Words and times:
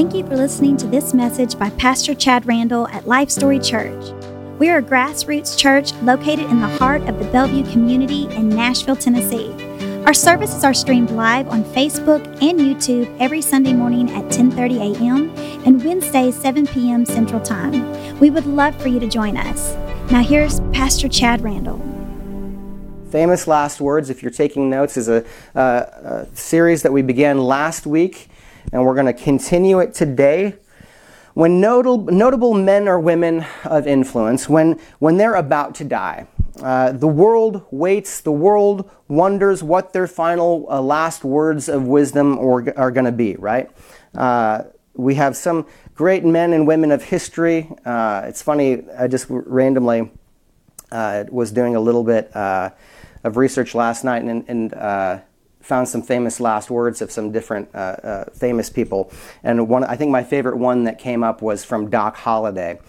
Thank 0.00 0.14
you 0.14 0.26
for 0.26 0.34
listening 0.34 0.78
to 0.78 0.86
this 0.86 1.12
message 1.12 1.58
by 1.58 1.68
Pastor 1.68 2.14
Chad 2.14 2.46
Randall 2.46 2.88
at 2.88 3.06
Life 3.06 3.28
Story 3.28 3.58
Church. 3.58 4.14
We 4.58 4.70
are 4.70 4.78
a 4.78 4.82
grassroots 4.82 5.58
church 5.58 5.92
located 5.96 6.48
in 6.48 6.58
the 6.58 6.68
heart 6.78 7.02
of 7.02 7.18
the 7.18 7.26
Bellevue 7.26 7.70
community 7.70 8.24
in 8.34 8.48
Nashville, 8.48 8.96
Tennessee. 8.96 9.52
Our 10.06 10.14
services 10.14 10.64
are 10.64 10.72
streamed 10.72 11.10
live 11.10 11.48
on 11.48 11.64
Facebook 11.64 12.24
and 12.42 12.58
YouTube 12.58 13.14
every 13.20 13.42
Sunday 13.42 13.74
morning 13.74 14.10
at 14.12 14.24
10:30 14.30 14.96
a.m. 14.96 15.34
and 15.66 15.84
Wednesdays 15.84 16.34
7 16.34 16.66
p.m. 16.68 17.04
Central 17.04 17.42
Time. 17.42 18.18
We 18.20 18.30
would 18.30 18.46
love 18.46 18.74
for 18.80 18.88
you 18.88 19.00
to 19.00 19.06
join 19.06 19.36
us. 19.36 19.74
Now 20.10 20.22
here's 20.22 20.60
Pastor 20.72 21.10
Chad 21.10 21.42
Randall. 21.42 21.78
Famous 23.10 23.46
Last 23.46 23.82
Words, 23.82 24.08
if 24.08 24.22
you're 24.22 24.30
taking 24.32 24.70
notes, 24.70 24.96
is 24.96 25.10
a, 25.10 25.26
uh, 25.54 25.60
a 25.60 26.26
series 26.32 26.82
that 26.84 26.92
we 26.92 27.02
began 27.02 27.38
last 27.38 27.86
week, 27.86 28.28
and 28.72 28.84
we're 28.84 28.94
going 28.94 29.06
to 29.06 29.12
continue 29.12 29.80
it 29.80 29.94
today. 29.94 30.56
When 31.34 31.60
notable, 31.60 31.98
notable 32.06 32.54
men 32.54 32.88
or 32.88 32.98
women 32.98 33.46
of 33.64 33.86
influence, 33.86 34.48
when, 34.48 34.80
when 34.98 35.16
they're 35.16 35.36
about 35.36 35.74
to 35.76 35.84
die, 35.84 36.26
uh, 36.60 36.92
the 36.92 37.08
world 37.08 37.64
waits, 37.70 38.20
the 38.20 38.32
world 38.32 38.90
wonders 39.08 39.62
what 39.62 39.92
their 39.92 40.06
final 40.06 40.66
uh, 40.68 40.80
last 40.80 41.24
words 41.24 41.68
of 41.68 41.86
wisdom 41.86 42.36
or, 42.38 42.72
are 42.76 42.90
going 42.90 43.04
to 43.04 43.12
be, 43.12 43.36
right? 43.36 43.70
Uh, 44.14 44.64
we 44.94 45.14
have 45.14 45.36
some 45.36 45.66
great 45.94 46.24
men 46.24 46.52
and 46.52 46.66
women 46.66 46.90
of 46.90 47.04
history. 47.04 47.70
Uh, 47.84 48.22
it's 48.26 48.42
funny, 48.42 48.82
I 48.98 49.06
just 49.06 49.26
randomly 49.28 50.10
uh, 50.90 51.24
was 51.30 51.52
doing 51.52 51.76
a 51.76 51.80
little 51.80 52.04
bit 52.04 52.34
uh, 52.34 52.70
of 53.22 53.36
research 53.36 53.74
last 53.74 54.04
night 54.04 54.22
and, 54.22 54.44
and 54.48 55.22
found 55.70 55.88
some 55.88 56.02
famous 56.02 56.40
last 56.40 56.68
words 56.68 57.00
of 57.00 57.12
some 57.12 57.30
different 57.30 57.72
uh, 57.74 57.78
uh, 57.78 58.24
famous 58.32 58.68
people. 58.68 59.10
And 59.44 59.68
one, 59.68 59.84
I 59.84 59.94
think 59.94 60.10
my 60.10 60.24
favorite 60.24 60.56
one 60.56 60.84
that 60.84 60.98
came 60.98 61.22
up 61.22 61.40
was 61.40 61.64
from 61.64 61.88
Doc 61.88 62.16
Holliday. 62.16 62.80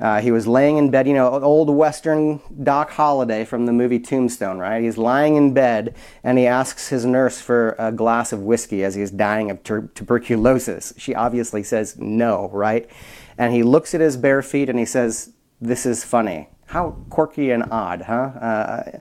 Uh, 0.00 0.22
he 0.22 0.32
was 0.32 0.46
laying 0.46 0.78
in 0.78 0.90
bed, 0.90 1.06
you 1.06 1.12
know, 1.12 1.28
old 1.42 1.68
Western 1.68 2.40
Doc 2.62 2.90
Holliday 2.90 3.44
from 3.44 3.66
the 3.66 3.72
movie 3.72 3.98
Tombstone, 3.98 4.58
right? 4.58 4.82
He's 4.82 4.96
lying 4.96 5.36
in 5.36 5.52
bed 5.52 5.94
and 6.24 6.38
he 6.38 6.46
asks 6.46 6.88
his 6.88 7.04
nurse 7.04 7.38
for 7.38 7.76
a 7.78 7.92
glass 7.92 8.32
of 8.32 8.40
whiskey 8.40 8.82
as 8.82 8.94
he's 8.94 9.10
dying 9.10 9.50
of 9.50 9.62
tuberculosis. 9.62 10.94
She 10.96 11.14
obviously 11.14 11.62
says 11.62 11.98
no, 11.98 12.48
right? 12.50 12.88
And 13.36 13.52
he 13.52 13.62
looks 13.62 13.94
at 13.94 14.00
his 14.00 14.16
bare 14.16 14.40
feet 14.40 14.70
and 14.70 14.78
he 14.78 14.86
says, 14.86 15.34
This 15.60 15.84
is 15.84 16.02
funny. 16.02 16.48
How 16.70 16.90
quirky 17.10 17.50
and 17.50 17.64
odd, 17.72 18.02
huh? 18.02 18.12
Uh, 18.14 19.00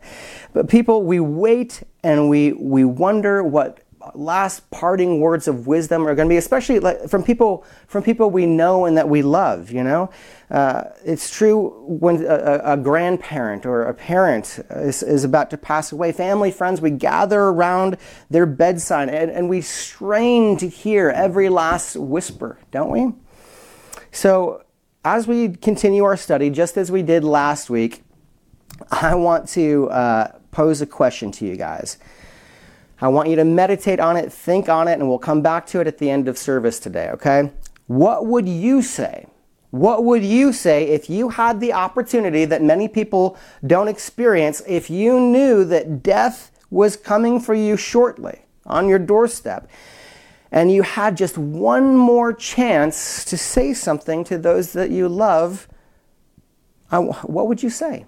but 0.53 0.67
people, 0.67 1.03
we 1.03 1.19
wait 1.19 1.83
and 2.01 2.27
we, 2.27 2.53
we 2.53 2.83
wonder 2.83 3.43
what 3.43 3.83
last 4.15 4.67
parting 4.71 5.19
words 5.19 5.47
of 5.47 5.67
wisdom 5.67 6.07
are 6.07 6.15
going 6.15 6.27
to 6.27 6.33
be, 6.33 6.37
especially 6.37 6.79
like 6.79 7.07
from 7.07 7.23
people 7.23 7.63
from 7.85 8.01
people 8.01 8.31
we 8.31 8.47
know 8.47 8.85
and 8.85 8.97
that 8.97 9.07
we 9.07 9.21
love. 9.21 9.69
You 9.69 9.83
know, 9.83 10.09
uh, 10.49 10.85
it's 11.05 11.29
true 11.29 11.83
when 11.85 12.25
a, 12.25 12.73
a, 12.73 12.77
grandparent 12.77 13.67
or 13.67 13.83
a 13.83 13.93
parent 13.93 14.61
is, 14.71 15.03
is 15.03 15.23
about 15.23 15.51
to 15.51 15.57
pass 15.57 15.91
away. 15.91 16.11
Family, 16.11 16.49
friends, 16.49 16.81
we 16.81 16.89
gather 16.89 17.39
around 17.39 17.97
their 18.31 18.47
bedside 18.47 19.09
and, 19.09 19.29
and 19.29 19.47
we 19.47 19.61
strain 19.61 20.57
to 20.57 20.67
hear 20.67 21.11
every 21.11 21.49
last 21.49 21.95
whisper, 21.95 22.57
don't 22.71 22.89
we? 22.89 23.13
So 24.11 24.63
as 25.03 25.27
we 25.27 25.49
continue 25.49 26.03
our 26.03 26.17
study, 26.17 26.49
just 26.49 26.77
as 26.77 26.91
we 26.91 27.01
did 27.01 27.23
last 27.23 27.69
week, 27.69 28.03
I 28.91 29.15
want 29.15 29.47
to 29.49 29.89
uh, 29.89 30.31
pose 30.51 30.81
a 30.81 30.85
question 30.85 31.31
to 31.33 31.45
you 31.45 31.55
guys. 31.55 31.97
I 33.01 33.07
want 33.07 33.29
you 33.29 33.37
to 33.37 33.45
meditate 33.45 33.99
on 33.99 34.17
it, 34.17 34.31
think 34.31 34.67
on 34.67 34.87
it, 34.87 34.93
and 34.93 35.07
we'll 35.07 35.19
come 35.19 35.41
back 35.41 35.65
to 35.67 35.79
it 35.79 35.87
at 35.87 35.99
the 35.99 36.09
end 36.09 36.27
of 36.27 36.37
service 36.37 36.79
today, 36.79 37.09
okay? 37.11 37.51
What 37.87 38.25
would 38.25 38.47
you 38.47 38.81
say? 38.81 39.25
What 39.71 40.03
would 40.03 40.23
you 40.23 40.51
say 40.51 40.89
if 40.89 41.09
you 41.09 41.29
had 41.29 41.59
the 41.59 41.71
opportunity 41.73 42.43
that 42.45 42.61
many 42.61 42.87
people 42.87 43.37
don't 43.65 43.87
experience, 43.87 44.61
if 44.67 44.89
you 44.89 45.19
knew 45.19 45.63
that 45.65 46.03
death 46.03 46.51
was 46.69 46.97
coming 46.97 47.39
for 47.39 47.53
you 47.53 47.77
shortly 47.77 48.41
on 48.65 48.89
your 48.89 48.99
doorstep? 48.99 49.69
And 50.51 50.71
you 50.71 50.81
had 50.81 51.15
just 51.15 51.37
one 51.37 51.95
more 51.95 52.33
chance 52.33 53.23
to 53.25 53.37
say 53.37 53.73
something 53.73 54.23
to 54.25 54.37
those 54.37 54.73
that 54.73 54.89
you 54.89 55.07
love, 55.07 55.67
what 56.89 57.47
would 57.47 57.61
you 57.61 57.69
say? 57.69 58.05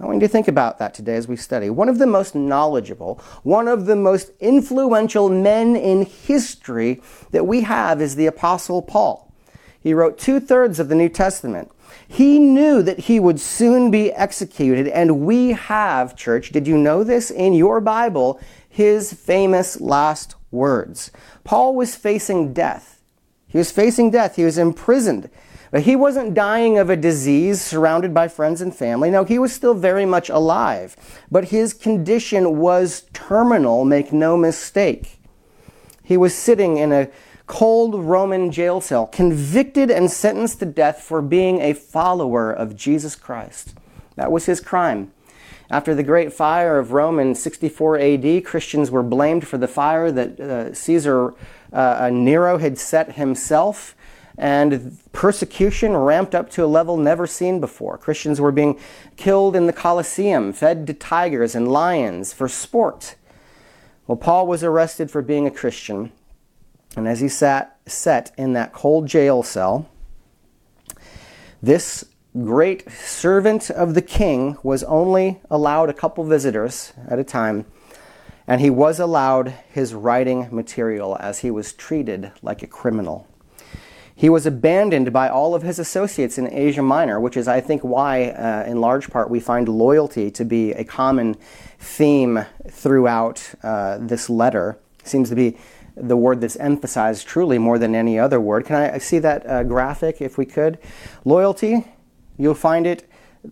I 0.00 0.06
want 0.06 0.16
you 0.16 0.26
to 0.26 0.28
think 0.28 0.48
about 0.48 0.78
that 0.78 0.92
today 0.92 1.14
as 1.14 1.28
we 1.28 1.36
study. 1.36 1.70
One 1.70 1.88
of 1.88 1.98
the 1.98 2.06
most 2.06 2.34
knowledgeable, 2.34 3.20
one 3.44 3.68
of 3.68 3.86
the 3.86 3.96
most 3.96 4.32
influential 4.40 5.28
men 5.28 5.76
in 5.76 6.04
history 6.04 7.00
that 7.30 7.46
we 7.46 7.60
have 7.62 8.02
is 8.02 8.16
the 8.16 8.26
Apostle 8.26 8.82
Paul. 8.82 9.32
He 9.80 9.94
wrote 9.94 10.18
two 10.18 10.40
thirds 10.40 10.80
of 10.80 10.88
the 10.88 10.94
New 10.94 11.08
Testament. 11.08 11.70
He 12.08 12.38
knew 12.38 12.82
that 12.82 13.00
he 13.00 13.20
would 13.20 13.38
soon 13.40 13.90
be 13.90 14.12
executed, 14.12 14.88
and 14.88 15.20
we 15.20 15.50
have, 15.50 16.16
church, 16.16 16.50
did 16.50 16.66
you 16.66 16.76
know 16.76 17.04
this? 17.04 17.30
In 17.30 17.52
your 17.52 17.80
Bible, 17.80 18.40
his 18.68 19.12
famous 19.12 19.80
last 19.80 20.34
words. 20.54 21.10
Paul 21.44 21.74
was 21.74 21.96
facing 21.96 22.54
death. 22.54 23.02
He 23.46 23.58
was 23.58 23.70
facing 23.70 24.10
death. 24.10 24.36
He 24.36 24.44
was 24.44 24.56
imprisoned. 24.56 25.28
But 25.70 25.82
he 25.82 25.96
wasn't 25.96 26.34
dying 26.34 26.78
of 26.78 26.88
a 26.88 26.96
disease 26.96 27.60
surrounded 27.60 28.14
by 28.14 28.28
friends 28.28 28.60
and 28.60 28.74
family. 28.74 29.10
No, 29.10 29.24
he 29.24 29.40
was 29.40 29.52
still 29.52 29.74
very 29.74 30.06
much 30.06 30.30
alive. 30.30 30.96
But 31.30 31.46
his 31.46 31.74
condition 31.74 32.58
was 32.58 33.06
terminal, 33.12 33.84
make 33.84 34.12
no 34.12 34.36
mistake. 34.36 35.18
He 36.04 36.16
was 36.16 36.34
sitting 36.34 36.76
in 36.76 36.92
a 36.92 37.10
cold 37.46 37.94
Roman 37.94 38.50
jail 38.50 38.80
cell, 38.80 39.06
convicted 39.06 39.90
and 39.90 40.10
sentenced 40.10 40.60
to 40.60 40.66
death 40.66 41.02
for 41.02 41.20
being 41.20 41.60
a 41.60 41.72
follower 41.72 42.52
of 42.52 42.76
Jesus 42.76 43.16
Christ. 43.16 43.74
That 44.16 44.30
was 44.30 44.46
his 44.46 44.60
crime. 44.60 45.12
After 45.74 45.92
the 45.92 46.04
great 46.04 46.32
fire 46.32 46.78
of 46.78 46.92
Rome 46.92 47.18
in 47.18 47.34
64 47.34 47.98
AD, 47.98 48.44
Christians 48.44 48.92
were 48.92 49.02
blamed 49.02 49.44
for 49.44 49.58
the 49.58 49.66
fire 49.66 50.12
that 50.12 50.38
uh, 50.38 50.72
Caesar 50.72 51.34
uh, 51.72 52.10
Nero 52.12 52.58
had 52.58 52.78
set 52.78 53.14
himself, 53.14 53.96
and 54.38 54.96
persecution 55.10 55.96
ramped 55.96 56.32
up 56.32 56.48
to 56.50 56.64
a 56.64 56.66
level 56.66 56.96
never 56.96 57.26
seen 57.26 57.58
before. 57.58 57.98
Christians 57.98 58.40
were 58.40 58.52
being 58.52 58.78
killed 59.16 59.56
in 59.56 59.66
the 59.66 59.72
Colosseum, 59.72 60.52
fed 60.52 60.86
to 60.86 60.94
tigers 60.94 61.56
and 61.56 61.66
lions 61.66 62.32
for 62.32 62.46
sport. 62.46 63.16
Well, 64.06 64.16
Paul 64.16 64.46
was 64.46 64.62
arrested 64.62 65.10
for 65.10 65.22
being 65.22 65.48
a 65.48 65.50
Christian, 65.50 66.12
and 66.94 67.08
as 67.08 67.18
he 67.18 67.28
sat 67.28 67.80
set 67.84 68.30
in 68.38 68.52
that 68.52 68.72
cold 68.72 69.08
jail 69.08 69.42
cell, 69.42 69.90
this 71.60 72.04
great 72.42 72.90
servant 72.90 73.70
of 73.70 73.94
the 73.94 74.02
king 74.02 74.56
was 74.62 74.82
only 74.84 75.40
allowed 75.50 75.88
a 75.88 75.94
couple 75.94 76.24
visitors 76.24 76.92
at 77.08 77.18
a 77.18 77.24
time, 77.24 77.64
and 78.46 78.60
he 78.60 78.70
was 78.70 78.98
allowed 78.98 79.54
his 79.70 79.94
writing 79.94 80.48
material 80.50 81.16
as 81.20 81.40
he 81.40 81.50
was 81.50 81.72
treated 81.72 82.32
like 82.42 82.62
a 82.62 82.66
criminal. 82.66 83.28
He 84.16 84.28
was 84.28 84.46
abandoned 84.46 85.12
by 85.12 85.28
all 85.28 85.54
of 85.54 85.62
his 85.62 85.78
associates 85.78 86.38
in 86.38 86.52
Asia 86.52 86.82
Minor, 86.82 87.20
which 87.20 87.36
is, 87.36 87.48
I 87.48 87.60
think, 87.60 87.82
why, 87.82 88.30
uh, 88.30 88.64
in 88.66 88.80
large 88.80 89.10
part, 89.10 89.28
we 89.28 89.40
find 89.40 89.68
loyalty 89.68 90.30
to 90.32 90.44
be 90.44 90.72
a 90.72 90.84
common 90.84 91.36
theme 91.78 92.44
throughout 92.68 93.54
uh, 93.62 93.98
this 94.00 94.30
letter. 94.30 94.78
It 95.00 95.08
seems 95.08 95.30
to 95.30 95.34
be 95.34 95.56
the 95.96 96.16
word 96.16 96.40
that's 96.40 96.56
emphasized 96.56 97.26
truly 97.26 97.58
more 97.58 97.78
than 97.78 97.94
any 97.94 98.18
other 98.18 98.40
word. 98.40 98.66
Can 98.66 98.76
I 98.76 98.98
see 98.98 99.18
that 99.20 99.46
uh, 99.46 99.62
graphic, 99.64 100.20
if 100.20 100.38
we 100.38 100.46
could? 100.46 100.78
Loyalty 101.24 101.84
You'll 102.36 102.54
find 102.54 102.86
it 102.86 103.08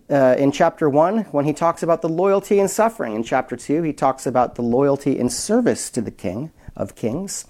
uh, 0.09 0.35
in 0.37 0.51
chapter 0.51 0.89
1 0.89 1.25
when 1.31 1.45
he 1.45 1.53
talks 1.53 1.83
about 1.83 2.01
the 2.01 2.09
loyalty 2.09 2.59
and 2.59 2.69
suffering. 2.69 3.15
In 3.15 3.23
chapter 3.23 3.55
2, 3.55 3.83
he 3.83 3.93
talks 3.93 4.25
about 4.25 4.55
the 4.55 4.61
loyalty 4.61 5.19
and 5.19 5.31
service 5.31 5.89
to 5.91 6.01
the 6.01 6.11
King 6.11 6.51
of 6.75 6.95
Kings. 6.95 7.45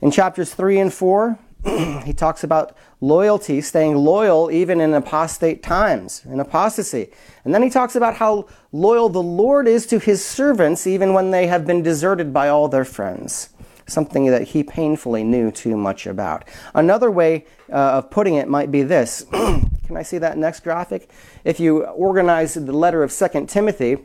In 0.00 0.10
chapters 0.10 0.54
3 0.54 0.78
and 0.78 0.92
4, 0.92 1.38
he 2.04 2.12
talks 2.12 2.44
about 2.44 2.76
loyalty, 3.00 3.60
staying 3.60 3.96
loyal 3.96 4.50
even 4.50 4.80
in 4.80 4.94
apostate 4.94 5.62
times, 5.62 6.22
in 6.24 6.40
apostasy. 6.40 7.10
And 7.44 7.54
then 7.54 7.62
he 7.62 7.70
talks 7.70 7.96
about 7.96 8.16
how 8.16 8.48
loyal 8.72 9.08
the 9.08 9.22
Lord 9.22 9.68
is 9.68 9.86
to 9.86 9.98
his 9.98 10.24
servants 10.24 10.86
even 10.86 11.12
when 11.12 11.30
they 11.30 11.46
have 11.46 11.66
been 11.66 11.82
deserted 11.82 12.32
by 12.32 12.48
all 12.48 12.68
their 12.68 12.84
friends 12.84 13.50
something 13.88 14.26
that 14.26 14.42
he 14.42 14.64
painfully 14.64 15.22
knew 15.22 15.48
too 15.48 15.76
much 15.76 16.08
about. 16.08 16.44
Another 16.74 17.08
way 17.08 17.46
uh, 17.70 17.98
of 17.98 18.10
putting 18.10 18.34
it 18.34 18.48
might 18.48 18.72
be 18.72 18.82
this. 18.82 19.24
Can 19.86 19.96
I 19.96 20.02
see 20.02 20.18
that 20.18 20.36
next 20.36 20.60
graphic? 20.60 21.10
If 21.44 21.60
you 21.60 21.84
organize 21.84 22.54
the 22.54 22.72
letter 22.72 23.02
of 23.02 23.12
2 23.12 23.46
Timothy, 23.46 23.98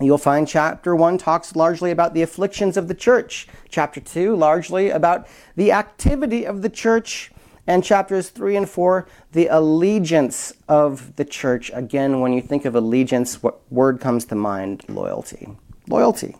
You'll 0.00 0.18
find 0.18 0.48
chapter 0.48 0.96
1 0.96 1.18
talks 1.18 1.54
largely 1.54 1.90
about 1.90 2.14
the 2.14 2.22
afflictions 2.22 2.78
of 2.78 2.88
the 2.88 2.94
church. 2.94 3.46
Chapter 3.68 4.00
2, 4.00 4.34
largely 4.34 4.88
about 4.88 5.28
the 5.54 5.70
activity 5.70 6.46
of 6.46 6.62
the 6.62 6.70
church. 6.70 7.30
And 7.66 7.84
chapters 7.84 8.30
3 8.30 8.56
and 8.56 8.68
4, 8.68 9.06
the 9.32 9.48
allegiance 9.48 10.54
of 10.66 11.14
the 11.16 11.26
church. 11.26 11.70
Again, 11.74 12.20
when 12.20 12.32
you 12.32 12.40
think 12.40 12.64
of 12.64 12.74
allegiance, 12.74 13.42
what 13.42 13.60
word 13.70 14.00
comes 14.00 14.24
to 14.26 14.34
mind? 14.34 14.84
Loyalty. 14.88 15.48
Loyalty. 15.86 16.36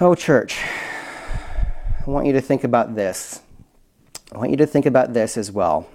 Oh, 0.00 0.14
church, 0.14 0.58
I 0.64 2.10
want 2.10 2.26
you 2.26 2.32
to 2.32 2.40
think 2.40 2.64
about 2.64 2.96
this. 2.96 3.42
I 4.32 4.38
want 4.38 4.50
you 4.50 4.56
to 4.56 4.66
think 4.66 4.86
about 4.86 5.12
this 5.12 5.36
as 5.36 5.52
well 5.52 5.86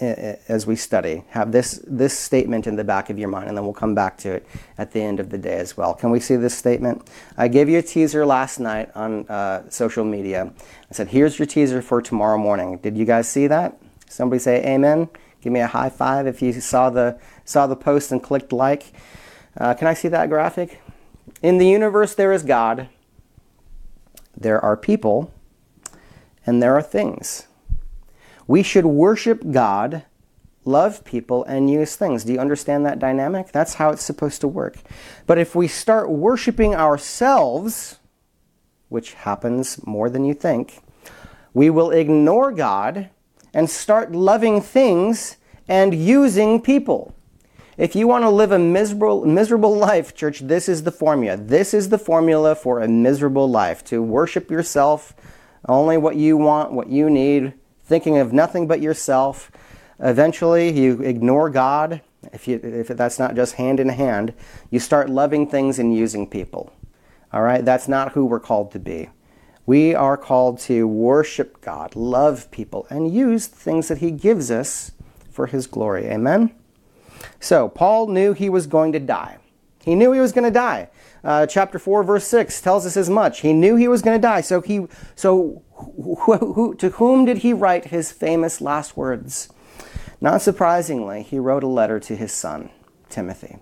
as 0.00 0.66
we 0.66 0.76
study. 0.76 1.24
Have 1.28 1.52
this, 1.52 1.80
this 1.86 2.18
statement 2.18 2.66
in 2.66 2.76
the 2.76 2.84
back 2.84 3.10
of 3.10 3.18
your 3.18 3.28
mind, 3.28 3.48
and 3.48 3.56
then 3.56 3.64
we'll 3.64 3.72
come 3.72 3.94
back 3.94 4.18
to 4.18 4.32
it 4.32 4.46
at 4.76 4.92
the 4.92 5.00
end 5.00 5.20
of 5.20 5.30
the 5.30 5.38
day 5.38 5.56
as 5.56 5.76
well. 5.76 5.94
Can 5.94 6.10
we 6.10 6.20
see 6.20 6.36
this 6.36 6.56
statement? 6.56 7.08
I 7.36 7.48
gave 7.48 7.68
you 7.68 7.78
a 7.78 7.82
teaser 7.82 8.26
last 8.26 8.58
night 8.58 8.90
on 8.94 9.26
uh, 9.28 9.68
social 9.70 10.04
media. 10.04 10.52
I 10.90 10.94
said, 10.94 11.08
Here's 11.08 11.38
your 11.38 11.46
teaser 11.46 11.80
for 11.80 12.02
tomorrow 12.02 12.38
morning. 12.38 12.78
Did 12.78 12.96
you 12.96 13.04
guys 13.04 13.28
see 13.28 13.46
that? 13.46 13.78
Somebody 14.08 14.40
say 14.40 14.64
amen. 14.64 15.08
Give 15.40 15.52
me 15.52 15.60
a 15.60 15.66
high 15.66 15.90
five 15.90 16.26
if 16.26 16.40
you 16.42 16.52
saw 16.52 16.90
the, 16.90 17.18
saw 17.44 17.66
the 17.66 17.76
post 17.76 18.10
and 18.10 18.22
clicked 18.22 18.52
like. 18.52 18.92
Uh, 19.56 19.74
can 19.74 19.86
I 19.86 19.94
see 19.94 20.08
that 20.08 20.28
graphic? 20.28 20.80
In 21.42 21.58
the 21.58 21.68
universe, 21.68 22.14
there 22.14 22.32
is 22.32 22.42
God, 22.42 22.88
there 24.36 24.60
are 24.60 24.76
people, 24.76 25.32
and 26.46 26.62
there 26.62 26.74
are 26.74 26.82
things. 26.82 27.46
We 28.46 28.62
should 28.62 28.86
worship 28.86 29.50
God, 29.50 30.04
love 30.64 31.04
people, 31.04 31.44
and 31.44 31.70
use 31.70 31.96
things. 31.96 32.24
Do 32.24 32.32
you 32.32 32.38
understand 32.38 32.84
that 32.86 32.98
dynamic? 32.98 33.52
That's 33.52 33.74
how 33.74 33.90
it's 33.90 34.04
supposed 34.04 34.40
to 34.42 34.48
work. 34.48 34.76
But 35.26 35.38
if 35.38 35.54
we 35.54 35.68
start 35.68 36.10
worshiping 36.10 36.74
ourselves, 36.74 37.98
which 38.88 39.14
happens 39.14 39.84
more 39.86 40.10
than 40.10 40.24
you 40.24 40.34
think, 40.34 40.80
we 41.52 41.70
will 41.70 41.90
ignore 41.90 42.52
God 42.52 43.10
and 43.52 43.70
start 43.70 44.12
loving 44.12 44.60
things 44.60 45.36
and 45.68 45.94
using 45.94 46.60
people. 46.60 47.14
If 47.76 47.96
you 47.96 48.06
want 48.06 48.22
to 48.22 48.30
live 48.30 48.52
a 48.52 48.58
miserable, 48.58 49.24
miserable 49.24 49.76
life, 49.76 50.14
church, 50.14 50.40
this 50.40 50.68
is 50.68 50.84
the 50.84 50.92
formula. 50.92 51.36
This 51.36 51.74
is 51.74 51.88
the 51.88 51.98
formula 51.98 52.54
for 52.54 52.80
a 52.80 52.88
miserable 52.88 53.50
life 53.50 53.82
to 53.86 54.02
worship 54.02 54.50
yourself, 54.50 55.14
only 55.68 55.96
what 55.96 56.16
you 56.16 56.36
want, 56.36 56.72
what 56.72 56.88
you 56.88 57.10
need, 57.10 57.54
thinking 57.84 58.18
of 58.18 58.32
nothing 58.32 58.66
but 58.66 58.80
yourself. 58.80 59.50
Eventually, 59.98 60.72
you 60.72 61.00
ignore 61.02 61.50
God. 61.50 62.00
If, 62.32 62.48
you, 62.48 62.58
if 62.62 62.88
that's 62.88 63.18
not 63.18 63.34
just 63.34 63.54
hand 63.54 63.80
in 63.80 63.90
hand, 63.90 64.32
you 64.70 64.80
start 64.80 65.10
loving 65.10 65.46
things 65.46 65.78
and 65.78 65.94
using 65.94 66.28
people. 66.28 66.72
All 67.32 67.42
right? 67.42 67.64
That's 67.64 67.88
not 67.88 68.12
who 68.12 68.24
we're 68.24 68.40
called 68.40 68.72
to 68.72 68.78
be. 68.78 69.10
We 69.66 69.94
are 69.94 70.16
called 70.16 70.58
to 70.60 70.86
worship 70.86 71.60
God, 71.60 71.96
love 71.96 72.50
people, 72.50 72.86
and 72.90 73.12
use 73.12 73.46
things 73.46 73.88
that 73.88 73.98
He 73.98 74.10
gives 74.10 74.50
us 74.50 74.92
for 75.30 75.46
His 75.46 75.66
glory. 75.66 76.06
Amen? 76.06 76.54
So, 77.40 77.68
Paul 77.68 78.08
knew 78.08 78.32
he 78.32 78.48
was 78.48 78.66
going 78.66 78.92
to 78.92 78.98
die. 78.98 79.38
He 79.84 79.94
knew 79.94 80.12
he 80.12 80.20
was 80.20 80.32
going 80.32 80.44
to 80.44 80.50
die. 80.50 80.88
Uh, 81.22 81.46
chapter 81.46 81.78
4, 81.78 82.02
verse 82.02 82.26
6 82.26 82.60
tells 82.60 82.86
us 82.86 82.96
as 82.96 83.10
much. 83.10 83.40
He 83.40 83.52
knew 83.52 83.76
he 83.76 83.88
was 83.88 84.02
going 84.02 84.16
to 84.16 84.22
die. 84.22 84.40
So, 84.40 84.60
he, 84.60 84.86
so 85.14 85.62
to 86.78 86.90
whom 86.94 87.24
did 87.24 87.38
he 87.38 87.52
write 87.52 87.86
his 87.86 88.12
famous 88.12 88.60
last 88.60 88.96
words? 88.96 89.48
Not 90.20 90.42
surprisingly, 90.42 91.22
he 91.22 91.38
wrote 91.38 91.64
a 91.64 91.68
letter 91.68 92.00
to 92.00 92.16
his 92.16 92.32
son, 92.32 92.70
Timothy, 93.10 93.58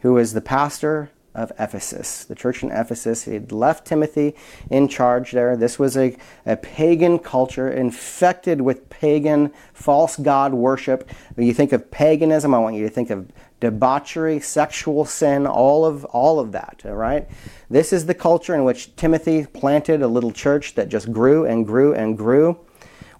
who 0.00 0.14
was 0.14 0.32
the 0.32 0.40
pastor 0.40 1.10
of 1.34 1.52
Ephesus, 1.58 2.24
the 2.24 2.34
church 2.34 2.62
in 2.62 2.70
Ephesus. 2.70 3.24
He 3.24 3.34
had 3.34 3.52
left 3.52 3.86
Timothy 3.86 4.34
in 4.70 4.88
charge 4.88 5.32
there. 5.32 5.56
This 5.56 5.78
was 5.78 5.96
a, 5.96 6.16
a 6.46 6.56
pagan 6.56 7.18
culture 7.18 7.70
infected 7.70 8.60
with 8.60 8.88
pagan 8.90 9.52
false 9.72 10.16
god 10.16 10.54
worship. 10.54 11.08
When 11.34 11.46
you 11.46 11.54
think 11.54 11.72
of 11.72 11.90
paganism, 11.90 12.54
I 12.54 12.58
want 12.58 12.76
you 12.76 12.82
to 12.84 12.90
think 12.90 13.10
of 13.10 13.30
debauchery, 13.60 14.40
sexual 14.40 15.04
sin, 15.04 15.46
all 15.46 15.84
of 15.84 16.04
all 16.06 16.38
of 16.40 16.52
that, 16.52 16.82
all 16.84 16.94
right? 16.94 17.28
This 17.68 17.92
is 17.92 18.06
the 18.06 18.14
culture 18.14 18.54
in 18.54 18.64
which 18.64 18.94
Timothy 18.96 19.46
planted 19.46 20.02
a 20.02 20.08
little 20.08 20.32
church 20.32 20.74
that 20.74 20.88
just 20.88 21.12
grew 21.12 21.44
and 21.44 21.66
grew 21.66 21.94
and 21.94 22.16
grew. 22.16 22.58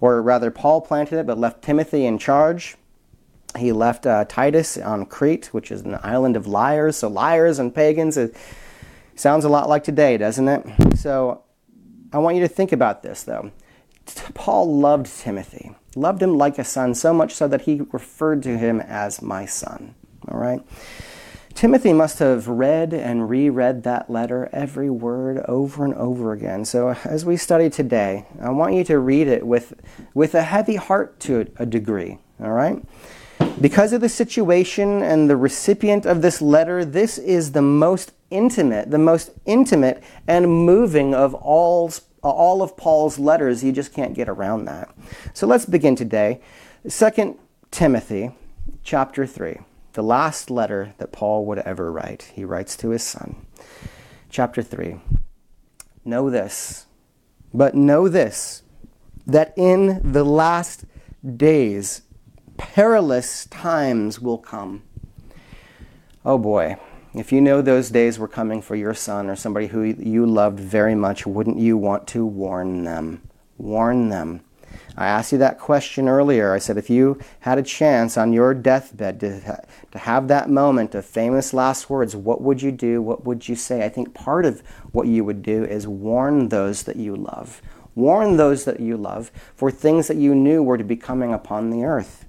Or 0.01 0.21
rather 0.21 0.49
Paul 0.49 0.81
planted 0.81 1.19
it 1.19 1.27
but 1.27 1.37
left 1.37 1.61
Timothy 1.61 2.05
in 2.05 2.17
charge. 2.17 2.77
He 3.57 3.71
left 3.71 4.05
uh, 4.05 4.25
Titus 4.25 4.77
on 4.77 5.05
Crete, 5.05 5.47
which 5.47 5.71
is 5.71 5.81
an 5.81 5.97
island 6.03 6.35
of 6.35 6.47
liars. 6.47 6.97
So, 6.97 7.07
liars 7.07 7.59
and 7.59 7.73
pagans, 7.73 8.15
it 8.17 8.35
sounds 9.15 9.43
a 9.43 9.49
lot 9.49 9.67
like 9.67 9.83
today, 9.83 10.17
doesn't 10.17 10.47
it? 10.47 10.97
So, 10.97 11.43
I 12.13 12.19
want 12.19 12.35
you 12.35 12.41
to 12.41 12.47
think 12.47 12.71
about 12.71 13.03
this, 13.03 13.23
though. 13.23 13.51
Paul 14.33 14.79
loved 14.79 15.05
Timothy, 15.05 15.75
loved 15.95 16.21
him 16.21 16.37
like 16.37 16.57
a 16.57 16.63
son, 16.63 16.95
so 16.95 17.13
much 17.13 17.33
so 17.33 17.47
that 17.47 17.61
he 17.61 17.81
referred 17.91 18.41
to 18.43 18.57
him 18.57 18.81
as 18.81 19.21
my 19.21 19.45
son. 19.45 19.95
All 20.27 20.39
right? 20.39 20.61
Timothy 21.53 21.93
must 21.93 22.19
have 22.19 22.47
read 22.47 22.93
and 22.93 23.29
reread 23.29 23.83
that 23.83 24.09
letter, 24.09 24.49
every 24.53 24.89
word, 24.89 25.43
over 25.47 25.83
and 25.83 25.93
over 25.95 26.31
again. 26.31 26.65
So, 26.65 26.95
as 27.03 27.25
we 27.25 27.35
study 27.35 27.69
today, 27.69 28.25
I 28.41 28.49
want 28.51 28.75
you 28.75 28.83
to 28.85 28.99
read 28.99 29.27
it 29.27 29.45
with, 29.45 29.73
with 30.13 30.35
a 30.35 30.43
heavy 30.43 30.75
heart 30.75 31.19
to 31.21 31.47
a 31.57 31.65
degree. 31.65 32.19
All 32.41 32.51
right? 32.51 32.81
Because 33.61 33.91
of 33.91 33.99
the 33.99 34.09
situation 34.09 35.03
and 35.03 35.29
the 35.29 35.35
recipient 35.35 36.05
of 36.05 36.21
this 36.21 36.41
letter, 36.41 36.85
this 36.85 37.17
is 37.17 37.51
the 37.51 37.61
most 37.61 38.13
intimate, 38.29 38.89
the 38.89 38.97
most 38.97 39.31
intimate 39.45 40.01
and 40.27 40.49
moving 40.49 41.13
of 41.13 41.33
all, 41.33 41.91
all 42.21 42.61
of 42.61 42.77
Paul's 42.77 43.19
letters. 43.19 43.61
You 43.61 43.73
just 43.73 43.93
can't 43.93 44.13
get 44.13 44.29
around 44.29 44.65
that. 44.65 44.89
So 45.33 45.45
let's 45.45 45.65
begin 45.65 45.97
today. 45.97 46.39
2 46.89 47.37
Timothy 47.69 48.31
chapter 48.83 49.25
3, 49.25 49.59
the 49.91 50.03
last 50.03 50.49
letter 50.49 50.93
that 50.97 51.11
Paul 51.11 51.45
would 51.45 51.59
ever 51.59 51.91
write. 51.91 52.31
He 52.33 52.45
writes 52.45 52.77
to 52.77 52.91
his 52.91 53.03
son. 53.03 53.45
Chapter 54.29 54.61
3. 54.61 55.01
Know 56.05 56.29
this, 56.29 56.85
but 57.53 57.75
know 57.75 58.07
this, 58.07 58.63
that 59.27 59.53
in 59.57 59.99
the 60.13 60.23
last 60.23 60.85
days, 61.35 62.03
perilous 62.59 63.45
times 63.45 64.19
will 64.19 64.37
come. 64.37 64.83
Oh 66.25 66.37
boy, 66.37 66.75
if 67.13 67.31
you 67.31 67.39
know 67.39 67.61
those 67.61 67.89
days 67.89 68.19
were 68.19 68.27
coming 68.27 68.61
for 68.61 68.75
your 68.75 68.93
son 68.93 69.29
or 69.29 69.35
somebody 69.35 69.67
who 69.67 69.81
you 69.81 70.25
loved 70.25 70.59
very 70.59 70.93
much, 70.93 71.25
wouldn't 71.25 71.57
you 71.57 71.77
want 71.77 72.05
to 72.09 72.25
warn 72.25 72.83
them? 72.83 73.21
Warn 73.57 74.09
them. 74.09 74.41
I 74.97 75.07
asked 75.07 75.31
you 75.31 75.37
that 75.37 75.57
question 75.57 76.09
earlier. 76.09 76.53
I 76.53 76.59
said, 76.59 76.77
if 76.77 76.89
you 76.89 77.19
had 77.39 77.57
a 77.57 77.63
chance 77.63 78.17
on 78.17 78.33
your 78.33 78.53
deathbed 78.53 79.21
to, 79.21 79.63
to 79.91 79.97
have 79.97 80.27
that 80.27 80.49
moment 80.49 80.93
of 80.93 81.05
famous 81.05 81.53
last 81.53 81.89
words, 81.89 82.15
what 82.15 82.41
would 82.41 82.61
you 82.61 82.73
do? 82.73 83.01
What 83.01 83.23
would 83.23 83.47
you 83.47 83.55
say? 83.55 83.85
I 83.85 83.89
think 83.89 84.13
part 84.13 84.45
of 84.45 84.59
what 84.91 85.07
you 85.07 85.23
would 85.23 85.41
do 85.41 85.63
is 85.63 85.87
warn 85.87 86.49
those 86.49 86.83
that 86.83 86.97
you 86.97 87.15
love. 87.15 87.61
Warn 87.95 88.35
those 88.35 88.65
that 88.65 88.81
you 88.81 88.97
love 88.97 89.31
for 89.55 89.71
things 89.71 90.07
that 90.09 90.17
you 90.17 90.35
knew 90.35 90.61
were 90.61 90.77
to 90.77 90.83
be 90.83 90.97
coming 90.97 91.33
upon 91.33 91.69
the 91.69 91.85
earth. 91.85 92.25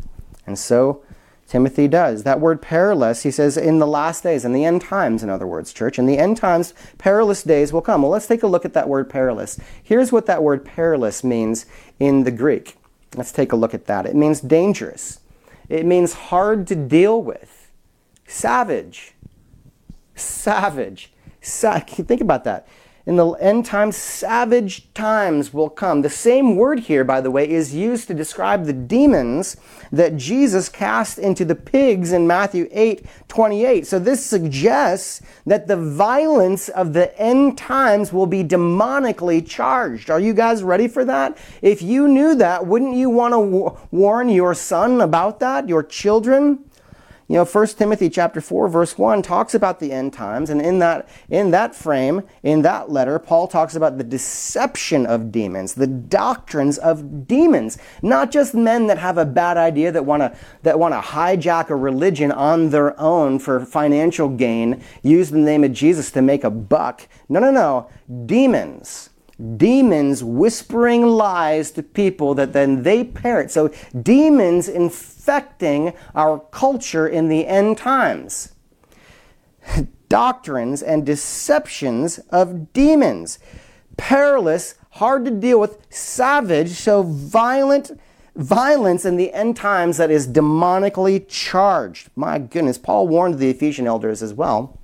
And 0.51 0.59
so 0.59 1.05
Timothy 1.47 1.87
does. 1.87 2.25
That 2.25 2.41
word 2.41 2.61
perilous, 2.61 3.23
he 3.23 3.31
says, 3.31 3.57
in 3.57 3.79
the 3.79 3.87
last 3.87 4.25
days, 4.25 4.45
in 4.45 4.53
the 4.53 4.65
end 4.65 4.83
times, 4.83 5.23
in 5.23 5.31
other 5.31 5.47
words, 5.47 5.73
church, 5.73 5.97
in 5.97 6.07
the 6.07 6.19
end 6.19 6.37
times, 6.37 6.75
perilous 6.99 7.45
days 7.45 7.73
will 7.73 7.81
come. 7.81 8.03
Well, 8.03 8.11
let's 8.11 8.27
take 8.27 8.43
a 8.43 8.49
look 8.49 8.65
at 8.65 8.73
that 8.73 8.89
word 8.89 9.09
perilous. 9.09 9.61
Here's 9.81 10.11
what 10.11 10.27
that 10.27 10.43
word 10.43 10.65
perilous 10.65 11.23
means 11.23 11.67
in 12.01 12.25
the 12.25 12.33
Greek. 12.33 12.77
Let's 13.15 13.31
take 13.31 13.53
a 13.53 13.57
look 13.57 13.75
at 13.75 13.87
that. 13.87 14.07
It 14.07 14.17
means 14.17 14.41
dangerous, 14.41 15.21
it 15.69 15.87
means 15.87 16.15
hard 16.15 16.67
to 16.67 16.75
deal 16.75 17.23
with, 17.23 17.71
savage. 18.27 19.15
Savage. 20.17 21.13
Sa- 21.41 21.79
think 21.79 22.21
about 22.21 22.43
that 22.45 22.67
in 23.11 23.17
the 23.17 23.29
end 23.41 23.67
times, 23.67 23.97
savage 23.97 24.95
times 24.95 25.53
will 25.53 25.69
come. 25.69 26.03
The 26.03 26.09
same 26.09 26.55
word 26.55 26.79
here, 26.79 27.03
by 27.03 27.21
the 27.21 27.31
way, 27.33 27.51
is 27.51 27.75
used 27.75 28.07
to 28.07 28.15
describe 28.15 28.67
the 28.67 28.73
demons 28.73 29.57
that 29.91 30.17
Jesus 30.17 30.69
cast 30.69 31.19
into 31.19 31.45
the 31.45 31.57
pigs 31.57 32.13
in 32.13 32.29
Matthew 32.29 32.69
8 32.71 33.05
28. 33.27 33.85
So 33.85 33.99
this 33.99 34.25
suggests 34.25 35.23
that 35.45 35.67
the 35.67 35.77
violence 35.77 36.69
of 36.69 36.93
the 36.93 37.19
end 37.21 37.59
times 37.59 38.13
will 38.13 38.27
be 38.27 38.45
demonically 38.45 39.45
charged. 39.45 40.09
Are 40.09 40.21
you 40.21 40.33
guys 40.33 40.63
ready 40.63 40.87
for 40.87 41.05
that? 41.05 41.37
If 41.63 41.83
you 41.83 42.07
knew 42.07 42.37
that, 42.37 42.65
wouldn't 42.65 42.95
you 42.95 43.11
want 43.11 43.35
to 43.35 43.77
warn 43.91 44.29
your 44.29 44.55
son 44.55 45.01
about 45.01 45.41
that, 45.41 45.69
your 45.69 45.83
children? 45.83 46.65
You 47.31 47.37
know, 47.37 47.45
1 47.45 47.67
Timothy 47.69 48.11
chapter 48.11 48.41
4 48.41 48.67
verse 48.67 48.99
1 48.99 49.23
talks 49.23 49.55
about 49.55 49.79
the 49.79 49.93
end 49.93 50.13
times 50.13 50.51
and 50.51 50.61
in 50.61 50.81
that 50.81 51.09
in 51.29 51.53
that 51.53 51.77
frame, 51.77 52.25
in 52.43 52.63
that 52.63 52.91
letter, 52.91 53.21
Paul 53.21 53.47
talks 53.47 53.77
about 53.77 53.99
the 53.99 54.03
deception 54.03 55.07
of 55.07 55.31
demons, 55.31 55.75
the 55.75 55.87
doctrines 55.87 56.77
of 56.77 57.29
demons, 57.29 57.79
not 58.03 58.33
just 58.33 58.53
men 58.53 58.89
that 58.89 58.99
have 58.99 59.17
a 59.17 59.25
bad 59.25 59.57
idea 59.57 59.93
that 59.93 60.05
want 60.05 60.23
to 60.23 60.37
that 60.65 60.81
want 60.81 60.93
to 60.93 60.99
hijack 60.99 61.71
a 61.71 61.77
religion 61.77 62.33
on 62.33 62.71
their 62.71 62.99
own 62.99 63.39
for 63.39 63.65
financial 63.65 64.29
gain, 64.29 64.83
use 65.05 65.31
the 65.31 65.39
name 65.39 65.63
of 65.63 65.73
Jesus 65.73 66.11
to 66.11 66.23
make 66.23 66.43
a 66.43 66.51
buck. 66.51 67.07
No, 67.29 67.39
no, 67.39 67.53
no. 67.53 67.89
Demons 68.27 69.10
demons 69.57 70.23
whispering 70.23 71.07
lies 71.07 71.71
to 71.73 71.83
people 71.83 72.35
that 72.35 72.53
then 72.53 72.83
they 72.83 73.05
parrot. 73.05 73.51
So, 73.51 73.73
demons 74.03 74.69
infecting 74.69 75.93
our 76.15 76.39
culture 76.39 77.09
in 77.09 77.29
the 77.29 77.47
end 77.47 77.79
times. 77.79 78.55
Doctrines 80.09 80.83
and 80.83 81.07
deceptions 81.07 82.19
of 82.31 82.73
demons. 82.73 83.39
perilous, 83.97 84.77
hard 84.93 85.25
to 85.27 85.31
deal 85.31 85.61
with, 85.61 85.87
savage, 85.91 86.71
so 86.71 87.03
violent 87.03 87.93
violence 88.37 89.05
in 89.05 89.17
the 89.17 89.33
end 89.33 89.57
times 89.57 89.97
that 89.99 90.11
is 90.11 90.27
demonically 90.27 91.27
charged. 91.29 92.09
My 92.17 92.39
goodness, 92.39 92.79
Paul 92.79 93.09
warned 93.09 93.39
the 93.39 93.51
Ephesian 93.51 93.87
elders 93.87 94.23
as 94.23 94.33
well 94.33 94.79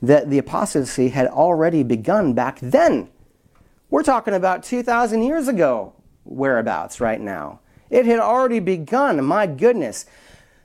that 0.00 0.30
the 0.30 0.38
apostasy 0.38 1.08
had 1.08 1.26
already 1.26 1.82
begun 1.82 2.34
back 2.34 2.58
then. 2.60 3.08
We're 3.90 4.02
talking 4.02 4.34
about 4.34 4.62
2,000 4.64 5.22
years 5.22 5.48
ago, 5.48 5.94
whereabouts 6.24 7.00
right 7.00 7.20
now. 7.20 7.60
It 7.88 8.04
had 8.04 8.18
already 8.18 8.60
begun. 8.60 9.24
My 9.24 9.46
goodness. 9.46 10.04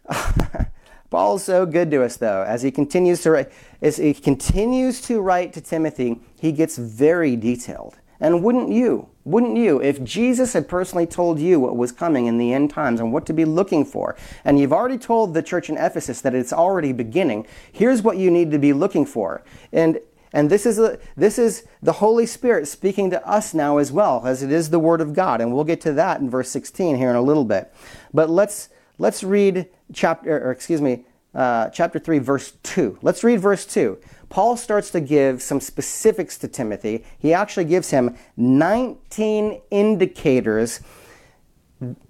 Paul's 1.10 1.44
so 1.44 1.66
good 1.66 1.90
to 1.92 2.04
us, 2.04 2.18
though, 2.18 2.44
as 2.44 2.64
he 2.64 2.72
continues 2.72 3.22
to 3.22 3.32
write, 3.32 3.52
as 3.82 3.98
he 3.98 4.14
continues 4.14 5.00
to 5.02 5.22
write 5.22 5.54
to 5.54 5.62
Timothy, 5.62 6.20
he 6.42 6.52
gets 6.52 6.78
very 6.78 7.36
detailed. 7.36 7.98
And 8.20 8.44
wouldn't 8.44 8.70
you? 8.70 9.10
Wouldn't 9.24 9.56
you? 9.56 9.82
If 9.82 10.04
Jesus 10.04 10.54
had 10.54 10.68
personally 10.68 11.06
told 11.06 11.40
you 11.40 11.60
what 11.60 11.78
was 11.78 11.92
coming 11.92 12.26
in 12.26 12.38
the 12.38 12.52
end 12.52 12.72
times 12.72 13.00
and 13.00 13.14
what 13.14 13.26
to 13.28 13.34
be 13.34 13.46
looking 13.46 13.86
for, 13.86 14.18
and 14.44 14.60
you've 14.60 14.74
already 14.74 14.98
told 14.98 15.34
the 15.34 15.44
church 15.44 15.70
in 15.70 15.78
Ephesus 15.78 16.20
that 16.22 16.36
it's 16.36 16.52
already 16.52 16.92
beginning, 16.92 17.46
here's 17.72 18.02
what 18.02 18.18
you 18.18 18.30
need 18.32 18.52
to 18.52 18.60
be 18.60 18.74
looking 18.74 19.06
for. 19.06 19.44
And 19.72 20.00
and 20.34 20.50
this 20.50 20.66
is, 20.66 20.80
a, 20.80 20.98
this 21.16 21.38
is 21.38 21.66
the 21.84 21.94
Holy 21.94 22.26
Spirit 22.26 22.68
speaking 22.68 23.12
to 23.12 23.26
us 23.26 23.54
now 23.54 23.78
as 23.78 23.92
well, 23.92 24.26
as 24.26 24.42
it 24.42 24.52
is 24.52 24.72
the 24.72 24.80
Word 24.80 25.00
of 25.00 25.14
God. 25.14 25.40
And 25.40 25.54
we'll 25.54 25.64
get 25.64 25.80
to 25.82 25.94
that 25.94 26.20
in 26.20 26.30
verse 26.30 26.50
16 26.50 26.98
here 26.98 27.12
in 27.12 27.16
a 27.16 27.22
little 27.22 27.46
bit. 27.46 27.72
But 28.14 28.32
let's, 28.32 28.70
let's 28.98 29.24
read 29.24 29.68
chapter, 29.94 30.44
or 30.44 30.52
excuse 30.52 30.82
me, 30.82 31.06
uh, 31.36 31.70
chapter 31.70 32.00
3, 32.00 32.18
verse 32.18 32.54
2. 32.64 32.98
Let's 33.04 33.24
read 33.24 33.40
verse 33.40 33.66
2. 33.66 34.00
Paul 34.30 34.58
starts 34.58 34.90
to 34.92 35.00
give 35.00 35.44
some 35.44 35.62
specifics 35.62 36.40
to 36.40 36.48
Timothy. 36.48 37.06
He 37.20 37.32
actually 37.32 37.66
gives 37.66 37.92
him 37.92 38.16
19 38.36 39.62
indicators 39.70 40.80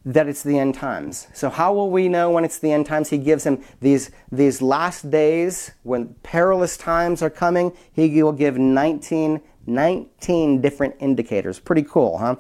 that 0.06 0.28
it's 0.28 0.44
the 0.44 0.58
end 0.60 0.76
times. 0.76 1.28
So 1.34 1.50
how 1.50 1.74
will 1.74 1.90
we 1.90 2.10
know 2.10 2.32
when 2.32 2.44
it's 2.46 2.60
the 2.60 2.72
end 2.72 2.86
times? 2.86 3.10
He 3.10 3.18
gives 3.18 3.46
him 3.46 3.64
these 3.80 4.12
these 4.32 4.62
last 4.62 5.10
days 5.10 5.72
when 5.84 6.16
perilous 6.24 6.78
times 6.78 7.22
are 7.22 7.30
coming. 7.30 7.72
He 7.92 8.22
will 8.24 8.32
give 8.32 8.58
19 8.58 9.42
19 9.66 10.62
different 10.62 10.96
indicators. 11.00 11.60
Pretty 11.60 11.84
cool, 11.84 12.18
huh? 12.18 12.36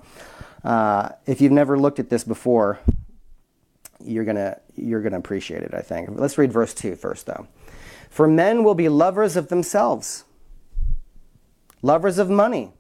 Uh, 0.63 1.10
if 1.25 1.42
you've 1.42 1.52
never 1.52 1.78
looked 1.78 2.00
at 2.00 2.10
this 2.10 2.24
before, 2.24 2.80
you're 4.00 4.25
gonna 4.25 4.60
you're 4.75 5.02
gonna 5.02 5.18
appreciate 5.18 5.63
it. 5.63 5.74
I 5.74 5.82
think. 5.82 6.10
Let's 6.12 6.38
read 6.38 6.52
verse 6.52 6.74
two 6.74 6.96
first, 6.96 7.25
though. 7.25 7.48
For 8.10 8.28
men 8.28 8.63
will 8.63 8.75
be 8.75 8.90
lovers 8.90 9.36
of 9.36 9.48
themselves, 9.48 10.24
lovers 11.82 12.18
of 12.18 12.30
money, 12.30 12.74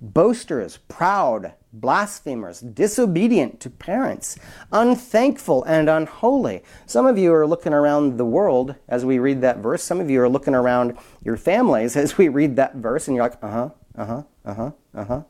boasters, 0.00 0.78
proud 0.88 1.54
blasphemers, 1.72 2.60
disobedient 2.60 3.60
to 3.60 3.70
parents, 3.70 4.38
unthankful, 4.72 5.64
and 5.64 5.88
unholy. 5.88 6.62
Some 6.86 7.06
of 7.06 7.18
you 7.18 7.32
are 7.34 7.46
looking 7.46 7.72
around 7.72 8.16
the 8.16 8.24
world 8.24 8.74
as 8.88 9.04
we 9.04 9.18
read 9.18 9.40
that 9.42 9.58
verse. 9.58 9.82
Some 9.82 10.00
of 10.00 10.08
you 10.10 10.20
are 10.22 10.28
looking 10.28 10.54
around 10.54 10.96
your 11.22 11.36
families 11.36 11.96
as 12.04 12.18
we 12.18 12.28
read 12.28 12.56
that 12.56 12.76
verse, 12.76 13.08
and 13.08 13.16
you're 13.16 13.24
like, 13.24 13.38
uh 13.42 13.50
huh, 13.50 13.70
uh 13.96 14.04
huh, 14.06 14.22
uh 14.44 14.54
huh, 14.54 14.70
uh 14.94 15.04
huh. 15.04 15.22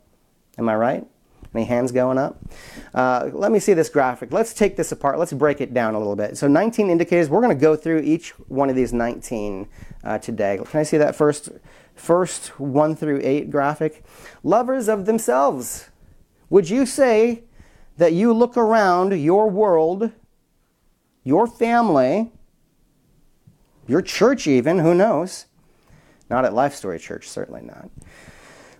Am 0.59 0.68
I 0.68 0.76
right? 0.76 1.07
Any 1.54 1.64
hands 1.64 1.92
going 1.92 2.18
up? 2.18 2.37
Uh, 2.92 3.30
let 3.33 3.50
me 3.50 3.59
see 3.59 3.73
this 3.73 3.88
graphic. 3.88 4.33
Let's 4.33 4.52
take 4.52 4.76
this 4.76 4.92
apart. 4.92 5.18
Let's 5.18 5.33
break 5.33 5.61
it 5.61 5.73
down 5.73 5.95
a 5.95 5.99
little 5.99 6.16
bit. 6.16 6.37
So 6.37 6.47
19 6.47 6.90
indicators. 6.90 7.30
We're 7.30 7.40
going 7.40 7.57
to 7.57 7.61
go 7.61 7.75
through 7.75 8.00
each 8.00 8.30
one 8.49 8.68
of 8.68 8.76
these 8.76 8.92
19 8.92 9.66
uh, 10.04 10.18
today. 10.18 10.61
Can 10.62 10.80
I 10.80 10.83
see 10.83 10.99
that 10.99 11.16
first, 11.16 11.49
first 11.95 12.59
1 12.61 12.97
through 12.97 13.21
8 13.23 13.50
graphic? 13.50 14.04
Lovers 14.42 14.88
of 14.88 15.07
themselves. 15.07 15.88
Would 16.50 16.71
you 16.71 16.87
say 16.87 17.45
that 17.97 18.12
you 18.12 18.33
look 18.33 18.57
around 18.57 19.12
your 19.19 19.50
world, 19.50 20.12
your 21.25 21.47
family, 21.47 22.33
your 23.87 24.02
church, 24.02 24.47
even, 24.47 24.78
who 24.78 24.95
knows? 24.95 25.47
Not 26.31 26.45
at 26.45 26.55
Life 26.55 26.75
Story 26.75 26.99
Church, 26.99 27.28
certainly 27.28 27.62
not. 27.62 27.90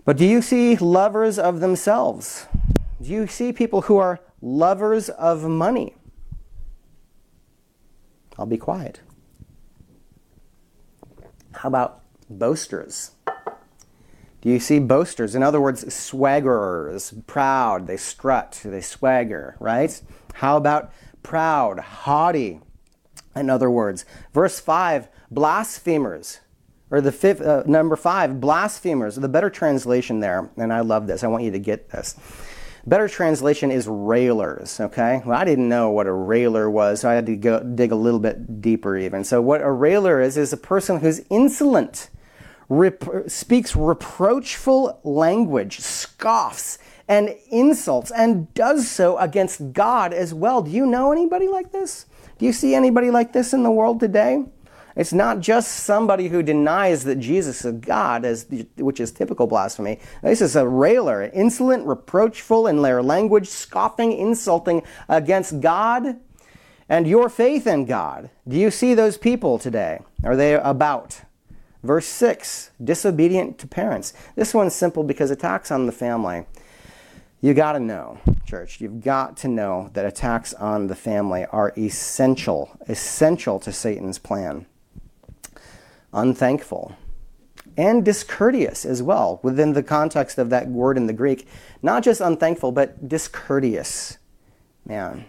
But 0.05 0.17
do 0.17 0.25
you 0.25 0.41
see 0.41 0.75
lovers 0.77 1.37
of 1.37 1.59
themselves? 1.59 2.47
Do 3.01 3.09
you 3.09 3.27
see 3.27 3.53
people 3.53 3.81
who 3.81 3.97
are 3.97 4.19
lovers 4.41 5.09
of 5.09 5.43
money? 5.43 5.95
I'll 8.37 8.45
be 8.45 8.57
quiet. 8.57 9.01
How 11.51 11.67
about 11.67 12.03
boasters? 12.29 13.11
Do 14.41 14.49
you 14.49 14.59
see 14.59 14.79
boasters? 14.79 15.35
In 15.35 15.43
other 15.43 15.59
words, 15.59 15.83
swaggerers, 15.85 17.25
proud, 17.27 17.87
they 17.87 17.97
strut, 17.97 18.61
they 18.63 18.81
swagger, 18.81 19.57
right? 19.59 20.01
How 20.35 20.55
about 20.55 20.93
proud, 21.23 21.79
haughty? 21.79 22.61
In 23.35 23.49
other 23.49 23.69
words, 23.69 24.05
verse 24.33 24.59
5, 24.59 25.09
blasphemers. 25.29 26.39
Or 26.91 27.01
the 27.01 27.11
fifth, 27.11 27.41
uh, 27.41 27.63
number 27.67 27.95
five, 27.95 28.41
blasphemers. 28.41 29.15
The 29.15 29.29
better 29.29 29.49
translation 29.49 30.21
there, 30.21 30.49
and 30.57 30.73
I 30.73 30.79
love 30.79 31.05
this, 31.05 31.23
I 31.23 31.27
want 31.27 31.43
you 31.43 31.51
to 31.51 31.59
get 31.59 31.89
this. 31.89 32.15
Better 32.87 33.07
translation 33.07 33.69
is 33.69 33.87
railers, 33.87 34.79
okay? 34.79 35.21
Well, 35.23 35.37
I 35.37 35.45
didn't 35.45 35.69
know 35.69 35.91
what 35.91 36.07
a 36.07 36.13
railer 36.13 36.69
was, 36.69 37.01
so 37.01 37.09
I 37.09 37.13
had 37.13 37.27
to 37.27 37.35
go 37.35 37.59
dig 37.59 37.91
a 37.91 37.95
little 37.95 38.19
bit 38.19 38.61
deeper 38.61 38.97
even. 38.97 39.23
So, 39.23 39.41
what 39.41 39.61
a 39.61 39.69
railer 39.69 40.19
is, 40.19 40.37
is 40.37 40.53
a 40.53 40.57
person 40.57 40.99
who's 40.99 41.21
insolent 41.29 42.09
rep- 42.69 43.27
speaks 43.27 43.75
reproachful 43.75 44.99
language, 45.03 45.79
scoffs, 45.79 46.77
and 47.07 47.35
insults, 47.49 48.11
and 48.11 48.53
does 48.53 48.89
so 48.89 49.17
against 49.17 49.73
God 49.73 50.13
as 50.13 50.33
well. 50.33 50.61
Do 50.61 50.71
you 50.71 50.85
know 50.85 51.11
anybody 51.11 51.47
like 51.47 51.71
this? 51.71 52.05
Do 52.37 52.45
you 52.45 52.53
see 52.53 52.75
anybody 52.75 53.11
like 53.11 53.33
this 53.33 53.51
in 53.51 53.63
the 53.63 53.71
world 53.71 53.99
today? 53.99 54.45
It's 54.95 55.13
not 55.13 55.39
just 55.39 55.83
somebody 55.85 56.27
who 56.27 56.43
denies 56.43 57.03
that 57.05 57.19
Jesus 57.19 57.63
is 57.63 57.79
God, 57.79 58.25
as, 58.25 58.47
which 58.77 58.99
is 58.99 59.11
typical 59.11 59.47
blasphemy. 59.47 59.99
This 60.21 60.41
is 60.41 60.55
a 60.55 60.67
railer, 60.67 61.23
insolent, 61.23 61.85
reproachful 61.85 62.67
in 62.67 62.81
their 62.81 63.01
language, 63.01 63.47
scoffing, 63.47 64.11
insulting 64.11 64.83
against 65.07 65.61
God 65.61 66.19
and 66.89 67.07
your 67.07 67.29
faith 67.29 67.67
in 67.67 67.85
God. 67.85 68.29
Do 68.47 68.57
you 68.57 68.71
see 68.71 68.93
those 68.93 69.17
people 69.17 69.59
today? 69.59 69.99
Are 70.23 70.35
they 70.35 70.55
about? 70.55 71.21
Verse 71.83 72.05
6 72.07 72.71
disobedient 72.83 73.57
to 73.59 73.67
parents. 73.67 74.13
This 74.35 74.53
one's 74.53 74.75
simple 74.75 75.03
because 75.03 75.31
attacks 75.31 75.71
on 75.71 75.85
the 75.85 75.91
family. 75.91 76.45
You 77.41 77.53
got 77.53 77.73
to 77.73 77.79
know, 77.79 78.19
church, 78.45 78.81
you've 78.81 79.01
got 79.01 79.37
to 79.37 79.47
know 79.47 79.89
that 79.93 80.05
attacks 80.05 80.53
on 80.53 80.87
the 80.87 80.95
family 80.95 81.45
are 81.45 81.73
essential, 81.77 82.77
essential 82.89 83.59
to 83.61 83.71
Satan's 83.71 84.19
plan. 84.19 84.65
Unthankful 86.11 86.97
and 87.77 88.03
discourteous 88.03 88.83
as 88.83 89.01
well, 89.01 89.39
within 89.41 89.71
the 89.71 89.83
context 89.83 90.37
of 90.37 90.49
that 90.49 90.67
word 90.67 90.97
in 90.97 91.07
the 91.07 91.13
Greek. 91.13 91.47
Not 91.81 92.03
just 92.03 92.19
unthankful, 92.19 92.73
but 92.73 93.07
discourteous. 93.07 94.17
Man, 94.85 95.23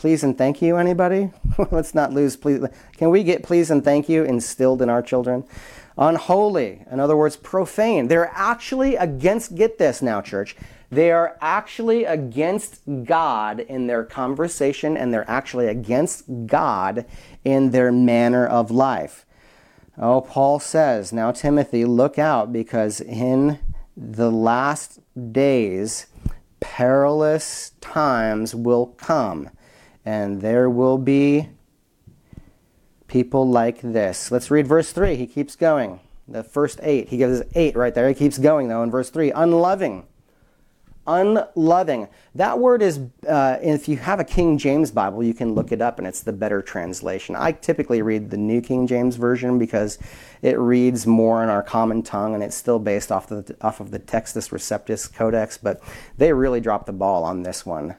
please 0.00 0.24
and 0.24 0.38
thank 0.38 0.62
you, 0.62 0.78
anybody? 0.78 1.30
Let's 1.70 1.94
not 1.94 2.14
lose 2.14 2.34
please. 2.34 2.64
Can 2.96 3.10
we 3.10 3.22
get 3.22 3.42
please 3.42 3.70
and 3.70 3.84
thank 3.84 4.08
you 4.08 4.24
instilled 4.24 4.80
in 4.80 4.88
our 4.88 5.02
children? 5.02 5.44
Unholy, 5.98 6.86
in 6.90 6.98
other 6.98 7.14
words, 7.14 7.36
profane. 7.36 8.08
They're 8.08 8.32
actually 8.34 8.96
against, 8.96 9.54
get 9.54 9.76
this 9.76 10.00
now, 10.00 10.22
church, 10.22 10.56
they 10.88 11.12
are 11.12 11.36
actually 11.42 12.04
against 12.04 12.80
God 13.04 13.60
in 13.60 13.88
their 13.88 14.02
conversation 14.02 14.96
and 14.96 15.12
they're 15.12 15.30
actually 15.30 15.66
against 15.66 16.24
God 16.46 17.04
in 17.44 17.70
their 17.70 17.92
manner 17.92 18.46
of 18.46 18.70
life. 18.70 19.26
Oh, 19.98 20.22
Paul 20.22 20.60
says, 20.60 21.12
now 21.12 21.30
Timothy, 21.30 21.84
look 21.84 22.18
out 22.18 22.54
because 22.54 23.02
in 23.02 23.58
the 23.94 24.30
last 24.30 24.98
days, 25.30 26.06
perilous 26.58 27.72
times 27.82 28.54
will 28.54 28.86
come 28.86 29.50
and 30.04 30.40
there 30.40 30.68
will 30.70 30.98
be 30.98 31.48
people 33.10 33.48
like 33.48 33.80
this. 33.80 34.30
Let's 34.30 34.50
read 34.50 34.66
verse 34.66 34.92
3. 34.92 35.16
He 35.16 35.26
keeps 35.26 35.56
going. 35.56 36.00
The 36.28 36.44
first 36.44 36.78
eight. 36.82 37.08
He 37.08 37.16
gives 37.16 37.40
us 37.40 37.46
eight 37.54 37.76
right 37.76 37.94
there. 37.94 38.08
He 38.08 38.14
keeps 38.14 38.38
going, 38.38 38.68
though, 38.68 38.82
in 38.82 38.90
verse 38.90 39.10
3. 39.10 39.32
Unloving. 39.32 40.06
Unloving. 41.06 42.06
That 42.36 42.60
word 42.60 42.82
is, 42.82 43.00
uh, 43.26 43.58
if 43.60 43.88
you 43.88 43.96
have 43.96 44.20
a 44.20 44.24
King 44.24 44.58
James 44.58 44.92
Bible, 44.92 45.24
you 45.24 45.34
can 45.34 45.54
look 45.54 45.72
it 45.72 45.82
up 45.82 45.98
and 45.98 46.06
it's 46.06 46.22
the 46.22 46.32
better 46.32 46.62
translation. 46.62 47.34
I 47.34 47.50
typically 47.52 48.00
read 48.00 48.30
the 48.30 48.36
New 48.36 48.60
King 48.60 48.86
James 48.86 49.16
Version 49.16 49.58
because 49.58 49.98
it 50.40 50.56
reads 50.58 51.06
more 51.06 51.42
in 51.42 51.48
our 51.48 51.64
common 51.64 52.02
tongue 52.02 52.34
and 52.34 52.44
it's 52.44 52.54
still 52.54 52.78
based 52.78 53.10
off, 53.10 53.26
the, 53.26 53.56
off 53.60 53.80
of 53.80 53.90
the 53.90 53.98
Textus 53.98 54.50
Receptus 54.50 55.12
Codex, 55.12 55.58
but 55.58 55.82
they 56.16 56.32
really 56.32 56.60
dropped 56.60 56.86
the 56.86 56.92
ball 56.92 57.24
on 57.24 57.42
this 57.42 57.66
one. 57.66 57.96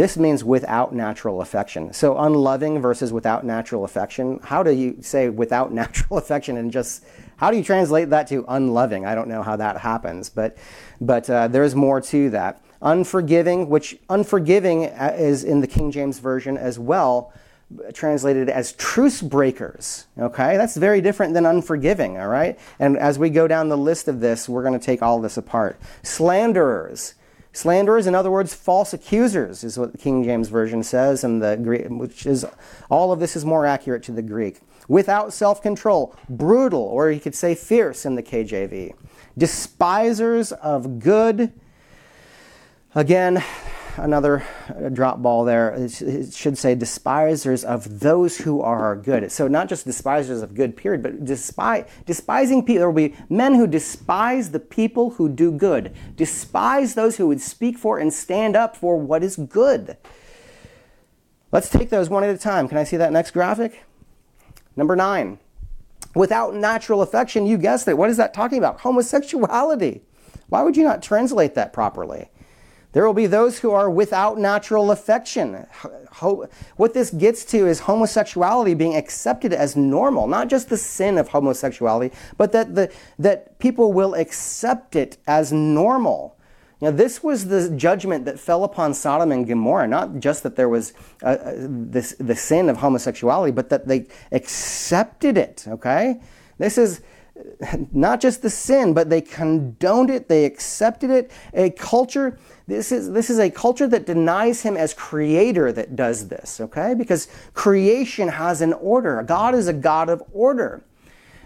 This 0.00 0.16
means 0.16 0.42
without 0.42 0.94
natural 0.94 1.42
affection. 1.42 1.92
So 1.92 2.16
unloving 2.16 2.80
versus 2.80 3.12
without 3.12 3.44
natural 3.44 3.84
affection. 3.84 4.40
How 4.42 4.62
do 4.62 4.70
you 4.70 4.96
say 5.02 5.28
without 5.28 5.74
natural 5.82 6.16
affection 6.16 6.56
and 6.56 6.72
just 6.72 7.04
how 7.36 7.50
do 7.50 7.58
you 7.58 7.62
translate 7.62 8.08
that 8.08 8.26
to 8.28 8.42
unloving? 8.48 9.04
I 9.04 9.14
don't 9.14 9.28
know 9.28 9.42
how 9.42 9.56
that 9.56 9.76
happens, 9.76 10.30
but 10.30 10.56
but 11.02 11.28
uh, 11.28 11.48
there's 11.48 11.74
more 11.74 12.00
to 12.00 12.30
that. 12.30 12.64
Unforgiving, 12.80 13.68
which 13.68 13.98
unforgiving 14.08 14.86
uh, 14.86 15.14
is 15.18 15.44
in 15.44 15.60
the 15.60 15.66
King 15.66 15.90
James 15.90 16.18
version 16.18 16.56
as 16.56 16.78
well 16.78 17.34
translated 17.92 18.48
as 18.48 18.72
truce 18.72 19.20
breakers. 19.20 20.06
Okay, 20.18 20.56
that's 20.56 20.78
very 20.78 21.02
different 21.02 21.34
than 21.34 21.44
unforgiving. 21.44 22.16
All 22.16 22.28
right, 22.28 22.58
and 22.78 22.96
as 22.96 23.18
we 23.18 23.28
go 23.28 23.46
down 23.46 23.68
the 23.68 23.76
list 23.76 24.08
of 24.08 24.20
this, 24.20 24.48
we're 24.48 24.62
going 24.62 24.80
to 24.80 24.86
take 24.86 25.02
all 25.02 25.20
this 25.20 25.36
apart. 25.36 25.78
Slanderers. 26.02 27.16
Slanderers, 27.52 28.06
in 28.06 28.14
other 28.14 28.30
words, 28.30 28.54
false 28.54 28.92
accusers, 28.92 29.64
is 29.64 29.78
what 29.78 29.92
the 29.92 29.98
King 29.98 30.22
James 30.22 30.48
Version 30.48 30.82
says, 30.82 31.24
and 31.24 31.42
the 31.42 31.56
Greek, 31.56 31.86
which 31.88 32.24
is 32.24 32.46
all 32.88 33.10
of 33.12 33.18
this 33.18 33.34
is 33.34 33.44
more 33.44 33.66
accurate 33.66 34.02
to 34.04 34.12
the 34.12 34.22
Greek. 34.22 34.60
Without 34.88 35.32
self-control, 35.32 36.14
brutal, 36.28 36.80
or 36.80 37.10
you 37.10 37.20
could 37.20 37.34
say 37.34 37.54
fierce 37.54 38.04
in 38.04 38.14
the 38.14 38.22
KJV. 38.22 38.94
Despisers 39.36 40.52
of 40.52 41.00
good. 41.00 41.52
Again, 42.94 43.42
another 44.02 44.44
uh, 44.68 44.88
drop 44.88 45.22
ball 45.22 45.44
there. 45.44 45.74
It 45.74 46.32
should 46.32 46.58
say 46.58 46.74
despisers 46.74 47.64
of 47.64 48.00
those 48.00 48.38
who 48.38 48.60
are 48.60 48.96
good. 48.96 49.30
So 49.30 49.48
not 49.48 49.68
just 49.68 49.84
despisers 49.84 50.42
of 50.42 50.54
good, 50.54 50.76
period, 50.76 51.02
but 51.02 51.24
despise, 51.24 51.88
despising 52.06 52.64
people. 52.64 52.80
There 52.80 52.90
will 52.90 53.08
be 53.08 53.14
men 53.28 53.54
who 53.54 53.66
despise 53.66 54.50
the 54.50 54.60
people 54.60 55.10
who 55.10 55.28
do 55.28 55.52
good, 55.52 55.94
despise 56.16 56.94
those 56.94 57.16
who 57.16 57.26
would 57.28 57.40
speak 57.40 57.78
for 57.78 57.98
and 57.98 58.12
stand 58.12 58.56
up 58.56 58.76
for 58.76 58.96
what 58.96 59.22
is 59.22 59.36
good. 59.36 59.96
Let's 61.52 61.68
take 61.68 61.90
those 61.90 62.08
one 62.08 62.24
at 62.24 62.34
a 62.34 62.38
time. 62.38 62.68
Can 62.68 62.78
I 62.78 62.84
see 62.84 62.96
that 62.96 63.12
next 63.12 63.32
graphic? 63.32 63.84
Number 64.76 64.96
nine. 64.96 65.38
Without 66.14 66.54
natural 66.54 67.02
affection, 67.02 67.46
you 67.46 67.58
guessed 67.58 67.86
it. 67.86 67.96
What 67.96 68.10
is 68.10 68.16
that 68.16 68.34
talking 68.34 68.58
about? 68.58 68.80
Homosexuality. 68.80 70.02
Why 70.48 70.62
would 70.62 70.76
you 70.76 70.84
not 70.84 71.02
translate 71.02 71.54
that 71.54 71.72
properly? 71.72 72.28
There 72.92 73.06
will 73.06 73.14
be 73.14 73.26
those 73.26 73.60
who 73.60 73.70
are 73.70 73.88
without 73.88 74.38
natural 74.38 74.90
affection. 74.90 75.66
What 76.76 76.92
this 76.92 77.10
gets 77.10 77.44
to 77.46 77.66
is 77.66 77.80
homosexuality 77.80 78.74
being 78.74 78.96
accepted 78.96 79.52
as 79.52 79.76
normal, 79.76 80.26
not 80.26 80.48
just 80.48 80.68
the 80.68 80.76
sin 80.76 81.16
of 81.16 81.28
homosexuality, 81.28 82.14
but 82.36 82.50
that, 82.52 82.74
the, 82.74 82.92
that 83.18 83.58
people 83.60 83.92
will 83.92 84.14
accept 84.14 84.96
it 84.96 85.18
as 85.26 85.52
normal. 85.52 86.36
Now, 86.80 86.90
this 86.90 87.22
was 87.22 87.46
the 87.46 87.70
judgment 87.70 88.24
that 88.24 88.40
fell 88.40 88.64
upon 88.64 88.94
Sodom 88.94 89.30
and 89.30 89.46
Gomorrah, 89.46 89.86
not 89.86 90.18
just 90.18 90.42
that 90.42 90.56
there 90.56 90.68
was 90.68 90.94
uh, 91.22 91.26
uh 91.26 91.52
this, 91.68 92.14
the 92.18 92.34
sin 92.34 92.70
of 92.70 92.78
homosexuality, 92.78 93.52
but 93.52 93.68
that 93.68 93.86
they 93.86 94.06
accepted 94.32 95.36
it, 95.36 95.66
okay? 95.68 96.20
This 96.58 96.78
is 96.78 97.02
not 97.92 98.20
just 98.20 98.42
the 98.42 98.50
sin, 98.50 98.94
but 98.94 99.10
they 99.10 99.20
condoned 99.20 100.10
it, 100.10 100.28
they 100.28 100.44
accepted 100.44 101.10
it. 101.10 101.30
A 101.54 101.70
culture, 101.70 102.38
this 102.66 102.92
is, 102.92 103.10
this 103.10 103.30
is 103.30 103.38
a 103.38 103.50
culture 103.50 103.86
that 103.88 104.06
denies 104.06 104.62
him 104.62 104.76
as 104.76 104.94
creator 104.94 105.72
that 105.72 105.96
does 105.96 106.28
this, 106.28 106.60
okay? 106.60 106.94
Because 106.94 107.28
creation 107.54 108.28
has 108.28 108.60
an 108.60 108.72
order. 108.74 109.22
God 109.22 109.54
is 109.54 109.68
a 109.68 109.72
God 109.72 110.08
of 110.08 110.22
order. 110.32 110.84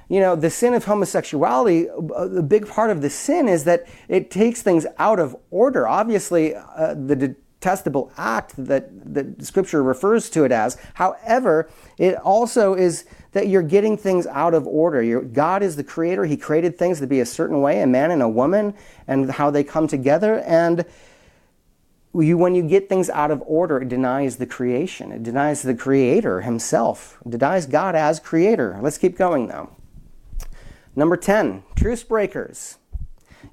You 0.08 0.20
know, 0.20 0.36
the 0.36 0.50
sin 0.50 0.74
of 0.74 0.84
homosexuality, 0.84 1.84
the 1.84 2.44
big 2.46 2.68
part 2.68 2.90
of 2.90 3.00
the 3.00 3.08
sin 3.08 3.48
is 3.48 3.64
that 3.64 3.86
it 4.08 4.30
takes 4.30 4.60
things 4.60 4.86
out 4.98 5.18
of 5.18 5.34
order. 5.50 5.88
Obviously, 5.88 6.54
uh, 6.54 6.94
the 6.94 7.34
detestable 7.64 8.12
act 8.18 8.52
that, 8.58 9.14
that 9.14 9.42
Scripture 9.42 9.82
refers 9.82 10.28
to 10.28 10.44
it 10.44 10.52
as. 10.52 10.76
However, 10.94 11.70
it 11.96 12.14
also 12.16 12.74
is 12.74 13.06
that 13.32 13.48
you're 13.48 13.62
getting 13.62 13.96
things 13.96 14.26
out 14.26 14.52
of 14.52 14.66
order. 14.66 15.02
You're, 15.02 15.22
God 15.22 15.62
is 15.62 15.76
the 15.76 15.84
creator. 15.84 16.26
He 16.26 16.36
created 16.36 16.76
things 16.76 17.00
to 17.00 17.06
be 17.06 17.20
a 17.20 17.26
certain 17.26 17.62
way, 17.62 17.80
a 17.80 17.86
man 17.86 18.10
and 18.10 18.20
a 18.20 18.28
woman, 18.28 18.74
and 19.06 19.30
how 19.30 19.50
they 19.50 19.64
come 19.64 19.88
together. 19.88 20.40
And 20.40 20.84
you, 22.14 22.36
when 22.36 22.54
you 22.54 22.62
get 22.62 22.90
things 22.90 23.08
out 23.08 23.30
of 23.30 23.42
order, 23.46 23.80
it 23.80 23.88
denies 23.88 24.36
the 24.36 24.46
creation. 24.46 25.10
It 25.10 25.22
denies 25.22 25.62
the 25.62 25.74
creator 25.74 26.42
himself. 26.42 27.18
It 27.24 27.30
denies 27.30 27.64
God 27.64 27.94
as 27.94 28.20
creator. 28.20 28.78
Let's 28.82 28.98
keep 28.98 29.16
going 29.16 29.48
though. 29.48 29.70
Number 30.94 31.16
10, 31.16 31.62
truce 31.76 32.04
breakers. 32.04 32.76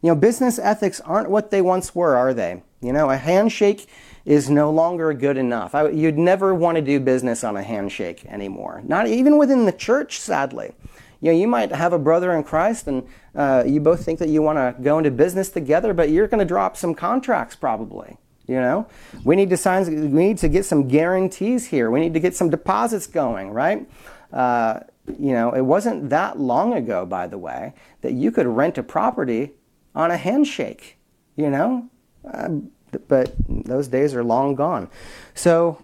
You 0.01 0.09
know, 0.09 0.15
business 0.15 0.59
ethics 0.59 0.99
aren't 0.99 1.29
what 1.29 1.49
they 1.49 1.61
once 1.61 1.95
were, 1.95 2.15
are 2.15 2.33
they? 2.33 2.61
You 2.81 2.93
know, 2.93 3.09
a 3.09 3.17
handshake 3.17 3.87
is 4.25 4.49
no 4.49 4.71
longer 4.71 5.13
good 5.13 5.37
enough. 5.37 5.73
I, 5.75 5.89
you'd 5.89 6.17
never 6.17 6.53
want 6.53 6.75
to 6.75 6.81
do 6.81 6.99
business 6.99 7.43
on 7.43 7.57
a 7.57 7.63
handshake 7.63 8.25
anymore. 8.25 8.81
Not 8.85 9.07
even 9.07 9.37
within 9.37 9.65
the 9.65 9.71
church, 9.71 10.19
sadly. 10.19 10.73
You 11.21 11.31
know, 11.31 11.37
you 11.37 11.47
might 11.47 11.71
have 11.71 11.93
a 11.93 11.99
brother 11.99 12.33
in 12.33 12.43
Christ 12.43 12.87
and 12.87 13.07
uh, 13.35 13.63
you 13.65 13.79
both 13.79 14.03
think 14.03 14.19
that 14.19 14.29
you 14.29 14.41
want 14.41 14.57
to 14.57 14.81
go 14.81 14.97
into 14.97 15.11
business 15.11 15.49
together, 15.49 15.93
but 15.93 16.09
you're 16.09 16.27
going 16.27 16.39
to 16.39 16.45
drop 16.45 16.75
some 16.75 16.95
contracts 16.95 17.55
probably. 17.55 18.17
You 18.47 18.55
know, 18.55 18.87
we 19.23 19.35
need 19.35 19.49
to 19.51 19.57
sign, 19.57 19.85
we 20.11 20.27
need 20.27 20.39
to 20.39 20.49
get 20.49 20.65
some 20.65 20.87
guarantees 20.87 21.67
here. 21.67 21.91
We 21.91 21.99
need 21.99 22.15
to 22.15 22.19
get 22.19 22.35
some 22.35 22.49
deposits 22.49 23.07
going, 23.07 23.51
right? 23.51 23.87
Uh, 24.33 24.81
you 25.19 25.33
know, 25.33 25.51
it 25.51 25.61
wasn't 25.61 26.09
that 26.09 26.39
long 26.39 26.73
ago, 26.73 27.05
by 27.05 27.27
the 27.27 27.37
way, 27.37 27.73
that 28.01 28.13
you 28.13 28.31
could 28.31 28.47
rent 28.47 28.77
a 28.77 28.83
property 28.83 29.51
on 29.93 30.11
a 30.11 30.17
handshake. 30.17 30.97
You 31.35 31.49
know, 31.49 31.89
um, 32.25 32.71
but 33.07 33.33
those 33.47 33.87
days 33.87 34.13
are 34.13 34.23
long 34.23 34.55
gone. 34.55 34.89
So, 35.33 35.81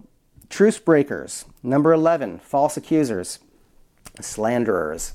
truce 0.49 0.79
breakers. 0.79 1.45
Number 1.63 1.93
11, 1.93 2.39
false 2.39 2.77
accusers, 2.77 3.39
slanderers. 4.19 5.13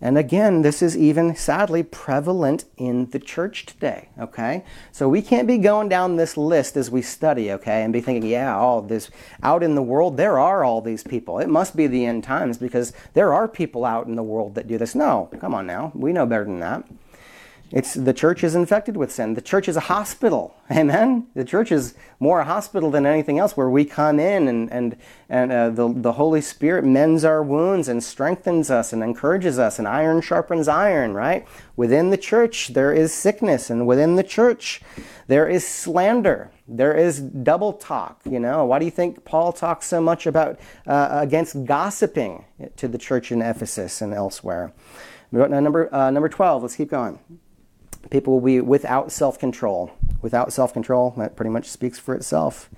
And 0.00 0.18
again, 0.18 0.62
this 0.62 0.82
is 0.82 0.96
even 0.98 1.34
sadly 1.34 1.82
prevalent 1.82 2.64
in 2.76 3.06
the 3.06 3.18
church 3.18 3.64
today, 3.64 4.08
okay? 4.18 4.64
So 4.92 5.08
we 5.08 5.22
can't 5.22 5.48
be 5.48 5.56
going 5.56 5.88
down 5.88 6.16
this 6.16 6.36
list 6.36 6.76
as 6.76 6.90
we 6.90 7.00
study, 7.00 7.50
okay, 7.52 7.82
and 7.82 7.92
be 7.92 8.02
thinking, 8.02 8.28
yeah, 8.28 8.54
all 8.54 8.82
this 8.82 9.10
out 9.42 9.62
in 9.62 9.74
the 9.74 9.82
world, 9.82 10.18
there 10.18 10.38
are 10.38 10.62
all 10.62 10.82
these 10.82 11.02
people. 11.02 11.38
It 11.38 11.48
must 11.48 11.74
be 11.74 11.86
the 11.86 12.04
end 12.04 12.24
times 12.24 12.58
because 12.58 12.92
there 13.14 13.32
are 13.32 13.48
people 13.48 13.84
out 13.84 14.06
in 14.06 14.16
the 14.16 14.22
world 14.22 14.56
that 14.56 14.68
do 14.68 14.76
this. 14.76 14.94
No, 14.94 15.30
come 15.40 15.54
on 15.54 15.66
now. 15.66 15.90
We 15.94 16.12
know 16.12 16.26
better 16.26 16.44
than 16.44 16.60
that. 16.60 16.84
It's 17.70 17.94
the 17.94 18.12
church 18.12 18.44
is 18.44 18.54
infected 18.54 18.96
with 18.96 19.10
sin. 19.10 19.34
The 19.34 19.40
church 19.40 19.68
is 19.68 19.76
a 19.76 19.80
hospital. 19.80 20.54
Amen. 20.70 21.26
The 21.34 21.44
church 21.44 21.72
is 21.72 21.94
more 22.20 22.40
a 22.40 22.44
hospital 22.44 22.90
than 22.90 23.04
anything 23.04 23.38
else, 23.38 23.56
where 23.56 23.70
we 23.70 23.84
come 23.84 24.20
in 24.20 24.46
and 24.48 24.70
and 24.70 24.96
and 25.28 25.50
uh, 25.50 25.70
the 25.70 25.92
the 25.92 26.12
Holy 26.12 26.40
Spirit 26.40 26.84
mends 26.84 27.24
our 27.24 27.42
wounds 27.42 27.88
and 27.88 28.02
strengthens 28.02 28.70
us 28.70 28.92
and 28.92 29.02
encourages 29.02 29.58
us, 29.58 29.78
and 29.78 29.88
iron 29.88 30.20
sharpens 30.20 30.68
iron. 30.68 31.14
Right 31.14 31.46
within 31.74 32.10
the 32.10 32.16
church, 32.16 32.68
there 32.74 32.92
is 32.92 33.12
sickness, 33.12 33.70
and 33.70 33.86
within 33.86 34.16
the 34.16 34.22
church, 34.22 34.82
there 35.26 35.48
is 35.48 35.66
slander. 35.66 36.52
There 36.68 36.94
is 36.94 37.18
double 37.20 37.72
talk. 37.72 38.20
You 38.24 38.40
know, 38.40 38.64
why 38.66 38.78
do 38.78 38.84
you 38.84 38.90
think 38.90 39.24
Paul 39.24 39.52
talks 39.52 39.86
so 39.86 40.00
much 40.00 40.26
about 40.26 40.60
uh, 40.86 41.08
against 41.10 41.64
gossiping 41.64 42.44
to 42.76 42.88
the 42.88 42.98
church 42.98 43.32
in 43.32 43.42
Ephesus 43.42 44.00
and 44.00 44.14
elsewhere? 44.14 44.72
Number 45.32 45.92
uh, 45.92 46.10
number 46.10 46.28
twelve. 46.28 46.62
Let's 46.62 46.76
keep 46.76 46.90
going. 46.90 47.18
People 48.10 48.34
will 48.34 48.40
be 48.40 48.60
without 48.60 49.12
self 49.12 49.38
control. 49.38 49.92
Without 50.22 50.52
self 50.52 50.72
control, 50.72 51.14
that 51.16 51.36
pretty 51.36 51.50
much 51.50 51.68
speaks 51.68 51.98
for 51.98 52.14
itself. 52.14 52.70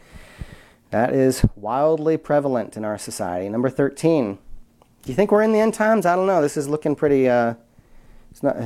That 0.90 1.12
is 1.12 1.44
wildly 1.56 2.16
prevalent 2.16 2.76
in 2.76 2.84
our 2.84 2.98
society. 2.98 3.48
Number 3.48 3.68
13. 3.68 4.38
Do 5.02 5.12
you 5.12 5.14
think 5.14 5.30
we're 5.30 5.42
in 5.42 5.52
the 5.52 5.60
end 5.60 5.74
times? 5.74 6.06
I 6.06 6.16
don't 6.16 6.26
know. 6.26 6.42
This 6.42 6.56
is 6.56 6.68
looking 6.68 6.96
pretty, 6.96 7.28
uh, 7.28 7.54
it's 8.32 8.42
not, 8.42 8.56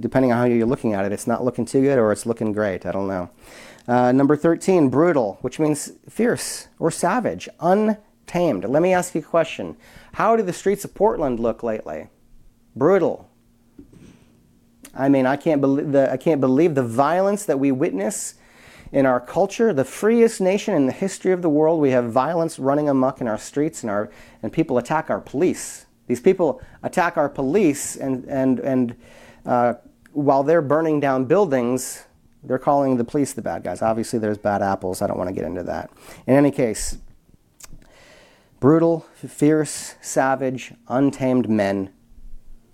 depending 0.00 0.32
on 0.32 0.38
how 0.38 0.44
you're 0.44 0.66
looking 0.66 0.94
at 0.94 1.04
it, 1.04 1.12
it's 1.12 1.28
not 1.28 1.44
looking 1.44 1.64
too 1.64 1.80
good 1.80 1.96
or 1.96 2.10
it's 2.10 2.26
looking 2.26 2.52
great. 2.52 2.84
I 2.86 2.90
don't 2.90 3.06
know. 3.06 3.30
Uh, 3.86 4.10
number 4.10 4.36
13, 4.36 4.88
brutal, 4.88 5.38
which 5.42 5.60
means 5.60 5.92
fierce 6.08 6.66
or 6.80 6.90
savage, 6.90 7.48
untamed. 7.60 8.64
Let 8.64 8.82
me 8.82 8.92
ask 8.92 9.14
you 9.14 9.20
a 9.20 9.24
question. 9.24 9.76
How 10.14 10.36
do 10.36 10.42
the 10.42 10.52
streets 10.52 10.84
of 10.84 10.92
Portland 10.92 11.38
look 11.38 11.62
lately? 11.62 12.08
Brutal, 12.74 13.29
I 14.94 15.08
mean, 15.08 15.26
I 15.26 15.36
can't 15.36 15.60
believe 15.60 15.92
the, 15.92 16.10
I 16.10 16.16
can't 16.16 16.40
believe 16.40 16.74
the 16.74 16.82
violence 16.82 17.44
that 17.46 17.58
we 17.58 17.72
witness 17.72 18.34
in 18.92 19.06
our 19.06 19.20
culture, 19.20 19.72
the 19.72 19.84
freest 19.84 20.40
nation 20.40 20.74
in 20.74 20.86
the 20.86 20.92
history 20.92 21.32
of 21.32 21.42
the 21.42 21.48
world. 21.48 21.80
We 21.80 21.90
have 21.90 22.10
violence 22.10 22.58
running 22.58 22.88
amok 22.88 23.20
in 23.20 23.28
our 23.28 23.38
streets, 23.38 23.82
and 23.82 23.90
our 23.90 24.10
and 24.42 24.52
people 24.52 24.78
attack 24.78 25.10
our 25.10 25.20
police. 25.20 25.86
These 26.06 26.20
people 26.20 26.60
attack 26.82 27.16
our 27.16 27.28
police, 27.28 27.96
and 27.96 28.24
and 28.24 28.58
and 28.60 28.96
uh, 29.46 29.74
while 30.12 30.42
they're 30.42 30.62
burning 30.62 30.98
down 30.98 31.26
buildings, 31.26 32.04
they're 32.42 32.58
calling 32.58 32.96
the 32.96 33.04
police 33.04 33.32
the 33.32 33.42
bad 33.42 33.62
guys. 33.62 33.82
Obviously, 33.82 34.18
there's 34.18 34.38
bad 34.38 34.62
apples. 34.62 35.02
I 35.02 35.06
don't 35.06 35.18
want 35.18 35.28
to 35.28 35.34
get 35.34 35.44
into 35.44 35.62
that. 35.64 35.90
In 36.26 36.34
any 36.34 36.50
case, 36.50 36.98
brutal, 38.58 39.06
fierce, 39.14 39.94
savage, 40.00 40.74
untamed 40.88 41.48
men 41.48 41.92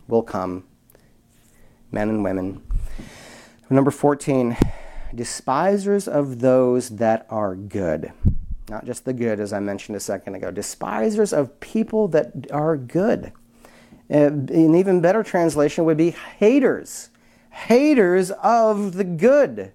will 0.09 0.23
come 0.23 0.65
men 1.97 2.11
and 2.11 2.23
women. 2.23 2.61
Number 3.71 3.91
14, 3.91 4.55
despisers 5.15 6.07
of 6.07 6.41
those 6.41 6.91
that 6.91 7.27
are 7.31 7.57
good. 7.57 8.13
not 8.69 8.85
just 8.85 9.07
the 9.07 9.15
good, 9.15 9.41
as 9.41 9.55
I 9.55 9.61
mentioned 9.61 9.97
a 9.97 10.01
second 10.01 10.35
ago. 10.35 10.51
Despisers 10.51 11.33
of 11.33 11.59
people 11.61 12.07
that 12.09 12.51
are 12.51 12.77
good. 12.77 13.33
Uh, 14.11 14.27
an 14.27 14.75
even 14.75 15.01
better 15.01 15.23
translation 15.23 15.87
would 15.87 15.97
be 15.97 16.11
haters. 16.39 17.09
Haters 17.49 18.31
of 18.31 18.93
the 18.93 19.05
good. 19.05 19.73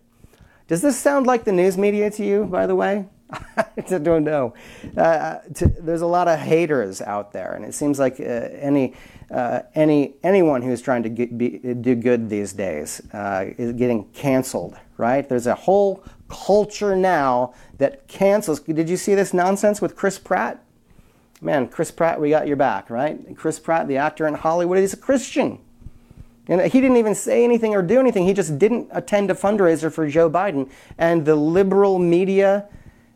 Does 0.68 0.84
this 0.84 1.00
sound 1.00 1.26
like 1.26 1.44
the 1.44 1.52
news 1.52 1.76
media 1.76 2.12
to 2.12 2.24
you, 2.24 2.46
by 2.46 2.68
the 2.68 2.76
way? 2.76 3.08
I 3.58 3.98
don't 3.98 4.24
know. 4.24 4.54
Uh, 4.98 5.40
to, 5.56 5.68
there's 5.68 6.02
a 6.02 6.08
lot 6.08 6.28
of 6.28 6.40
haters 6.40 7.02
out 7.02 7.32
there, 7.32 7.54
and 7.54 7.66
it 7.66 7.74
seems 7.74 8.00
like 8.00 8.20
uh, 8.20 8.24
any 8.24 8.94
uh, 9.30 9.62
any 9.76 10.16
anyone 10.24 10.62
who's 10.62 10.82
trying 10.82 11.04
to 11.04 11.10
get, 11.10 11.38
be, 11.38 11.50
do 11.50 11.96
good 11.96 12.30
these 12.30 12.54
days 12.54 13.02
uh, 13.14 13.46
is 13.58 13.74
getting 13.74 14.06
canceled. 14.10 14.76
Right? 14.98 15.28
There's 15.28 15.48
a 15.48 15.56
whole 15.56 16.04
culture 16.30 16.96
now 16.96 17.54
that 17.78 18.08
cancels. 18.08 18.60
Did 18.60 18.90
you 18.90 18.98
see 18.98 19.16
this 19.16 19.34
nonsense 19.34 19.82
with 19.82 19.96
Chris 19.96 20.20
Pratt? 20.20 20.64
Man, 21.44 21.68
Chris 21.68 21.90
Pratt, 21.90 22.22
we 22.22 22.30
got 22.30 22.48
your 22.48 22.58
back, 22.58 22.92
right? 22.92 23.36
Chris 23.36 23.60
Pratt, 23.60 23.88
the 23.88 23.98
actor 23.98 24.28
in 24.28 24.36
Hollywood, 24.36 24.78
he's 24.78 24.94
a 24.94 24.98
Christian. 24.98 25.58
And 26.48 26.62
he 26.62 26.82
didn't 26.82 26.98
even 26.98 27.16
say 27.16 27.44
anything 27.44 27.74
or 27.74 27.82
do 27.82 28.00
anything. 28.00 28.26
He 28.26 28.34
just 28.34 28.60
didn't 28.60 28.90
attend 28.92 29.32
a 29.32 29.34
fundraiser 29.34 29.92
for 29.92 30.08
Joe 30.08 30.30
Biden. 30.30 30.70
And 30.98 31.26
the 31.26 31.36
liberal 31.36 31.98
media 31.98 32.68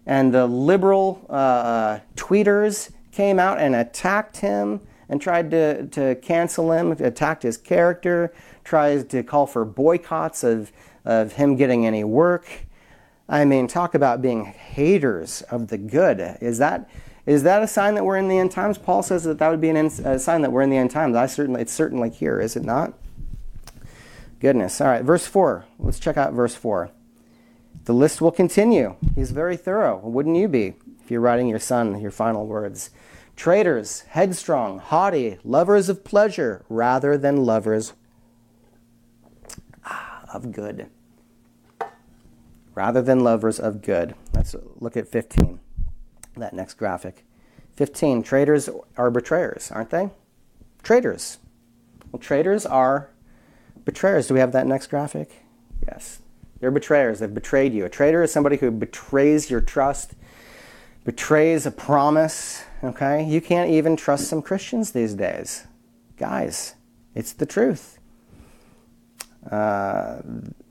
and 0.06 0.34
the 0.34 0.46
liberal 0.46 1.26
uh, 1.30 2.00
tweeters 2.15 2.91
came 3.12 3.39
out 3.39 3.60
and 3.60 3.76
attacked 3.76 4.38
him 4.38 4.82
and 5.10 5.22
tried 5.22 5.52
to, 5.52 5.88
to 5.88 6.15
cancel 6.15 6.72
him, 6.72 6.91
attacked 6.91 7.44
his 7.44 7.58
character, 7.58 8.34
tried 8.63 9.10
to 9.10 9.24
call 9.24 9.48
for 9.48 9.63
boycotts 9.63 10.44
of, 10.44 10.72
of 11.04 11.34
him 11.34 11.56
getting 11.56 11.86
any 11.86 12.04
work. 12.04 12.65
I 13.28 13.46
mean, 13.46 13.68
talk 13.68 13.96
about 13.96 14.22
being 14.22 14.46
haters 14.46 15.41
of 15.44 15.68
the 15.68 15.78
good. 15.78 16.38
Is 16.41 16.58
that, 16.60 16.89
is 17.26 17.44
that 17.44 17.63
a 17.63 17.68
sign 17.68 17.96
that 17.96 18.04
we're 18.04 18.18
in 18.18 18.28
the 18.28 18.38
end 18.38 18.52
times? 18.52 18.78
Paul 18.78 19.02
says 19.02 19.24
that 19.24 19.39
that 19.39 19.50
would 19.50 19.62
be 19.62 19.70
an 19.70 19.78
a 19.78 20.20
sign 20.20 20.41
that 20.41 20.52
we're 20.52 20.62
in 20.62 20.70
the 20.70 20.78
end 20.78 20.91
times. 20.91 21.15
I 21.15 21.26
certainly, 21.26 21.62
it's 21.62 21.74
certainly 21.74 22.10
here, 22.10 22.39
is 22.39 22.56
it 22.56 22.63
not? 22.63 22.94
Goodness. 24.39 24.80
All 24.82 24.88
right, 24.88 25.04
verse 25.04 25.26
4. 25.26 25.65
Let's 25.80 26.00
check 26.00 26.18
out 26.18 26.34
verse 26.34 26.56
4. 26.56 26.91
The 27.86 27.93
list 27.93 28.19
will 28.19 28.32
continue. 28.32 28.95
He's 29.13 29.32
very 29.32 29.56
thorough. 29.56 30.00
Wouldn't 30.00 30.38
you 30.38 30.48
be 30.48 30.74
if 31.04 31.12
you're 31.12 31.21
writing 31.21 31.48
your 31.48 31.60
son 31.60 32.00
your 32.02 32.12
final 32.12 32.48
words? 32.48 32.89
Traitors, 33.36 34.02
headstrong, 34.10 34.80
haughty, 34.80 35.38
lovers 35.43 35.88
of 35.88 36.04
pleasure 36.04 36.65
rather 36.67 37.15
than 37.17 37.45
lovers 37.45 37.93
ah, 39.86 40.24
of 40.34 40.52
good. 40.52 40.89
Rather 42.74 43.04
than 43.04 43.19
lovers 43.19 43.60
of 43.60 43.84
good. 43.84 44.15
Let's 44.34 44.56
look 44.80 44.98
at 44.98 45.08
15, 45.08 45.60
that 46.38 46.54
next 46.54 46.76
graphic. 46.76 47.24
15, 47.76 48.24
traitors 48.24 48.69
are 48.98 49.12
betrayers, 49.12 49.69
aren't 49.69 49.91
they? 49.91 50.10
Traitors. 50.82 51.38
Well, 52.12 52.19
traitors 52.19 52.65
are 52.65 53.10
betrayers. 53.84 54.28
Do 54.28 54.34
we 54.34 54.39
have 54.39 54.54
that 54.54 54.65
next 54.65 54.88
graphic? 54.88 55.43
Yes. 55.86 56.19
They're 56.60 56.72
betrayers. 56.72 57.20
They've 57.20 57.34
betrayed 57.34 57.74
you. 57.74 57.86
A 57.86 57.89
traitor 57.89 58.24
is 58.24 58.32
somebody 58.32 58.58
who 58.58 58.72
betrays 58.72 59.50
your 59.50 59.62
trust, 59.62 60.13
betrays 61.04 61.65
a 61.65 61.72
promise. 61.72 62.63
Okay? 62.84 63.26
You 63.26 63.41
can't 63.41 63.70
even 63.70 63.96
trust 63.96 64.28
some 64.28 64.41
Christians 64.41 64.91
these 64.91 65.13
days. 65.13 65.68
Guys, 66.18 66.76
it's 67.13 67.34
the 67.34 67.46
truth. 67.46 68.00
Uh, 69.50 70.22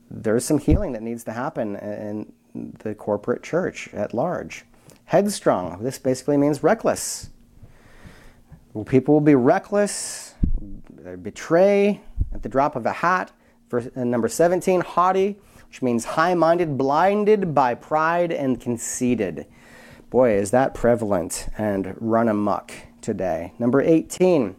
there's 0.09 0.45
some 0.45 0.59
healing 0.59 0.93
that 0.93 1.01
needs 1.01 1.23
to 1.25 1.31
happen 1.31 1.75
in 1.75 2.33
the 2.79 2.95
corporate 2.95 3.43
church 3.43 3.89
at 3.93 4.13
large. 4.13 4.65
Headstrong, 5.05 5.83
this 5.83 5.99
basically 5.99 6.37
means 6.37 6.63
reckless. 6.63 7.29
People 8.87 9.13
will 9.13 9.21
be 9.21 9.35
reckless, 9.35 10.33
they 10.89 11.15
betray 11.15 12.01
at 12.33 12.43
the 12.43 12.49
drop 12.49 12.75
of 12.75 12.85
a 12.85 12.91
hat. 12.91 13.31
Verse, 13.69 13.87
uh, 13.95 14.03
number 14.03 14.27
17, 14.27 14.81
haughty, 14.81 15.37
which 15.75 15.81
means 15.81 16.05
high 16.05 16.33
minded, 16.33 16.77
blinded 16.77 17.53
by 17.53 17.75
pride 17.75 18.31
and 18.31 18.61
conceited. 18.61 19.45
Boy, 20.09 20.31
is 20.31 20.51
that 20.51 20.73
prevalent 20.73 21.49
and 21.57 21.93
run 21.99 22.29
amuck 22.29 22.71
today. 23.01 23.51
Number 23.59 23.81
18, 23.81 24.55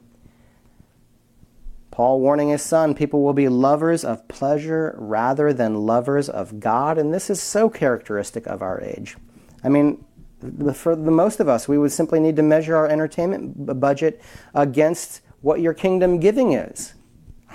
Paul 1.90 2.20
warning 2.20 2.50
his 2.50 2.60
son 2.60 2.94
people 2.94 3.22
will 3.22 3.32
be 3.32 3.48
lovers 3.48 4.04
of 4.04 4.28
pleasure 4.28 4.94
rather 4.98 5.54
than 5.54 5.86
lovers 5.86 6.28
of 6.28 6.60
God. 6.60 6.98
And 6.98 7.14
this 7.14 7.30
is 7.30 7.40
so 7.40 7.70
characteristic 7.70 8.46
of 8.46 8.60
our 8.60 8.78
age. 8.82 9.16
I 9.64 9.70
mean, 9.70 10.04
for 10.74 10.94
the 10.94 11.10
most 11.10 11.40
of 11.40 11.48
us, 11.48 11.66
we 11.66 11.78
would 11.78 11.92
simply 11.92 12.20
need 12.20 12.36
to 12.36 12.42
measure 12.42 12.76
our 12.76 12.88
entertainment 12.88 13.80
budget 13.80 14.20
against 14.52 15.22
what 15.40 15.62
your 15.62 15.72
kingdom 15.72 16.20
giving 16.20 16.52
is. 16.52 16.92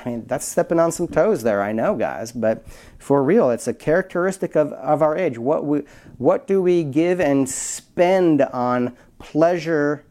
I 0.04 0.10
mean, 0.10 0.26
that's 0.26 0.46
stepping 0.46 0.80
on 0.80 0.92
some 0.92 1.08
toes 1.08 1.44
there, 1.44 1.62
I 1.62 1.72
know, 1.72 1.96
guys, 1.96 2.32
but 2.32 2.66
for 2.98 3.24
real, 3.24 3.52
it's 3.52 3.68
a 3.68 3.74
characteristic 3.74 4.56
of, 4.56 4.74
of 4.74 5.02
our 5.02 5.16
age. 5.16 5.38
What, 5.38 5.66
we, 5.66 5.84
what 6.18 6.48
do 6.48 6.62
we 6.62 6.84
give 6.84 7.20
and 7.20 7.48
spend 7.48 8.42
on 8.42 8.96
pleasure 9.20 10.04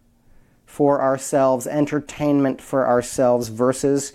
for 0.65 1.01
ourselves, 1.01 1.67
entertainment 1.67 2.61
for 2.61 2.87
ourselves, 2.87 3.49
versus 3.49 4.13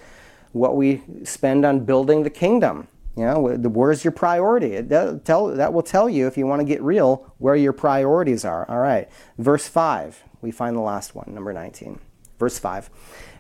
what 0.53 0.77
we 0.77 1.01
spend 1.23 1.65
on 1.65 1.83
building 1.83 2.23
the 2.23 2.29
kingdom? 2.29 2.88
You 3.17 3.23
know, 3.23 3.39
where's 3.39 4.03
your 4.03 4.11
priority? 4.11 4.81
Tell, 5.23 5.47
that 5.47 5.73
will 5.73 5.83
tell 5.83 6.09
you, 6.09 6.27
if 6.27 6.38
you 6.38 6.47
want 6.47 6.59
to 6.61 6.65
get 6.65 6.81
real, 6.81 7.33
where 7.38 7.55
your 7.55 7.73
priorities 7.73 8.43
are. 8.43 8.69
All 8.69 8.79
right. 8.79 9.09
Verse 9.38 9.67
5, 9.67 10.21
we 10.41 10.51
find 10.51 10.75
the 10.75 10.81
last 10.81 11.15
one, 11.15 11.33
number 11.33 11.53
19. 11.53 11.99
Verse 12.38 12.59
5 12.59 12.89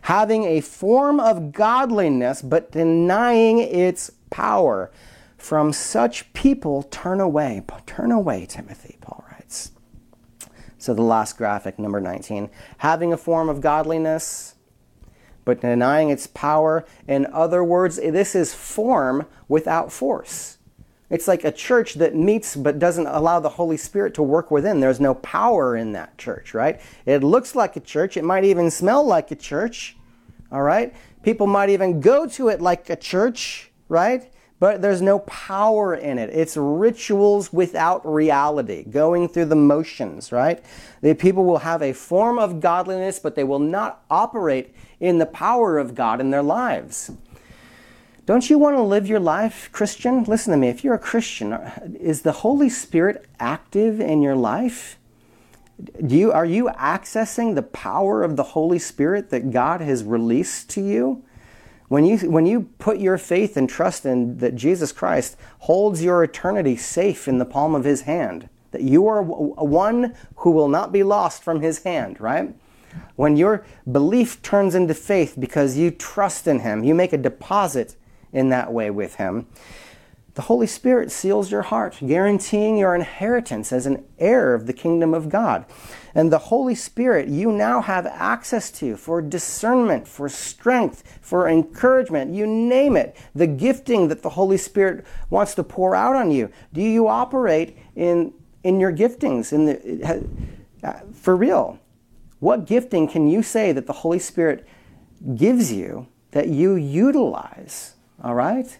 having 0.05 0.43
a 0.43 0.61
form 0.61 1.19
of 1.19 1.51
godliness, 1.51 2.43
but 2.43 2.71
denying 2.71 3.57
its 3.57 4.11
power. 4.29 4.91
From 5.35 5.73
such 5.73 6.31
people, 6.33 6.83
turn 6.83 7.19
away. 7.19 7.63
Turn 7.87 8.11
away, 8.11 8.45
Timothy, 8.45 8.97
Paul 9.01 9.25
writes. 9.31 9.71
So 10.77 10.93
the 10.93 11.01
last 11.01 11.37
graphic, 11.39 11.79
number 11.79 11.99
19. 11.99 12.51
Having 12.77 13.13
a 13.13 13.17
form 13.17 13.49
of 13.49 13.61
godliness, 13.61 14.53
but 15.43 15.61
denying 15.61 16.11
its 16.11 16.27
power. 16.27 16.85
In 17.07 17.25
other 17.33 17.63
words, 17.63 17.95
this 17.95 18.35
is 18.35 18.53
form 18.53 19.25
without 19.47 19.91
force. 19.91 20.54
It's 21.09 21.27
like 21.27 21.43
a 21.43 21.51
church 21.51 21.95
that 21.95 22.15
meets 22.15 22.55
but 22.55 22.79
doesn't 22.79 23.05
allow 23.05 23.39
the 23.39 23.49
Holy 23.49 23.77
Spirit 23.77 24.15
to 24.15 24.23
work 24.23 24.49
within. 24.49 24.79
There's 24.79 24.99
no 24.99 25.13
power 25.15 25.75
in 25.75 25.91
that 25.93 26.17
church, 26.17 26.53
right? 26.53 26.81
It 27.05 27.23
looks 27.23 27.55
like 27.55 27.75
a 27.75 27.79
church. 27.79 28.17
It 28.17 28.23
might 28.23 28.43
even 28.43 28.71
smell 28.71 29.05
like 29.05 29.29
a 29.31 29.35
church, 29.35 29.95
all 30.51 30.63
right? 30.63 30.95
People 31.21 31.47
might 31.47 31.69
even 31.69 32.01
go 32.01 32.25
to 32.27 32.49
it 32.49 32.61
like 32.61 32.89
a 32.89 32.95
church, 32.95 33.71
right? 33.87 34.31
But 34.57 34.81
there's 34.81 35.01
no 35.01 35.19
power 35.19 35.93
in 35.95 36.17
it. 36.17 36.29
It's 36.29 36.55
rituals 36.55 37.51
without 37.51 38.05
reality, 38.05 38.83
going 38.83 39.27
through 39.27 39.45
the 39.45 39.55
motions, 39.55 40.31
right? 40.31 40.63
The 41.01 41.13
people 41.13 41.43
will 41.43 41.59
have 41.59 41.81
a 41.81 41.93
form 41.93 42.39
of 42.39 42.61
godliness, 42.61 43.19
but 43.19 43.35
they 43.35 43.43
will 43.43 43.59
not 43.59 44.03
operate 44.09 44.73
in 44.99 45.17
the 45.17 45.25
power 45.25 45.77
of 45.77 45.93
God 45.93 46.21
in 46.21 46.31
their 46.31 46.41
lives. 46.41 47.11
Don't 48.25 48.49
you 48.49 48.57
want 48.57 48.75
to 48.75 48.81
live 48.81 49.07
your 49.07 49.19
life, 49.19 49.69
Christian? 49.71 50.23
Listen 50.23 50.51
to 50.51 50.57
me. 50.57 50.67
If 50.67 50.83
you're 50.83 50.95
a 50.95 50.99
Christian, 50.99 51.53
uh, 51.53 51.79
is 51.99 52.23
the 52.23 52.31
Holy 52.31 52.69
Spirit 52.69 53.25
active 53.39 53.99
in 53.99 54.23
your 54.23 54.35
life? 54.35 54.97
Do 56.03 56.15
you, 56.15 56.31
are 56.31 56.45
you 56.45 56.69
accessing 56.69 57.53
the 57.53 57.61
power 57.61 58.23
of 58.23 58.35
the 58.35 58.43
Holy 58.43 58.79
Spirit 58.79 59.29
that 59.29 59.51
God 59.51 59.79
has 59.81 60.03
released 60.03 60.69
to 60.71 60.81
you? 60.81 61.23
When 61.87 62.03
you, 62.03 62.17
when 62.31 62.47
you 62.47 62.69
put 62.79 62.97
your 62.97 63.19
faith 63.19 63.57
and 63.57 63.69
trust 63.69 64.07
in 64.07 64.39
that 64.39 64.55
Jesus 64.55 64.91
Christ 64.91 65.37
holds 65.59 66.03
your 66.03 66.23
eternity 66.23 66.75
safe 66.77 67.27
in 67.27 67.37
the 67.37 67.45
palm 67.45 67.75
of 67.75 67.83
his 67.83 68.01
hand, 68.01 68.49
that 68.71 68.81
you 68.81 69.07
are 69.07 69.21
one 69.21 70.15
who 70.37 70.49
will 70.49 70.67
not 70.67 70.91
be 70.91 71.03
lost 71.03 71.43
from 71.43 71.61
his 71.61 71.83
hand, 71.83 72.19
right? 72.19 72.55
When 73.17 73.37
your 73.37 73.63
belief 73.91 74.41
turns 74.41 74.73
into 74.73 74.95
faith 74.95 75.35
because 75.37 75.77
you 75.77 75.91
trust 75.91 76.47
in 76.47 76.61
him, 76.61 76.83
you 76.83 76.95
make 76.95 77.13
a 77.13 77.17
deposit 77.17 77.95
in 78.35 78.49
that 78.49 78.71
way 78.71 78.91
with 78.91 79.15
Him. 79.15 79.47
The 80.35 80.43
Holy 80.43 80.67
Spirit 80.67 81.11
seals 81.11 81.49
your 81.49 81.61
heart, 81.61 81.97
guaranteeing 82.05 82.77
your 82.77 82.93
inheritance 82.93 83.71
as 83.71 83.85
an 83.85 84.03
heir 84.19 84.53
of 84.53 84.67
the 84.67 84.73
kingdom 84.73 85.13
of 85.13 85.29
God. 85.29 85.63
And 86.13 86.31
the 86.31 86.37
Holy 86.37 86.75
Spirit 86.75 87.29
you 87.29 87.53
now 87.53 87.81
have 87.81 88.05
access 88.05 88.69
to 88.71 88.97
for 88.97 89.21
discernment, 89.21 90.09
for 90.09 90.27
strength, 90.27 91.19
for 91.21 91.47
encouragement, 91.47 92.35
you 92.35 92.45
name 92.45 92.97
it. 92.97 93.15
The 93.33 93.47
gifting 93.47 94.09
that 94.09 94.23
the 94.23 94.31
Holy 94.31 94.57
Spirit 94.57 95.05
wants 95.29 95.55
to 95.55 95.63
pour 95.63 95.95
out 95.95 96.17
on 96.17 96.31
you. 96.31 96.51
Do 96.73 96.81
you 96.81 97.07
operate 97.07 97.77
in, 97.95 98.33
in 98.63 98.81
your 98.81 98.91
giftings? 98.91 99.53
In 99.53 99.65
the, 99.65 100.25
uh, 100.83 100.99
for 101.13 101.37
real? 101.37 101.79
What 102.39 102.65
gifting 102.65 103.07
can 103.07 103.29
you 103.29 103.41
say 103.41 103.71
that 103.71 103.87
the 103.87 103.93
Holy 103.93 104.19
Spirit 104.19 104.67
gives 105.35 105.71
you 105.71 106.07
that 106.31 106.49
you 106.49 106.75
utilize 106.75 107.94
all 108.23 108.35
right? 108.35 108.77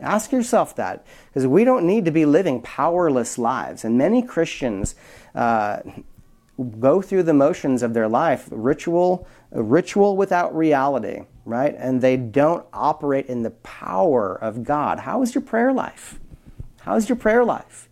Ask 0.00 0.30
yourself 0.30 0.76
that 0.76 1.04
because 1.28 1.46
we 1.46 1.64
don't 1.64 1.84
need 1.84 2.04
to 2.04 2.10
be 2.10 2.24
living 2.24 2.62
powerless 2.62 3.36
lives. 3.36 3.84
And 3.84 3.98
many 3.98 4.22
Christians 4.22 4.94
uh, 5.34 5.80
go 6.78 7.02
through 7.02 7.24
the 7.24 7.34
motions 7.34 7.82
of 7.82 7.94
their 7.94 8.08
life, 8.08 8.48
ritual, 8.50 9.26
ritual 9.50 10.16
without 10.16 10.56
reality, 10.56 11.22
right? 11.44 11.74
And 11.76 12.00
they 12.00 12.16
don't 12.16 12.64
operate 12.72 13.26
in 13.26 13.42
the 13.42 13.50
power 13.50 14.36
of 14.36 14.64
God. 14.64 15.00
How 15.00 15.22
is 15.22 15.34
your 15.34 15.42
prayer 15.42 15.72
life? 15.72 16.20
How 16.80 16.94
is 16.96 17.08
your 17.08 17.16
prayer 17.16 17.44
life? 17.44 17.88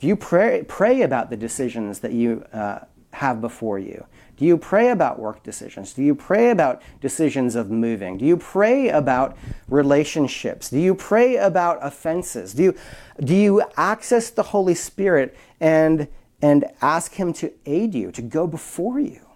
Do 0.00 0.06
you 0.06 0.14
pray, 0.14 0.64
pray 0.68 1.02
about 1.02 1.30
the 1.30 1.36
decisions 1.36 2.00
that 2.00 2.12
you 2.12 2.44
uh, 2.52 2.80
have 3.12 3.40
before 3.40 3.78
you? 3.78 4.06
Do 4.36 4.44
you 4.44 4.56
pray 4.56 4.90
about 4.90 5.18
work 5.18 5.42
decisions? 5.42 5.92
Do 5.92 6.02
you 6.02 6.14
pray 6.14 6.50
about 6.50 6.80
decisions 7.00 7.56
of 7.56 7.70
moving? 7.70 8.18
Do 8.18 8.24
you 8.24 8.36
pray 8.36 8.88
about 8.88 9.36
relationships? 9.68 10.70
Do 10.70 10.78
you 10.78 10.94
pray 10.94 11.36
about 11.36 11.78
offenses? 11.82 12.54
Do 12.54 12.62
you, 12.62 12.74
do 13.20 13.34
you 13.34 13.62
access 13.76 14.30
the 14.30 14.44
Holy 14.44 14.76
Spirit 14.76 15.36
and, 15.58 16.06
and 16.40 16.66
ask 16.80 17.14
Him 17.14 17.32
to 17.34 17.52
aid 17.66 17.94
you, 17.94 18.12
to 18.12 18.22
go 18.22 18.46
before 18.46 19.00
you, 19.00 19.26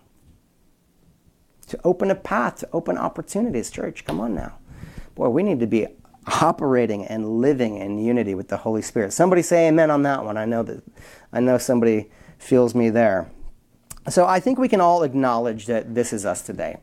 to 1.66 1.80
open 1.82 2.10
a 2.10 2.14
path, 2.14 2.56
to 2.58 2.68
open 2.72 2.96
opportunities? 2.96 3.70
Church, 3.72 4.04
come 4.04 4.20
on 4.20 4.34
now. 4.36 4.58
Boy, 5.16 5.30
we 5.30 5.42
need 5.42 5.58
to 5.60 5.66
be 5.66 5.88
operating 6.40 7.04
and 7.06 7.40
living 7.40 7.76
in 7.76 7.98
unity 7.98 8.36
with 8.36 8.46
the 8.46 8.58
Holy 8.58 8.82
Spirit. 8.82 9.12
Somebody 9.12 9.42
say 9.42 9.66
amen 9.66 9.90
on 9.90 10.02
that 10.02 10.24
one. 10.24 10.36
I 10.36 10.44
know 10.44 10.62
that 10.62 10.82
I 11.32 11.40
know 11.40 11.58
somebody 11.58 12.10
feels 12.38 12.74
me 12.74 12.90
there. 12.90 13.28
So 14.08 14.26
I 14.26 14.40
think 14.40 14.58
we 14.58 14.68
can 14.68 14.80
all 14.80 15.02
acknowledge 15.02 15.66
that 15.66 15.94
this 15.94 16.12
is 16.12 16.26
us 16.26 16.42
today. 16.42 16.78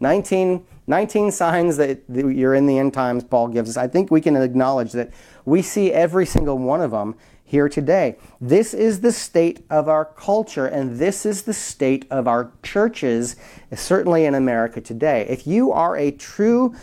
19, 0.00 0.64
19 0.86 1.30
signs 1.30 1.76
that 1.76 2.02
you're 2.08 2.54
in 2.54 2.66
the 2.66 2.78
end 2.78 2.92
times, 2.94 3.24
Paul 3.24 3.48
gives 3.48 3.70
us. 3.70 3.76
I 3.76 3.88
think 3.88 4.10
we 4.10 4.20
can 4.20 4.36
acknowledge 4.36 4.92
that 4.92 5.10
we 5.44 5.62
see 5.62 5.92
every 5.92 6.26
single 6.26 6.58
one 6.58 6.80
of 6.80 6.90
them 6.90 7.14
here 7.44 7.68
today. 7.68 8.16
This 8.40 8.74
is 8.74 9.00
the 9.00 9.12
state 9.12 9.64
of 9.70 9.88
our 9.88 10.04
culture, 10.04 10.66
and 10.66 10.98
this 10.98 11.24
is 11.24 11.42
the 11.42 11.52
state 11.52 12.06
of 12.10 12.26
our 12.26 12.50
churches, 12.62 13.36
certainly 13.74 14.24
in 14.24 14.34
America 14.34 14.80
today. 14.80 15.26
If 15.28 15.46
you 15.46 15.72
are 15.72 15.96
a 15.96 16.10
true 16.10 16.74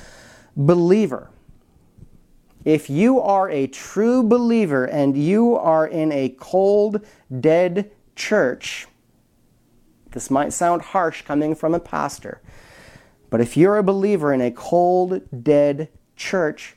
believer, 0.55 1.29
if 2.63 2.89
you 2.89 3.19
are 3.19 3.49
a 3.49 3.67
true 3.67 4.23
believer 4.23 4.85
and 4.85 5.17
you 5.17 5.55
are 5.55 5.87
in 5.87 6.11
a 6.11 6.29
cold, 6.39 7.05
dead 7.39 7.91
church, 8.15 8.87
this 10.11 10.29
might 10.29 10.53
sound 10.53 10.81
harsh 10.81 11.21
coming 11.21 11.55
from 11.55 11.73
a 11.73 11.79
pastor, 11.79 12.41
but 13.29 13.41
if 13.41 13.55
you're 13.55 13.77
a 13.77 13.83
believer 13.83 14.33
in 14.33 14.41
a 14.41 14.51
cold, 14.51 15.21
dead 15.43 15.89
church, 16.15 16.75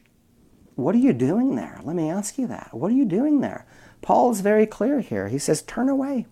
what 0.77 0.95
are 0.95 0.99
you 0.99 1.13
doing 1.13 1.57
there? 1.57 1.81
Let 1.83 1.97
me 1.97 2.11
ask 2.11 2.39
you 2.39 2.47
that. 2.49 2.71
What 2.73 2.91
are 2.91 2.95
you 2.95 3.05
doing 3.05 3.41
there? 3.41 3.67
Paul 4.03 4.31
is 4.31 4.41
very 4.41 4.67
clear 4.67 5.01
here. 5.01 5.29
He 5.29 5.39
says, 5.39 5.63
turn 5.63 5.89
away. 5.89 6.27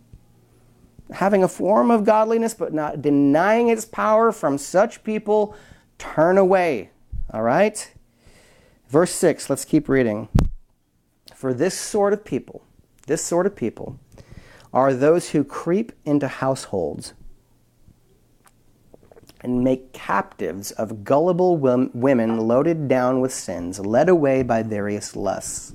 Having 1.13 1.43
a 1.43 1.49
form 1.49 1.91
of 1.91 2.05
godliness, 2.05 2.55
but 2.55 2.73
not 2.73 3.03
denying 3.03 3.69
its 3.69 3.85
power 3.85 4.33
from 4.33 4.59
such 4.59 5.05
people, 5.05 5.57
turn 5.99 6.39
away. 6.39 6.91
All 7.33 7.43
right? 7.43 7.93
Verse 8.89 9.13
6, 9.13 9.49
let's 9.49 9.65
keep 9.65 9.89
reading. 9.89 10.29
For 11.35 11.55
this 11.55 11.75
sort 11.75 12.13
of 12.13 12.25
people, 12.25 12.63
this 13.07 13.25
sort 13.25 13.47
of 13.47 13.57
people, 13.57 13.99
are 14.73 14.95
those 14.95 15.31
who 15.31 15.45
creep 15.45 15.93
into 16.05 16.29
households 16.29 17.15
and 19.43 19.63
make 19.65 19.93
captives 19.93 20.71
of 20.73 21.05
gullible 21.05 21.57
women 21.57 22.39
loaded 22.39 22.89
down 22.89 23.21
with 23.21 23.35
sins, 23.35 23.81
led 23.81 24.09
away 24.09 24.43
by 24.43 24.63
various 24.63 25.17
lusts. 25.17 25.75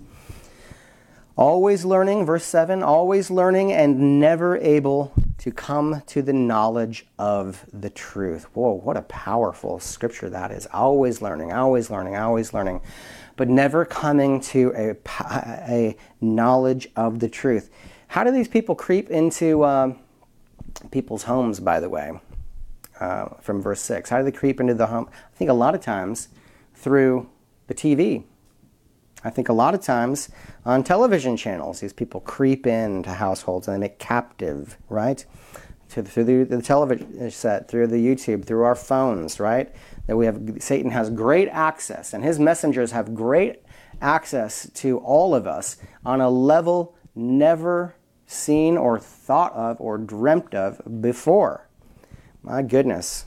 Always 1.36 1.86
learning, 1.86 2.26
verse 2.26 2.46
7, 2.46 2.82
always 2.82 3.30
learning 3.30 3.72
and 3.72 4.20
never 4.20 4.58
able 4.58 5.14
to 5.38 5.52
come 5.52 6.02
to 6.08 6.24
the 6.24 6.34
knowledge 6.34 7.06
of 7.20 7.64
the 7.72 7.92
truth. 7.92 8.46
Whoa, 8.56 8.72
what 8.72 8.98
a 8.98 9.04
powerful 9.04 9.80
scripture 9.80 10.32
that 10.32 10.52
is. 10.52 10.66
Always 10.74 11.22
learning, 11.22 11.54
always 11.54 11.92
learning, 11.92 12.16
always 12.16 12.56
learning, 12.56 12.82
but 13.36 13.50
never 13.50 13.86
coming 13.86 14.40
to 14.42 14.74
a, 14.76 14.96
a 15.70 15.96
knowledge 16.20 16.88
of 16.96 17.20
the 17.20 17.30
truth. 17.30 17.70
How 18.08 18.24
do 18.24 18.32
these 18.32 18.48
people 18.48 18.76
creep 18.76 19.10
into 19.10 19.66
um, 19.66 20.00
people's 20.92 21.24
homes, 21.24 21.60
by 21.60 21.80
the 21.80 21.90
way, 21.90 22.20
uh, 23.00 23.30
from 23.42 23.62
verse 23.62 23.82
6? 23.82 24.10
How 24.10 24.20
do 24.20 24.24
they 24.24 24.32
creep 24.32 24.60
into 24.60 24.74
the 24.74 24.88
home? 24.88 25.10
I 25.12 25.38
think 25.38 25.50
a 25.50 25.54
lot 25.54 25.76
of 25.76 25.82
times 25.82 26.30
through 26.74 27.30
the 27.68 27.74
TV. 27.74 28.24
I 29.24 29.30
think 29.30 29.50
a 29.50 29.54
lot 29.54 29.74
of 29.74 29.82
times 29.82 30.30
on 30.66 30.84
television 30.84 31.36
channels, 31.36 31.80
these 31.80 31.94
people 31.94 32.22
creep 32.22 32.66
into 32.66 33.12
households 33.12 33.68
and 33.68 33.76
they 33.76 33.80
make 33.80 34.00
captive, 34.00 34.78
right? 34.90 35.26
To, 35.90 36.04
through 36.04 36.24
the, 36.26 36.44
the 36.44 36.62
television 36.62 37.30
set, 37.32 37.68
through 37.68 37.88
the 37.88 37.98
YouTube, 37.98 38.46
through 38.46 38.64
our 38.64 38.76
phones, 38.76 39.40
right? 39.40 39.74
That 40.06 40.16
we 40.16 40.26
have, 40.26 40.42
Satan 40.60 40.92
has 40.92 41.10
great 41.10 41.50
access 41.50 42.14
and 42.14 42.24
his 42.24 42.40
messengers 42.40 42.92
have 42.92 43.16
great 43.16 43.64
access 44.02 44.70
to 44.76 45.00
all 45.00 45.34
of 45.34 45.48
us 45.48 45.78
on 46.06 46.22
a 46.22 46.30
level 46.30 46.97
never 47.18 47.96
seen 48.26 48.78
or 48.78 49.00
thought 49.00 49.54
of 49.54 49.80
or 49.82 49.98
dreamt 49.98 50.54
of 50.54 51.02
before. 51.02 51.68
My 52.44 52.62
goodness. 52.62 53.26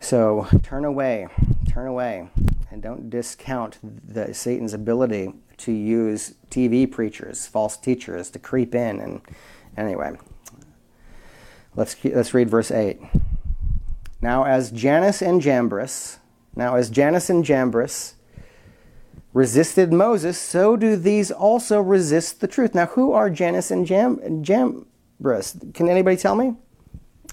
So 0.00 0.48
turn 0.62 0.84
away, 0.84 1.28
turn 1.68 1.86
away, 1.86 2.28
and 2.70 2.82
don't 2.82 3.08
discount 3.08 3.78
the, 3.82 4.34
Satan's 4.34 4.74
ability 4.74 5.32
to 5.58 5.72
use 5.72 6.34
TV 6.50 6.90
preachers, 6.90 7.46
false 7.46 7.76
teachers, 7.76 8.30
to 8.30 8.38
creep 8.38 8.74
in. 8.74 8.98
And 8.98 9.20
anyway, 9.76 10.18
let's 11.76 11.96
let's 12.04 12.34
read 12.34 12.50
verse 12.50 12.70
eight. 12.72 13.00
Now, 14.20 14.44
as 14.44 14.70
Jannes 14.70 15.22
and 15.22 15.40
Jambres, 15.40 16.18
now 16.56 16.74
as 16.74 16.90
Jannes 16.90 17.30
and 17.30 17.44
Jambres 17.44 18.14
resisted 19.32 19.92
Moses, 19.92 20.38
so 20.38 20.76
do 20.76 20.96
these 20.96 21.30
also 21.30 21.80
resist 21.80 22.40
the 22.40 22.46
truth. 22.46 22.74
Now, 22.74 22.86
who 22.86 23.12
are 23.12 23.30
Jannes 23.30 23.70
and 23.70 23.86
Jam- 23.86 24.42
Jambres? 24.42 25.72
Can 25.74 25.88
anybody 25.88 26.16
tell 26.16 26.34
me? 26.34 26.54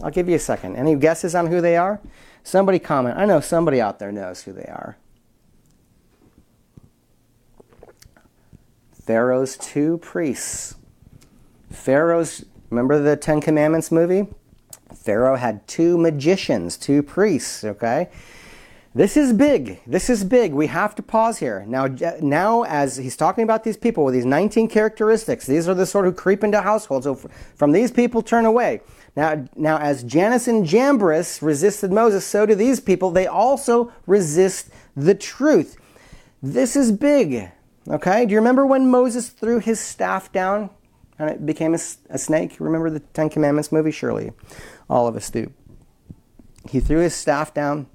I'll 0.01 0.11
give 0.11 0.29
you 0.29 0.35
a 0.35 0.39
second. 0.39 0.75
Any 0.75 0.95
guesses 0.95 1.35
on 1.35 1.47
who 1.47 1.59
they 1.61 1.75
are? 1.75 1.99
Somebody 2.43 2.79
comment. 2.79 3.17
I 3.17 3.25
know 3.25 3.41
somebody 3.41 3.81
out 3.81 3.99
there 3.99 4.11
knows 4.11 4.43
who 4.43 4.53
they 4.53 4.63
are. 4.63 4.97
Pharaoh's 8.93 9.57
two 9.57 9.97
priests. 9.97 10.75
Pharaoh's, 11.69 12.45
remember 12.69 13.01
the 13.01 13.17
Ten 13.17 13.41
Commandments 13.41 13.91
movie? 13.91 14.27
Pharaoh 14.95 15.35
had 15.35 15.67
two 15.67 15.97
magicians, 15.97 16.77
two 16.77 17.03
priests, 17.03 17.63
okay? 17.63 18.09
This 18.95 19.15
is 19.15 19.33
big. 19.33 19.79
This 19.85 20.09
is 20.09 20.23
big. 20.23 20.51
We 20.51 20.65
have 20.65 20.95
to 20.95 21.03
pause 21.03 21.37
here. 21.37 21.63
Now, 21.67 21.87
now 22.21 22.63
as 22.63 22.97
he's 22.97 23.15
talking 23.15 23.43
about 23.43 23.63
these 23.63 23.77
people 23.77 24.03
with 24.03 24.15
these 24.15 24.25
19 24.25 24.67
characteristics, 24.67 25.45
these 25.45 25.69
are 25.69 25.75
the 25.75 25.85
sort 25.85 26.05
who 26.05 26.11
creep 26.11 26.43
into 26.43 26.59
households. 26.61 27.03
So 27.03 27.13
from 27.55 27.71
these 27.71 27.91
people, 27.91 28.23
turn 28.23 28.45
away. 28.45 28.81
Now, 29.15 29.45
now 29.55 29.77
as 29.77 30.01
Jannes 30.03 30.47
and 30.47 30.65
Jambres 30.65 31.39
resisted 31.43 31.91
Moses, 31.91 32.25
so 32.25 32.47
do 32.47 32.55
these 32.55 32.79
people. 32.79 33.11
They 33.11 33.27
also 33.27 33.91
resist 34.07 34.69
the 34.95 35.13
truth. 35.13 35.77
This 36.41 36.75
is 36.75 36.91
big. 36.91 37.51
Okay? 37.87 38.25
Do 38.25 38.31
you 38.31 38.39
remember 38.39 38.65
when 38.65 38.89
Moses 38.89 39.29
threw 39.29 39.59
his 39.59 39.79
staff 39.79 40.31
down 40.31 40.71
and 41.19 41.29
it 41.29 41.45
became 41.45 41.75
a, 41.75 41.79
a 42.09 42.17
snake? 42.17 42.55
Remember 42.59 42.89
the 42.89 43.01
Ten 43.01 43.29
Commandments 43.29 43.71
movie? 43.71 43.91
Surely 43.91 44.31
all 44.89 45.05
of 45.05 45.15
us 45.15 45.29
do. 45.29 45.53
He 46.67 46.79
threw 46.79 46.99
his 46.99 47.13
staff 47.13 47.53
down 47.53 47.85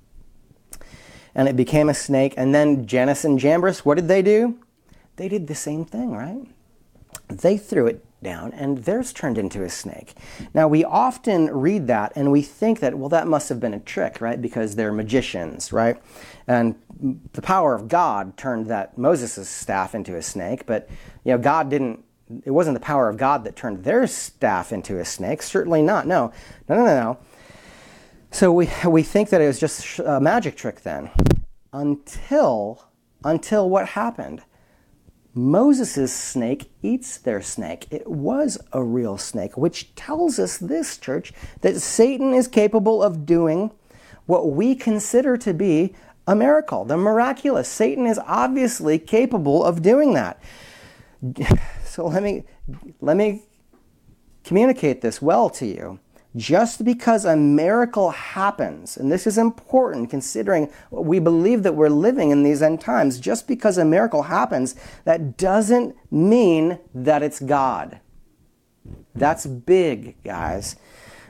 and 1.34 1.48
it 1.48 1.56
became 1.56 1.88
a 1.88 1.94
snake. 1.94 2.34
And 2.36 2.54
then 2.54 2.86
Jannes 2.86 3.24
and 3.24 3.38
Jambres, 3.38 3.84
what 3.84 3.96
did 3.96 4.08
they 4.08 4.22
do? 4.22 4.58
They 5.16 5.28
did 5.28 5.46
the 5.46 5.54
same 5.54 5.84
thing, 5.84 6.12
right? 6.12 6.46
They 7.28 7.56
threw 7.56 7.86
it 7.86 8.04
down 8.22 8.52
and 8.52 8.78
theirs 8.78 9.12
turned 9.12 9.38
into 9.38 9.62
a 9.62 9.68
snake. 9.68 10.14
Now, 10.52 10.66
we 10.66 10.82
often 10.82 11.50
read 11.50 11.86
that 11.86 12.12
and 12.16 12.32
we 12.32 12.42
think 12.42 12.80
that, 12.80 12.98
well, 12.98 13.08
that 13.10 13.28
must 13.28 13.48
have 13.50 13.60
been 13.60 13.74
a 13.74 13.80
trick, 13.80 14.20
right? 14.20 14.40
Because 14.40 14.74
they're 14.74 14.92
magicians, 14.92 15.72
right? 15.72 16.00
And 16.48 16.74
the 17.32 17.42
power 17.42 17.74
of 17.74 17.88
God 17.88 18.36
turned 18.36 18.66
that 18.66 18.98
Moses' 18.98 19.48
staff 19.48 19.94
into 19.94 20.16
a 20.16 20.22
snake, 20.22 20.66
but, 20.66 20.88
you 21.24 21.32
know, 21.32 21.38
God 21.38 21.70
didn't, 21.70 22.02
it 22.44 22.50
wasn't 22.50 22.74
the 22.74 22.80
power 22.80 23.08
of 23.08 23.16
God 23.16 23.44
that 23.44 23.54
turned 23.54 23.84
their 23.84 24.06
staff 24.06 24.72
into 24.72 24.98
a 24.98 25.04
snake. 25.04 25.42
Certainly 25.42 25.82
not. 25.82 26.06
No, 26.06 26.32
no, 26.68 26.76
no, 26.76 26.84
no, 26.84 27.00
no. 27.00 27.18
So 28.34 28.52
we, 28.52 28.68
we 28.84 29.04
think 29.04 29.28
that 29.28 29.40
it 29.40 29.46
was 29.46 29.60
just 29.60 30.00
a 30.00 30.18
magic 30.18 30.56
trick 30.56 30.80
then. 30.80 31.08
Until, 31.72 32.84
until 33.22 33.70
what 33.70 33.90
happened? 33.90 34.42
Moses' 35.34 36.12
snake 36.12 36.68
eats 36.82 37.16
their 37.16 37.40
snake. 37.40 37.86
It 37.92 38.10
was 38.10 38.58
a 38.72 38.82
real 38.82 39.18
snake, 39.18 39.56
which 39.56 39.94
tells 39.94 40.40
us 40.40 40.58
this, 40.58 40.98
church, 40.98 41.32
that 41.60 41.80
Satan 41.80 42.34
is 42.34 42.48
capable 42.48 43.04
of 43.04 43.24
doing 43.24 43.70
what 44.26 44.50
we 44.50 44.74
consider 44.74 45.36
to 45.36 45.54
be 45.54 45.94
a 46.26 46.34
miracle, 46.34 46.84
the 46.84 46.96
miraculous. 46.96 47.68
Satan 47.68 48.04
is 48.04 48.18
obviously 48.26 48.98
capable 48.98 49.62
of 49.62 49.80
doing 49.80 50.14
that. 50.14 50.42
So 51.84 52.08
let 52.08 52.24
me 52.24 52.42
let 53.00 53.16
me 53.16 53.44
communicate 54.42 55.00
this 55.00 55.22
well 55.22 55.48
to 55.50 55.64
you. 55.64 56.00
Just 56.36 56.84
because 56.84 57.24
a 57.24 57.36
miracle 57.36 58.10
happens, 58.10 58.96
and 58.96 59.10
this 59.10 59.26
is 59.26 59.38
important 59.38 60.10
considering 60.10 60.70
we 60.90 61.20
believe 61.20 61.62
that 61.62 61.76
we're 61.76 61.88
living 61.88 62.30
in 62.30 62.42
these 62.42 62.60
end 62.60 62.80
times, 62.80 63.20
just 63.20 63.46
because 63.46 63.78
a 63.78 63.84
miracle 63.84 64.22
happens, 64.22 64.74
that 65.04 65.36
doesn't 65.36 65.94
mean 66.10 66.78
that 66.92 67.22
it's 67.22 67.38
God. 67.38 68.00
That's 69.14 69.46
big, 69.46 70.22
guys 70.24 70.76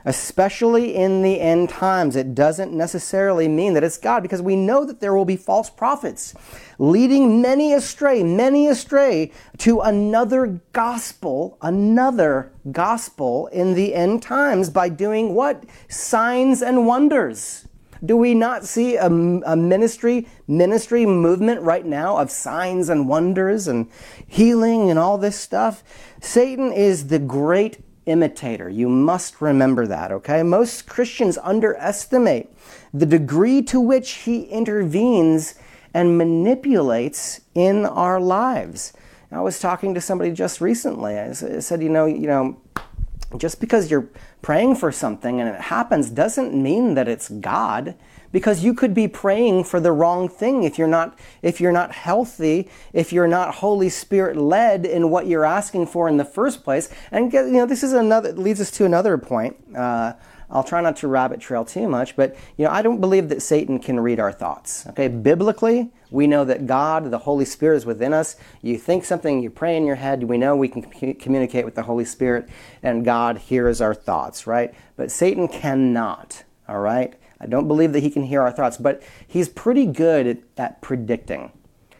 especially 0.05 0.95
in 0.95 1.23
the 1.23 1.41
end 1.41 1.69
times. 1.69 2.15
It 2.15 2.35
doesn't 2.35 2.71
necessarily 2.71 3.47
mean 3.47 3.73
that 3.73 3.83
it's 3.83 3.97
God 3.97 4.21
because 4.21 4.41
we 4.41 4.55
know 4.55 4.85
that 4.85 5.01
there 5.01 5.15
will 5.15 5.25
be 5.25 5.35
false 5.35 5.69
prophets 5.69 6.33
leading 6.77 7.41
many 7.41 7.73
astray, 7.73 8.23
many 8.23 8.67
astray 8.67 9.31
to 9.59 9.81
another 9.81 10.61
gospel, 10.73 11.57
another 11.61 12.51
gospel 12.71 13.47
in 13.47 13.73
the 13.73 13.93
end 13.93 14.21
times 14.21 14.69
by 14.69 14.89
doing 14.89 15.33
what? 15.33 15.63
Signs 15.89 16.61
and 16.61 16.85
wonders. 16.85 17.67
Do 18.05 18.17
we 18.17 18.35
not 18.35 18.65
see 18.65 18.97
a, 18.97 19.07
a, 19.07 19.55
ministry 19.55 20.27
ministry 20.47 21.05
movement 21.05 21.61
right 21.61 21.85
now 21.85 22.17
of 22.17 22.29
signs 22.29 22.89
and 22.89 23.07
wonders 23.07 23.67
and 23.67 23.89
healing 24.27 24.89
and 24.89 24.99
all 24.99 25.17
this 25.17 25.39
stuff? 25.39 25.83
Satan 26.21 26.71
is 26.71 27.07
the 27.07 27.19
great 27.19 27.79
imitator. 28.05 28.69
You 28.69 28.89
must 28.89 29.41
remember 29.41 29.87
that, 29.87 30.11
okay? 30.11 30.43
Most 30.43 30.87
Christians 30.87 31.37
underestimate 31.39 32.49
the 32.93 33.05
degree 33.05 33.61
to 33.63 33.79
which 33.79 34.11
he 34.11 34.43
intervenes 34.43 35.55
and 35.93 36.17
manipulates 36.17 37.41
in 37.53 37.85
our 37.85 38.19
lives. 38.19 38.93
I 39.31 39.41
was 39.41 39.59
talking 39.59 39.93
to 39.95 40.01
somebody 40.01 40.31
just 40.31 40.61
recently. 40.61 41.17
I 41.17 41.31
said, 41.33 41.81
you 41.81 41.89
know, 41.89 42.05
you 42.05 42.27
know, 42.27 42.61
just 43.37 43.59
because 43.59 43.91
you're 43.91 44.07
praying 44.41 44.75
for 44.75 44.91
something 44.91 45.41
and 45.41 45.49
it 45.49 45.59
happens 45.59 46.09
doesn't 46.09 46.53
mean 46.53 46.93
that 46.93 47.07
it's 47.07 47.29
God 47.29 47.95
because 48.35 48.65
you 48.65 48.73
could 48.73 48.93
be 48.93 49.07
praying 49.07 49.63
for 49.63 49.79
the 49.79 49.93
wrong 49.93 50.27
thing 50.27 50.63
if 50.65 50.77
you're 50.77 50.89
not 50.89 51.17
if 51.41 51.61
you're 51.61 51.71
not 51.71 51.93
healthy 51.93 52.69
if 52.91 53.13
you're 53.13 53.29
not 53.29 53.55
holy 53.55 53.87
spirit 53.87 54.35
led 54.35 54.85
in 54.85 55.09
what 55.09 55.25
you're 55.25 55.45
asking 55.45 55.87
for 55.87 56.09
in 56.09 56.17
the 56.17 56.25
first 56.25 56.61
place 56.61 56.89
and 57.13 57.31
you 57.31 57.51
know 57.51 57.65
this 57.65 57.81
is 57.81 57.93
another 57.93 58.33
leads 58.33 58.59
us 58.59 58.69
to 58.69 58.83
another 58.83 59.17
point 59.17 59.55
uh, 59.73 60.11
I'll 60.49 60.65
try 60.65 60.81
not 60.81 60.97
to 60.97 61.07
rabbit 61.07 61.39
trail 61.39 61.65
too 61.65 61.87
much, 61.87 62.15
but 62.15 62.35
you 62.55 62.65
know, 62.65 62.71
I 62.71 62.83
don't 62.83 63.01
believe 63.01 63.29
that 63.29 63.41
Satan 63.41 63.79
can 63.79 63.99
read 63.99 64.19
our 64.19 64.31
thoughts. 64.31 64.85
Okay, 64.89 65.07
biblically, 65.07 65.91
we 66.11 66.27
know 66.27 66.45
that 66.45 66.67
God, 66.67 67.09
the 67.09 67.17
Holy 67.17 67.45
Spirit, 67.45 67.77
is 67.77 67.85
within 67.87 68.13
us. 68.13 68.35
You 68.61 68.77
think 68.77 69.05
something, 69.05 69.41
you 69.41 69.49
pray 69.49 69.75
in 69.75 69.87
your 69.87 69.95
head. 69.95 70.23
We 70.23 70.37
know 70.37 70.55
we 70.55 70.67
can 70.67 70.83
communicate 71.15 71.65
with 71.65 71.73
the 71.73 71.81
Holy 71.81 72.05
Spirit, 72.05 72.47
and 72.83 73.03
God 73.03 73.39
hears 73.39 73.81
our 73.81 73.95
thoughts, 73.95 74.45
right? 74.45 74.71
But 74.95 75.09
Satan 75.09 75.47
cannot. 75.47 76.43
All 76.67 76.79
right. 76.79 77.15
I 77.39 77.47
don't 77.47 77.67
believe 77.67 77.93
that 77.93 78.01
he 78.01 78.09
can 78.09 78.23
hear 78.23 78.41
our 78.41 78.51
thoughts, 78.51 78.77
but 78.77 79.03
he's 79.27 79.49
pretty 79.49 79.85
good 79.85 80.27
at, 80.27 80.37
at 80.57 80.81
predicting. 80.81 81.51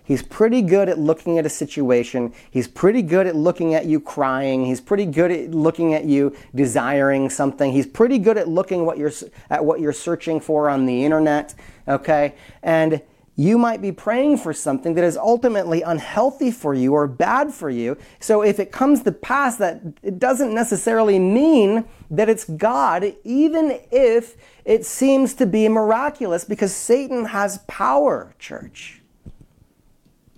He's 0.06 0.22
pretty 0.22 0.62
good 0.62 0.88
at 0.88 1.00
looking 1.00 1.40
at 1.40 1.48
a 1.48 1.50
situation. 1.50 2.32
He's 2.52 2.68
pretty 2.68 3.02
good 3.02 3.26
at 3.26 3.36
looking 3.36 3.74
at 3.74 3.86
you 3.88 4.00
crying. 4.00 4.66
He's 4.66 4.80
pretty 4.80 5.08
good 5.08 5.32
at 5.32 5.50
looking 5.50 5.96
at 5.96 6.06
you 6.06 6.36
desiring 6.54 7.30
something. 7.32 7.72
He's 7.72 7.88
pretty 7.88 8.20
good 8.20 8.38
at 8.38 8.48
looking 8.48 8.86
what 8.86 9.00
you're, 9.00 9.12
at 9.50 9.66
what 9.66 9.80
you're 9.80 9.94
searching 9.94 10.40
for 10.40 10.70
on 10.70 10.86
the 10.86 11.04
internet. 11.04 11.56
Okay? 11.88 12.36
And 12.62 13.02
you 13.36 13.58
might 13.58 13.82
be 13.82 13.92
praying 13.92 14.38
for 14.38 14.54
something 14.54 14.94
that 14.94 15.04
is 15.04 15.18
ultimately 15.18 15.82
unhealthy 15.82 16.52
for 16.52 16.74
you 16.74 16.94
or 16.94 17.06
bad 17.06 17.54
for 17.54 17.70
you. 17.70 17.98
So 18.20 18.42
if 18.42 18.60
it 18.60 18.72
comes 18.72 19.04
to 19.04 19.12
pass 19.12 19.58
that 19.58 19.82
it 20.02 20.20
doesn't 20.20 20.54
necessarily 20.54 21.20
mean 21.20 21.86
that 22.10 22.30
it's 22.30 22.46
God, 22.46 23.14
even 23.26 23.80
if 23.92 24.38
it 24.64 24.86
seems 24.86 25.34
to 25.36 25.46
be 25.46 25.68
miraculous, 25.68 26.46
because 26.46 26.74
Satan 26.74 27.26
has 27.26 27.60
power, 27.68 28.34
church. 28.40 29.02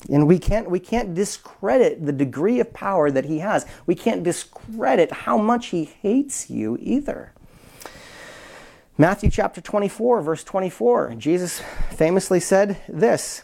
And 0.10 0.28
we 0.28 0.40
can't, 0.40 0.70
we 0.70 0.80
can't 0.80 1.14
discredit 1.14 2.06
the 2.06 2.12
degree 2.12 2.60
of 2.60 2.74
power 2.74 3.12
that 3.12 3.26
he 3.26 3.40
has. 3.40 3.66
We 3.86 3.96
can't 3.96 4.24
discredit 4.24 5.12
how 5.12 5.38
much 5.38 5.68
he 5.68 5.86
hates 5.86 6.50
you 6.50 6.78
either. 6.80 7.34
Matthew 9.00 9.30
chapter 9.30 9.62
24, 9.62 10.22
verse 10.22 10.44
24, 10.44 11.14
Jesus 11.20 11.62
famously 11.92 12.40
said 12.40 12.82
this 12.90 13.44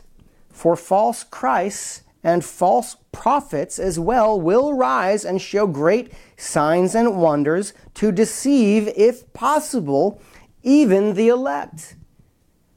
For 0.49 0.75
false 0.75 1.23
Christs 1.23 2.01
and 2.23 2.43
false 2.43 2.95
prophets 3.11 3.77
as 3.77 3.99
well 3.99 4.41
will 4.41 4.73
rise 4.73 5.23
and 5.23 5.39
show 5.39 5.67
great 5.67 6.11
signs 6.37 6.95
and 6.95 7.21
wonders 7.21 7.73
to 7.93 8.11
deceive, 8.11 8.87
if 8.97 9.31
possible, 9.33 10.19
even 10.63 11.13
the 11.13 11.27
elect. 11.27 11.97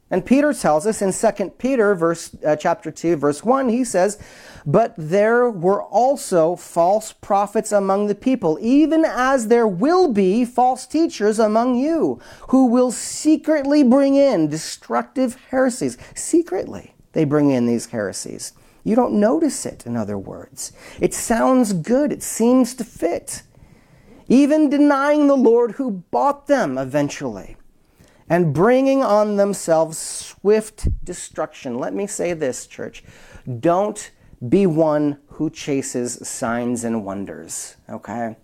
And 0.09 0.25
Peter 0.25 0.53
tells 0.53 0.87
us 0.87 1.01
in 1.01 1.11
2 1.11 1.49
Peter 1.57 1.93
verse 1.93 2.31
uh, 2.45 2.55
chapter 2.55 2.91
2 2.91 3.17
verse 3.17 3.43
1 3.43 3.67
he 3.69 3.83
says, 3.83 4.17
"But 4.65 4.93
there 4.97 5.49
were 5.49 5.83
also 5.83 6.55
false 6.55 7.11
prophets 7.11 7.73
among 7.73 8.07
the 8.07 8.15
people, 8.15 8.57
even 8.61 9.03
as 9.03 9.47
there 9.47 9.67
will 9.67 10.11
be 10.13 10.45
false 10.45 10.87
teachers 10.87 11.39
among 11.39 11.75
you, 11.75 12.21
who 12.49 12.67
will 12.67 12.91
secretly 12.91 13.83
bring 13.83 14.15
in 14.15 14.47
destructive 14.47 15.37
heresies." 15.49 15.97
Secretly, 16.15 16.93
they 17.11 17.25
bring 17.25 17.51
in 17.51 17.65
these 17.65 17.87
heresies. 17.87 18.53
You 18.85 18.95
don't 18.95 19.19
notice 19.19 19.65
it, 19.65 19.85
in 19.85 19.97
other 19.97 20.17
words. 20.17 20.71
It 21.01 21.13
sounds 21.13 21.73
good, 21.73 22.13
it 22.13 22.23
seems 22.23 22.73
to 22.75 22.85
fit. 22.85 23.41
Even 24.29 24.69
denying 24.69 25.27
the 25.27 25.35
Lord 25.35 25.71
who 25.71 25.91
bought 25.91 26.47
them 26.47 26.77
eventually 26.77 27.57
and 28.29 28.53
bringing 28.53 29.03
on 29.03 29.37
themselves 29.37 29.97
swift 29.97 30.87
destruction. 31.03 31.79
Let 31.79 31.93
me 31.93 32.07
say 32.07 32.33
this, 32.33 32.67
church. 32.67 33.03
Don't 33.59 34.11
be 34.49 34.67
one 34.67 35.19
who 35.27 35.49
chases 35.49 36.27
signs 36.27 36.83
and 36.83 37.05
wonders, 37.05 37.77
okay? 37.89 38.35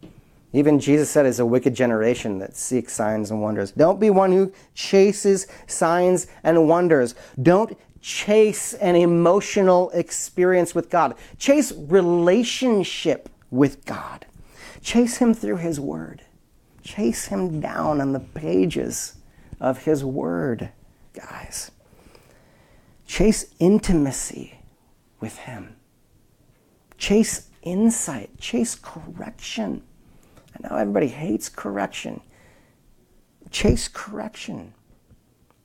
Even 0.54 0.80
Jesus 0.80 1.10
said 1.10 1.26
it's 1.26 1.39
a 1.39 1.46
wicked 1.46 1.74
generation 1.74 2.38
that 2.39 2.56
seeks 2.56 2.93
signs 2.93 3.32
and 3.32 3.41
wonders. 3.41 3.72
Don't 3.72 4.00
be 4.00 4.10
one 4.10 4.32
who 4.32 4.52
chases 4.76 5.48
signs 5.67 6.28
and 6.43 6.67
wonders. 6.67 7.15
Don't 7.41 7.78
chase 8.02 8.74
an 8.76 8.96
emotional 8.96 9.89
experience 9.91 10.76
with 10.76 10.89
God. 10.89 11.15
Chase 11.39 11.72
relationship 11.72 13.30
with 13.50 13.84
God. 13.86 14.26
Chase 14.82 15.17
Him 15.17 15.34
through 15.34 15.58
His 15.58 15.80
Word. 15.80 16.22
Chase 16.84 17.26
Him 17.28 17.60
down 17.60 18.00
on 18.00 18.13
the 18.13 18.19
pages 18.19 19.15
of 19.63 19.86
His 19.86 20.04
Word, 20.04 20.69
guys. 21.13 21.71
Chase 23.08 23.45
intimacy 23.60 24.60
with 25.21 25.38
Him. 25.38 25.78
Chase 26.97 27.49
insight. 27.62 28.38
Chase 28.38 28.76
correction. 28.76 29.82
I 30.54 30.67
know 30.67 30.76
everybody 30.76 31.08
hates 31.08 31.47
correction. 31.47 32.19
Chase 33.49 33.88
correction. 33.88 34.73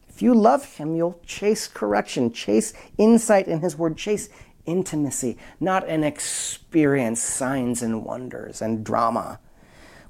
If 0.09 0.23
you 0.23 0.33
love 0.33 0.77
Him, 0.77 0.95
you'll 0.95 1.21
chase 1.27 1.67
correction, 1.67 2.33
chase 2.33 2.73
insight 2.99 3.49
in 3.49 3.61
His 3.61 3.77
Word, 3.77 3.97
chase 3.97 4.29
intimacy, 4.65 5.39
not 5.59 5.89
an 5.89 6.05
experience, 6.05 7.21
signs 7.21 7.83
and 7.83 8.05
wonders 8.05 8.63
and 8.63 8.85
drama. 8.85 9.41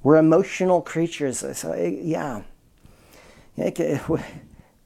We're 0.03 0.17
emotional 0.17 0.83
creatures. 0.83 1.45
So, 1.57 1.73
eh, 1.73 1.97
yeah, 2.03 2.43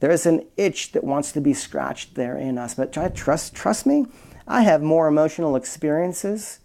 there's 0.01 0.27
an 0.27 0.47
itch 0.57 0.93
that 0.93 1.05
wants 1.05 1.33
to 1.33 1.41
be 1.41 1.55
scratched 1.55 2.15
there 2.15 2.37
in 2.37 2.59
us. 2.59 2.75
But 2.75 2.93
try, 2.93 3.09
trust, 3.09 3.55
trust 3.55 3.87
me, 3.87 4.07
I 4.47 4.63
have 4.63 4.83
more 4.83 5.07
emotional 5.07 5.57
experiences 5.57 6.59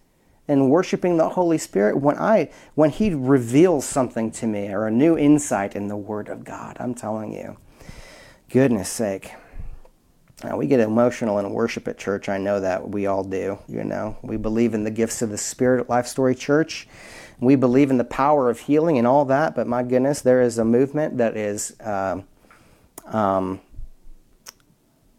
in 0.48 0.70
worshiping 0.70 1.18
the 1.18 1.30
Holy 1.30 1.58
Spirit 1.58 1.98
when 1.98 2.18
I 2.18 2.50
when 2.76 2.90
He 2.90 3.14
reveals 3.14 3.86
something 3.86 4.32
to 4.32 4.48
me 4.48 4.70
or 4.70 4.88
a 4.88 4.92
new 4.92 5.18
insight 5.18 5.76
in 5.76 5.88
the 5.88 5.98
Word 5.98 6.30
of 6.30 6.44
God. 6.44 6.78
I'm 6.80 6.96
telling 6.96 7.34
you. 7.34 7.58
Goodness 8.50 8.90
sake. 8.90 9.34
Now, 10.44 10.56
we 10.56 10.68
get 10.68 10.80
emotional 10.80 11.40
in 11.40 11.50
worship 11.52 11.88
at 11.88 11.98
church. 11.98 12.30
I 12.30 12.38
know 12.38 12.60
that 12.60 12.90
we 12.90 13.08
all 13.08 13.24
do. 13.24 13.58
You 13.68 13.84
know, 13.84 14.18
we 14.22 14.38
believe 14.38 14.74
in 14.74 14.84
the 14.84 14.92
gifts 14.92 15.22
of 15.22 15.30
the 15.30 15.38
Spirit 15.38 15.82
at 15.82 15.90
Life 15.90 16.08
Story 16.08 16.36
Church. 16.36 16.88
We 17.40 17.56
believe 17.56 17.92
in 17.92 17.98
the 17.98 18.04
power 18.04 18.50
of 18.50 18.62
healing 18.62 18.98
and 18.98 19.06
all 19.06 19.26
that, 19.26 19.56
but 19.56 19.68
my 19.68 19.84
goodness, 19.84 20.22
there 20.22 20.42
is 20.42 20.58
a 20.58 20.66
movement 20.66 21.18
that 21.18 21.38
is 21.38 21.76
um, 21.82 22.26
um, 23.06 23.62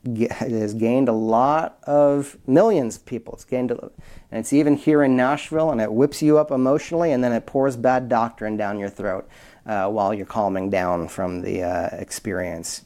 it 0.04 0.32
has 0.32 0.74
gained 0.74 1.08
a 1.08 1.12
lot 1.12 1.78
of 1.84 2.36
millions 2.46 2.96
of 2.96 3.06
people. 3.06 3.34
It's 3.34 3.44
gained, 3.44 3.70
a, 3.70 3.90
and 4.30 4.40
it's 4.40 4.52
even 4.52 4.76
here 4.76 5.02
in 5.02 5.16
Nashville, 5.16 5.70
and 5.70 5.80
it 5.80 5.92
whips 5.92 6.22
you 6.22 6.38
up 6.38 6.50
emotionally, 6.50 7.12
and 7.12 7.22
then 7.22 7.32
it 7.32 7.46
pours 7.46 7.76
bad 7.76 8.08
doctrine 8.08 8.56
down 8.56 8.78
your 8.78 8.88
throat 8.88 9.28
uh, 9.66 9.88
while 9.88 10.14
you're 10.14 10.26
calming 10.26 10.70
down 10.70 11.08
from 11.08 11.42
the 11.42 11.62
uh, 11.62 11.88
experience. 11.92 12.82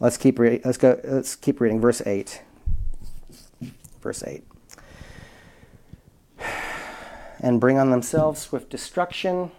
Let's 0.00 0.16
keep 0.16 0.38
reading. 0.38 0.62
Let's 0.64 0.78
go. 0.78 1.00
Let's 1.04 1.36
keep 1.36 1.60
reading. 1.60 1.80
Verse 1.80 2.02
eight. 2.06 2.42
Verse 4.00 4.22
eight. 4.24 4.44
And 7.40 7.60
bring 7.60 7.78
on 7.78 7.90
themselves 7.90 8.40
swift 8.40 8.70
destruction. 8.70 9.50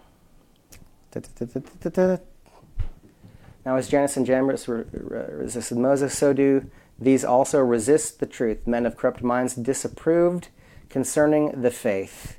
Now, 3.64 3.76
as 3.76 3.88
Jannes 3.88 4.16
and 4.16 4.26
Jambres 4.26 4.66
resisted 4.68 5.78
Moses, 5.78 6.16
so 6.16 6.32
do 6.32 6.70
these 6.98 7.24
also 7.24 7.60
resist 7.60 8.20
the 8.20 8.26
truth. 8.26 8.66
Men 8.66 8.86
of 8.86 8.96
corrupt 8.96 9.22
minds 9.22 9.54
disapproved 9.54 10.48
concerning 10.88 11.62
the 11.62 11.70
faith. 11.70 12.38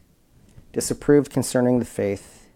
Disapproved 0.71 1.31
concerning 1.31 1.79
the 1.79 1.85
faith. 1.85 2.47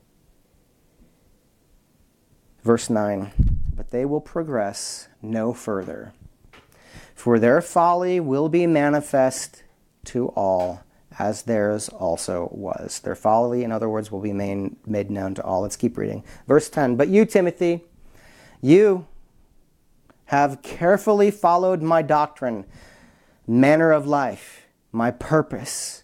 Verse 2.63 2.89
9 2.89 3.31
But 3.75 3.91
they 3.91 4.05
will 4.05 4.21
progress 4.21 5.07
no 5.21 5.53
further, 5.53 6.13
for 7.15 7.39
their 7.39 7.61
folly 7.61 8.19
will 8.19 8.49
be 8.49 8.67
manifest 8.67 9.63
to 10.05 10.27
all, 10.29 10.83
as 11.19 11.43
theirs 11.43 11.89
also 11.89 12.49
was. 12.51 12.99
Their 12.99 13.15
folly, 13.15 13.63
in 13.63 13.71
other 13.71 13.89
words, 13.89 14.11
will 14.11 14.21
be 14.21 14.33
made, 14.33 15.09
known 15.09 15.33
to 15.35 15.43
all. 15.43 15.61
Let's 15.61 15.75
keep 15.75 15.97
reading. 15.97 16.23
Verse 16.47 16.69
10 16.69 16.95
But 16.95 17.07
you, 17.07 17.25
Timothy, 17.25 17.83
you 18.61 19.07
have 20.25 20.61
carefully 20.61 21.31
followed 21.31 21.81
my 21.81 22.01
doctrine, 22.01 22.65
manner 23.47 23.91
of 23.91 24.05
life, 24.05 24.67
my 24.91 25.09
purpose, 25.09 26.03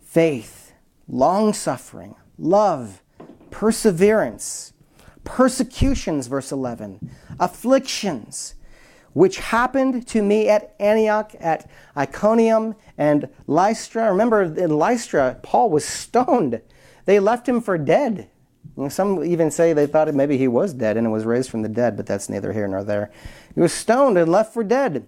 faith, 0.00 0.72
long 1.06 1.52
suffering, 1.52 2.14
love, 2.38 3.02
perseverance, 3.50 4.72
persecutions, 5.24 6.26
verse 6.26 6.50
11, 6.50 7.10
afflictions, 7.38 8.54
which 9.12 9.38
happened 9.38 10.06
to 10.08 10.22
me 10.22 10.48
at 10.48 10.74
Antioch, 10.78 11.34
at 11.40 11.68
Iconium, 11.96 12.74
and 12.96 13.28
Lystra. 13.46 14.10
Remember, 14.10 14.42
in 14.42 14.70
Lystra, 14.70 15.38
Paul 15.42 15.70
was 15.70 15.84
stoned. 15.84 16.60
They 17.04 17.20
left 17.20 17.48
him 17.48 17.60
for 17.60 17.76
dead. 17.78 18.28
You 18.76 18.84
know, 18.84 18.88
some 18.88 19.22
even 19.24 19.50
say 19.50 19.72
they 19.72 19.86
thought 19.86 20.12
maybe 20.14 20.38
he 20.38 20.48
was 20.48 20.72
dead 20.72 20.96
and 20.96 21.12
was 21.12 21.24
raised 21.24 21.50
from 21.50 21.62
the 21.62 21.68
dead, 21.68 21.96
but 21.96 22.06
that's 22.06 22.28
neither 22.28 22.52
here 22.52 22.68
nor 22.68 22.84
there. 22.84 23.10
He 23.54 23.60
was 23.60 23.72
stoned 23.72 24.16
and 24.16 24.30
left 24.30 24.54
for 24.54 24.64
dead. 24.64 25.06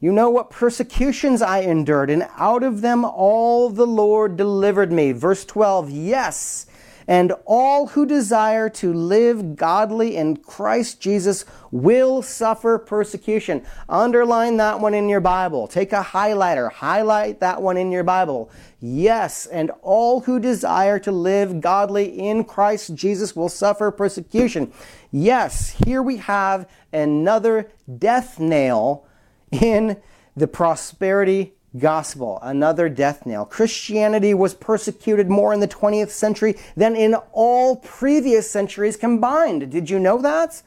You 0.00 0.10
know 0.10 0.30
what 0.30 0.50
persecutions 0.50 1.42
I 1.42 1.60
endured, 1.60 2.10
and 2.10 2.26
out 2.36 2.64
of 2.64 2.80
them 2.80 3.04
all 3.04 3.68
the 3.70 3.86
Lord 3.86 4.36
delivered 4.36 4.90
me. 4.90 5.12
Verse 5.12 5.44
12, 5.44 5.90
yes, 5.90 6.66
and 7.06 7.32
all 7.44 7.88
who 7.88 8.06
desire 8.06 8.68
to 8.70 8.92
live 8.92 9.56
godly 9.56 10.16
in 10.16 10.36
Christ 10.36 11.00
Jesus 11.00 11.44
will 11.70 12.22
suffer 12.22 12.78
persecution. 12.78 13.64
Underline 13.88 14.56
that 14.58 14.80
one 14.80 14.94
in 14.94 15.08
your 15.08 15.20
Bible. 15.20 15.66
Take 15.66 15.92
a 15.92 16.02
highlighter, 16.02 16.70
highlight 16.70 17.40
that 17.40 17.62
one 17.62 17.76
in 17.76 17.90
your 17.90 18.04
Bible. 18.04 18.50
Yes, 18.80 19.46
and 19.46 19.70
all 19.82 20.20
who 20.20 20.38
desire 20.38 20.98
to 21.00 21.12
live 21.12 21.60
godly 21.60 22.06
in 22.18 22.44
Christ 22.44 22.94
Jesus 22.94 23.34
will 23.34 23.48
suffer 23.48 23.90
persecution. 23.90 24.72
Yes, 25.10 25.76
here 25.84 26.02
we 26.02 26.18
have 26.18 26.68
another 26.92 27.70
death 27.98 28.38
nail 28.38 29.06
in 29.50 30.00
the 30.36 30.48
prosperity 30.48 31.54
gospel, 31.78 32.38
another 32.42 32.88
death 32.88 33.24
nail. 33.24 33.44
Christianity 33.44 34.34
was 34.34 34.54
persecuted 34.54 35.28
more 35.28 35.52
in 35.52 35.60
the 35.60 35.68
20th 35.68 36.10
century 36.10 36.56
than 36.76 36.96
in 36.96 37.14
all 37.32 37.76
previous 37.76 38.50
centuries 38.50 38.96
combined. 38.96 39.70
Did 39.70 39.88
you 39.88 39.98
know 39.98 40.18
that? 40.18 40.62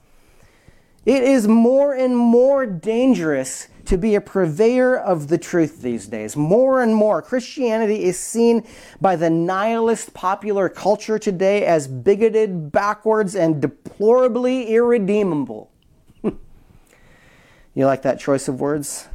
It 1.06 1.22
is 1.24 1.47
more 1.47 1.93
and 1.93 2.18
more 2.18 2.66
dangerous 2.66 3.68
to 3.86 3.97
be 3.97 4.16
a 4.16 4.22
purveyor 4.22 4.97
of 4.97 5.28
the 5.28 5.38
truth 5.38 5.84
these 5.84 6.08
days. 6.08 6.36
More 6.36 6.82
and 6.82 6.95
more, 6.95 7.22
Christianity 7.22 8.03
is 8.06 8.20
seen 8.20 8.66
by 8.99 9.16
the 9.16 9.30
nihilist 9.30 10.16
popular 10.16 10.68
culture 10.68 11.20
today 11.20 11.66
as 11.66 11.88
bigoted, 11.88 12.72
backwards, 12.72 13.36
and 13.36 13.62
deplorably 13.62 14.70
irredeemable. 14.74 15.72
you 16.24 17.86
like 17.86 18.01
that 18.01 18.20
choice 18.20 18.47
of 18.47 18.60
words? 18.60 19.08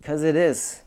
Because 0.00 0.22
it 0.22 0.36
is. 0.36 0.82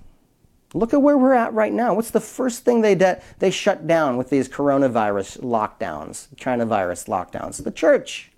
Look 0.74 0.94
at 0.94 1.02
where 1.02 1.18
we're 1.18 1.36
at 1.36 1.54
right 1.54 1.72
now. 1.72 1.94
What's 1.94 2.10
the 2.10 2.20
first 2.20 2.66
thing 2.66 2.82
they 2.82 2.96
de- 2.96 3.22
they 3.40 3.52
shut 3.52 3.86
down 3.86 4.18
with 4.18 4.30
these 4.30 4.50
coronavirus 4.50 5.42
lockdowns, 5.42 6.28
China 6.36 6.66
virus 6.66 7.06
lockdowns? 7.06 7.64
The 7.64 7.72
church. 7.72 8.32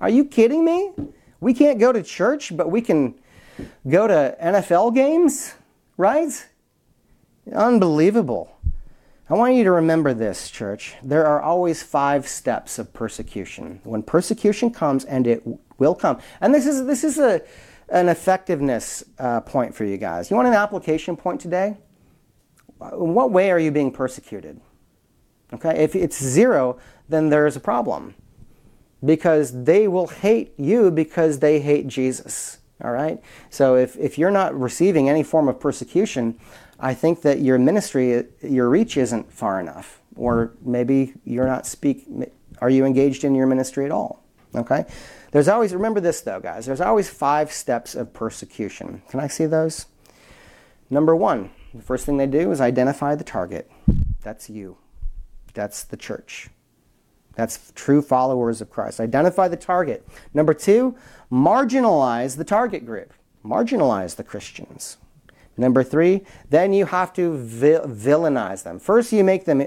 Are 0.00 0.10
you 0.10 0.24
kidding 0.24 0.64
me? 0.64 0.92
We 1.40 1.54
can't 1.54 1.78
go 1.78 1.92
to 1.92 2.02
church, 2.02 2.54
but 2.56 2.70
we 2.70 2.82
can 2.82 3.14
go 3.88 4.06
to 4.06 4.36
NFL 4.42 4.94
games, 4.94 5.54
right? 5.96 6.46
Unbelievable. 7.52 8.54
I 9.30 9.34
want 9.34 9.54
you 9.54 9.64
to 9.64 9.72
remember 9.72 10.14
this, 10.14 10.50
church. 10.50 10.94
There 11.02 11.26
are 11.26 11.40
always 11.40 11.82
five 11.82 12.26
steps 12.26 12.78
of 12.78 12.92
persecution. 12.92 13.80
When 13.84 14.02
persecution 14.02 14.70
comes, 14.70 15.04
and 15.04 15.26
it 15.26 15.42
will 15.78 15.94
come, 15.94 16.18
and 16.40 16.54
this 16.54 16.66
is 16.66 16.86
this 16.86 17.04
is 17.04 17.18
a 17.18 17.42
an 17.90 18.08
effectiveness 18.08 19.04
uh, 19.18 19.40
point 19.40 19.74
for 19.74 19.84
you 19.84 19.96
guys. 19.96 20.30
You 20.30 20.36
want 20.36 20.48
an 20.48 20.54
application 20.54 21.16
point 21.16 21.40
today? 21.40 21.76
In 22.92 23.14
what 23.14 23.30
way 23.32 23.50
are 23.50 23.58
you 23.58 23.70
being 23.70 23.90
persecuted? 23.90 24.60
Okay, 25.52 25.82
if 25.82 25.96
it's 25.96 26.22
zero, 26.22 26.78
then 27.08 27.30
there's 27.30 27.56
a 27.56 27.60
problem 27.60 28.14
because 29.04 29.64
they 29.64 29.88
will 29.88 30.08
hate 30.08 30.52
you 30.58 30.90
because 30.90 31.38
they 31.38 31.60
hate 31.60 31.86
Jesus. 31.86 32.58
All 32.82 32.92
right? 32.92 33.20
So 33.50 33.76
if, 33.76 33.96
if 33.96 34.18
you're 34.18 34.30
not 34.30 34.58
receiving 34.58 35.08
any 35.08 35.22
form 35.22 35.48
of 35.48 35.58
persecution, 35.58 36.38
I 36.78 36.94
think 36.94 37.22
that 37.22 37.40
your 37.40 37.58
ministry, 37.58 38.24
your 38.42 38.68
reach 38.68 38.96
isn't 38.96 39.32
far 39.32 39.60
enough. 39.60 40.00
Or 40.16 40.52
maybe 40.62 41.14
you're 41.24 41.46
not 41.46 41.66
speak. 41.66 42.06
Are 42.60 42.70
you 42.70 42.84
engaged 42.84 43.24
in 43.24 43.34
your 43.34 43.46
ministry 43.46 43.84
at 43.84 43.90
all? 43.90 44.22
Okay? 44.54 44.84
There's 45.30 45.48
always, 45.48 45.74
remember 45.74 46.00
this 46.00 46.20
though, 46.20 46.40
guys, 46.40 46.66
there's 46.66 46.80
always 46.80 47.08
five 47.08 47.52
steps 47.52 47.94
of 47.94 48.12
persecution. 48.14 49.02
Can 49.08 49.20
I 49.20 49.26
see 49.26 49.46
those? 49.46 49.86
Number 50.90 51.14
one, 51.14 51.50
the 51.74 51.82
first 51.82 52.06
thing 52.06 52.16
they 52.16 52.26
do 52.26 52.50
is 52.50 52.60
identify 52.60 53.14
the 53.14 53.24
target. 53.24 53.70
That's 54.22 54.48
you, 54.48 54.78
that's 55.52 55.84
the 55.84 55.96
church. 55.96 56.48
That's 57.34 57.70
true 57.76 58.02
followers 58.02 58.60
of 58.60 58.68
Christ. 58.68 58.98
Identify 58.98 59.46
the 59.46 59.56
target. 59.56 60.04
Number 60.34 60.52
two, 60.52 60.96
marginalize 61.30 62.36
the 62.36 62.44
target 62.44 62.84
group. 62.84 63.12
Marginalize 63.44 64.16
the 64.16 64.24
Christians. 64.24 64.96
Number 65.56 65.84
three, 65.84 66.22
then 66.50 66.72
you 66.72 66.86
have 66.86 67.12
to 67.12 67.36
vil- 67.36 67.86
villainize 67.86 68.64
them. 68.64 68.80
First, 68.80 69.12
you 69.12 69.22
make 69.22 69.44
them, 69.44 69.60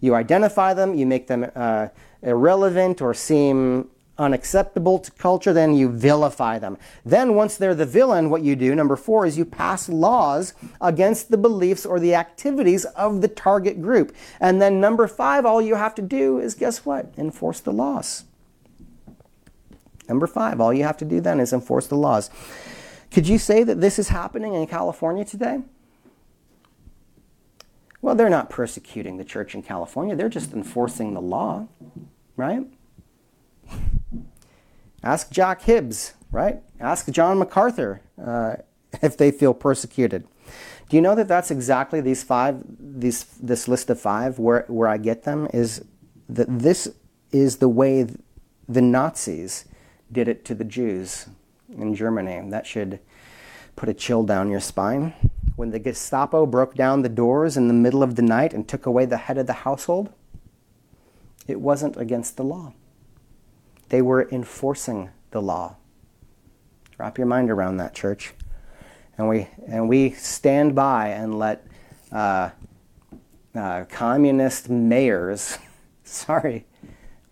you 0.00 0.14
identify 0.14 0.74
them, 0.74 0.94
you 0.94 1.06
make 1.06 1.26
them 1.26 1.50
uh, 1.56 1.88
irrelevant 2.22 3.02
or 3.02 3.14
seem 3.14 3.88
unacceptable 4.18 4.98
to 4.98 5.10
culture, 5.12 5.52
then 5.52 5.74
you 5.74 5.88
vilify 5.88 6.58
them. 6.58 6.76
Then, 7.04 7.34
once 7.34 7.56
they're 7.56 7.74
the 7.74 7.86
villain, 7.86 8.30
what 8.30 8.42
you 8.42 8.56
do, 8.56 8.74
number 8.74 8.96
four, 8.96 9.24
is 9.24 9.38
you 9.38 9.44
pass 9.44 9.88
laws 9.88 10.54
against 10.80 11.30
the 11.30 11.38
beliefs 11.38 11.86
or 11.86 12.00
the 12.00 12.14
activities 12.14 12.84
of 12.84 13.20
the 13.20 13.28
target 13.28 13.80
group. 13.80 14.14
And 14.40 14.60
then, 14.60 14.80
number 14.80 15.06
five, 15.06 15.46
all 15.46 15.62
you 15.62 15.76
have 15.76 15.94
to 15.96 16.02
do 16.02 16.38
is 16.38 16.54
guess 16.54 16.84
what? 16.84 17.12
Enforce 17.16 17.60
the 17.60 17.72
laws. 17.72 18.24
Number 20.08 20.26
five, 20.26 20.60
all 20.60 20.72
you 20.72 20.84
have 20.84 20.96
to 20.98 21.04
do 21.04 21.20
then 21.20 21.38
is 21.38 21.52
enforce 21.52 21.86
the 21.86 21.96
laws. 21.96 22.30
Could 23.10 23.28
you 23.28 23.38
say 23.38 23.62
that 23.62 23.80
this 23.80 23.98
is 23.98 24.08
happening 24.08 24.54
in 24.54 24.66
California 24.66 25.24
today? 25.24 25.60
Well, 28.00 28.14
they're 28.14 28.30
not 28.30 28.48
persecuting 28.48 29.16
the 29.16 29.24
church 29.24 29.54
in 29.54 29.62
California, 29.62 30.14
they're 30.14 30.28
just 30.28 30.52
enforcing 30.52 31.14
the 31.14 31.20
law, 31.20 31.68
right? 32.36 32.64
Ask 35.08 35.30
Jack 35.30 35.62
Hibbs, 35.62 36.12
right? 36.30 36.60
Ask 36.78 37.10
John 37.10 37.38
MacArthur 37.38 38.02
uh, 38.22 38.56
if 39.00 39.16
they 39.16 39.30
feel 39.30 39.54
persecuted. 39.54 40.28
Do 40.90 40.96
you 40.96 41.00
know 41.00 41.14
that 41.14 41.28
that's 41.28 41.50
exactly 41.50 42.02
these 42.02 42.22
five, 42.22 42.62
these, 42.78 43.24
this 43.40 43.68
list 43.68 43.88
of 43.88 43.98
five, 43.98 44.38
where, 44.38 44.66
where 44.68 44.86
I 44.86 44.98
get 44.98 45.22
them 45.22 45.48
is 45.54 45.82
that 46.28 46.46
this 46.58 46.94
is 47.32 47.56
the 47.56 47.70
way 47.70 48.06
the 48.68 48.82
Nazis 48.82 49.64
did 50.12 50.28
it 50.28 50.44
to 50.44 50.54
the 50.54 50.64
Jews 50.64 51.26
in 51.74 51.94
Germany. 51.94 52.50
That 52.50 52.66
should 52.66 53.00
put 53.76 53.88
a 53.88 53.94
chill 53.94 54.24
down 54.24 54.50
your 54.50 54.60
spine. 54.60 55.14
When 55.56 55.70
the 55.70 55.78
Gestapo 55.78 56.44
broke 56.44 56.74
down 56.74 57.00
the 57.00 57.08
doors 57.08 57.56
in 57.56 57.68
the 57.68 57.72
middle 57.72 58.02
of 58.02 58.16
the 58.16 58.22
night 58.22 58.52
and 58.52 58.68
took 58.68 58.84
away 58.84 59.06
the 59.06 59.16
head 59.16 59.38
of 59.38 59.46
the 59.46 59.64
household, 59.64 60.12
it 61.46 61.62
wasn't 61.62 61.96
against 61.96 62.36
the 62.36 62.44
law. 62.44 62.74
They 63.88 64.02
were 64.02 64.28
enforcing 64.30 65.10
the 65.30 65.40
law. 65.40 65.76
Wrap 66.98 67.18
your 67.18 67.26
mind 67.26 67.50
around 67.50 67.76
that, 67.78 67.94
church. 67.94 68.34
And 69.16 69.28
we, 69.28 69.48
and 69.66 69.88
we 69.88 70.10
stand 70.10 70.74
by 70.74 71.08
and 71.08 71.38
let 71.38 71.66
uh, 72.12 72.50
uh, 73.54 73.84
communist 73.84 74.68
mayors, 74.68 75.58
sorry, 76.04 76.66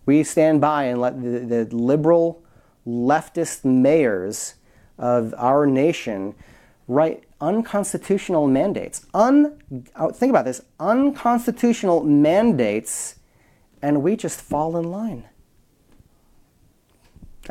we 0.05 0.23
stand 0.23 0.61
by 0.61 0.85
and 0.85 1.01
let 1.01 1.21
the, 1.21 1.65
the 1.65 1.75
liberal 1.75 2.41
leftist 2.87 3.65
mayors 3.65 4.55
of 4.97 5.33
our 5.37 5.65
nation 5.65 6.33
write 6.87 7.23
unconstitutional 7.41 8.47
mandates. 8.47 9.05
Un, 9.13 9.59
uh, 9.95 10.09
think 10.09 10.29
about 10.29 10.45
this 10.45 10.61
unconstitutional 10.79 12.03
mandates, 12.03 13.15
and 13.81 14.01
we 14.01 14.15
just 14.15 14.41
fall 14.41 14.77
in 14.77 14.89
line. 14.89 15.25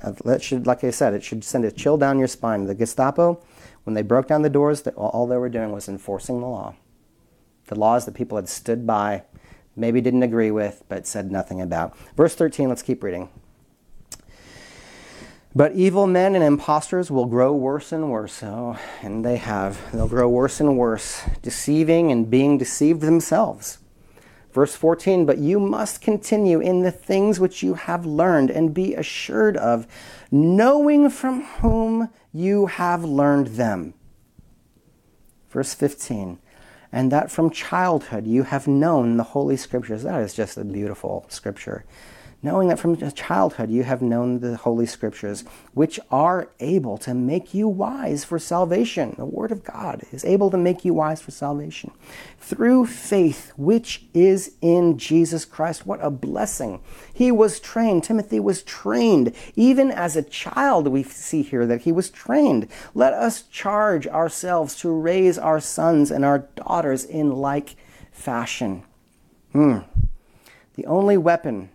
Uh, 0.02 0.12
that 0.24 0.42
should, 0.42 0.66
like 0.66 0.84
I 0.84 0.90
said, 0.90 1.14
it 1.14 1.22
should 1.22 1.44
send 1.44 1.64
a 1.64 1.70
chill 1.70 1.96
down 1.96 2.18
your 2.18 2.28
spine. 2.28 2.66
The 2.66 2.74
Gestapo, 2.74 3.42
when 3.84 3.94
they 3.94 4.02
broke 4.02 4.28
down 4.28 4.42
the 4.42 4.50
doors, 4.50 4.86
all 4.88 5.26
they 5.26 5.36
were 5.36 5.48
doing 5.48 5.72
was 5.72 5.88
enforcing 5.88 6.40
the 6.40 6.46
law. 6.46 6.74
The 7.66 7.78
laws 7.78 8.04
that 8.04 8.14
people 8.14 8.36
had 8.36 8.48
stood 8.48 8.86
by, 8.86 9.22
maybe 9.74 10.00
didn't 10.00 10.22
agree 10.22 10.50
with, 10.50 10.84
but 10.88 11.06
said 11.06 11.30
nothing 11.30 11.60
about. 11.60 11.96
Verse 12.16 12.34
13, 12.34 12.68
let's 12.68 12.82
keep 12.82 13.02
reading. 13.02 13.28
But 15.54 15.72
evil 15.72 16.06
men 16.06 16.34
and 16.34 16.44
impostors 16.44 17.10
will 17.10 17.24
grow 17.24 17.54
worse 17.54 17.90
and 17.90 18.10
worse. 18.10 18.42
Oh, 18.42 18.78
and 19.02 19.24
they 19.24 19.36
have. 19.36 19.90
They'll 19.90 20.06
grow 20.06 20.28
worse 20.28 20.60
and 20.60 20.76
worse, 20.76 21.22
deceiving 21.40 22.12
and 22.12 22.28
being 22.28 22.58
deceived 22.58 23.00
themselves. 23.00 23.78
Verse 24.56 24.74
14, 24.74 25.26
but 25.26 25.36
you 25.36 25.60
must 25.60 26.00
continue 26.00 26.60
in 26.60 26.80
the 26.80 26.90
things 26.90 27.38
which 27.38 27.62
you 27.62 27.74
have 27.74 28.06
learned 28.06 28.50
and 28.50 28.72
be 28.72 28.94
assured 28.94 29.54
of, 29.54 29.86
knowing 30.30 31.10
from 31.10 31.42
whom 31.60 32.08
you 32.32 32.64
have 32.64 33.04
learned 33.04 33.48
them. 33.48 33.92
Verse 35.50 35.74
15, 35.74 36.38
and 36.90 37.12
that 37.12 37.30
from 37.30 37.50
childhood 37.50 38.26
you 38.26 38.44
have 38.44 38.66
known 38.66 39.18
the 39.18 39.24
Holy 39.24 39.58
Scriptures. 39.58 40.04
That 40.04 40.22
is 40.22 40.32
just 40.32 40.56
a 40.56 40.64
beautiful 40.64 41.26
scripture 41.28 41.84
knowing 42.46 42.68
that 42.68 42.78
from 42.78 42.96
childhood 43.10 43.68
you 43.72 43.82
have 43.82 44.00
known 44.00 44.38
the 44.38 44.56
Holy 44.56 44.86
Scriptures, 44.86 45.42
which 45.74 45.98
are 46.12 46.48
able 46.60 46.96
to 46.96 47.12
make 47.12 47.52
you 47.52 47.66
wise 47.66 48.24
for 48.24 48.38
salvation. 48.38 49.16
The 49.18 49.24
Word 49.24 49.50
of 49.50 49.64
God 49.64 50.04
is 50.12 50.24
able 50.24 50.52
to 50.52 50.56
make 50.56 50.84
you 50.84 50.94
wise 50.94 51.20
for 51.20 51.32
salvation 51.32 51.90
through 52.38 52.86
faith, 52.86 53.52
which 53.56 54.04
is 54.14 54.54
in 54.62 54.96
Jesus 54.96 55.44
Christ. 55.44 55.86
What 55.86 55.98
a 56.00 56.08
blessing! 56.08 56.80
He 57.12 57.32
was 57.32 57.58
trained, 57.58 58.04
Timothy 58.04 58.38
was 58.38 58.62
trained. 58.62 59.34
Even 59.56 59.90
as 59.90 60.14
a 60.14 60.22
child, 60.22 60.86
we 60.86 61.02
see 61.02 61.42
here 61.42 61.66
that 61.66 61.82
he 61.82 61.90
was 61.90 62.10
trained. 62.10 62.68
Let 62.94 63.12
us 63.12 63.42
charge 63.42 64.06
ourselves 64.06 64.76
to 64.76 64.88
raise 64.90 65.36
our 65.36 65.58
sons 65.58 66.12
and 66.12 66.24
our 66.24 66.46
daughters 66.54 67.04
in 67.04 67.32
like 67.32 67.74
fashion. 68.12 68.84
Hmm. 69.52 69.78
The 70.76 70.86
only 70.86 71.16
weapon 71.16 71.70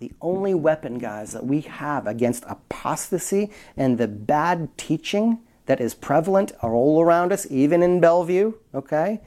the 0.00 0.12
only 0.20 0.54
weapon, 0.54 0.98
guys, 0.98 1.32
that 1.32 1.46
we 1.46 1.60
have 1.60 2.06
against 2.06 2.44
apostasy 2.48 3.50
and 3.76 3.98
the 3.98 4.08
bad 4.08 4.76
teaching 4.76 5.38
that 5.66 5.80
is 5.80 5.94
prevalent 5.94 6.52
all 6.62 7.00
around 7.02 7.32
us, 7.32 7.46
even 7.50 7.82
in 7.82 8.00
Bellevue, 8.00 8.54
okay? 8.74 9.20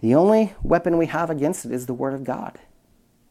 The 0.00 0.14
only 0.14 0.54
weapon 0.62 0.96
we 0.96 1.06
have 1.06 1.30
against 1.30 1.66
it 1.66 1.72
is 1.72 1.86
the 1.86 1.94
Word 1.94 2.14
of 2.14 2.24
God. 2.24 2.58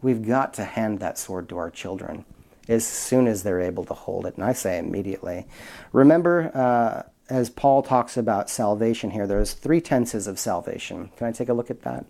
We've 0.02 0.26
got 0.26 0.54
to 0.54 0.64
hand 0.64 1.00
that 1.00 1.18
sword 1.18 1.50
to 1.50 1.58
our 1.58 1.72
children 1.72 2.26
as 2.68 2.86
soon 2.86 3.28
as 3.28 3.43
they're 3.43 3.62
able 3.62 3.84
to 3.86 3.93
hold 3.93 4.28
it. 4.28 4.36
And 4.36 4.43
I 4.43 4.54
say 4.54 4.78
immediately. 4.78 5.48
Remember, 5.91 6.52
uh, 6.54 7.10
as 7.28 7.50
Paul 7.50 7.82
talks 7.82 8.18
about 8.18 8.52
salvation 8.52 9.12
here, 9.12 9.26
there's 9.26 9.54
three 9.54 9.82
tenses 9.82 10.28
of 10.28 10.38
salvation. 10.38 11.10
Can 11.18 11.28
I 11.28 11.32
take 11.32 11.50
a 11.50 11.54
look 11.54 11.72
at 11.72 11.82
that? 11.82 12.06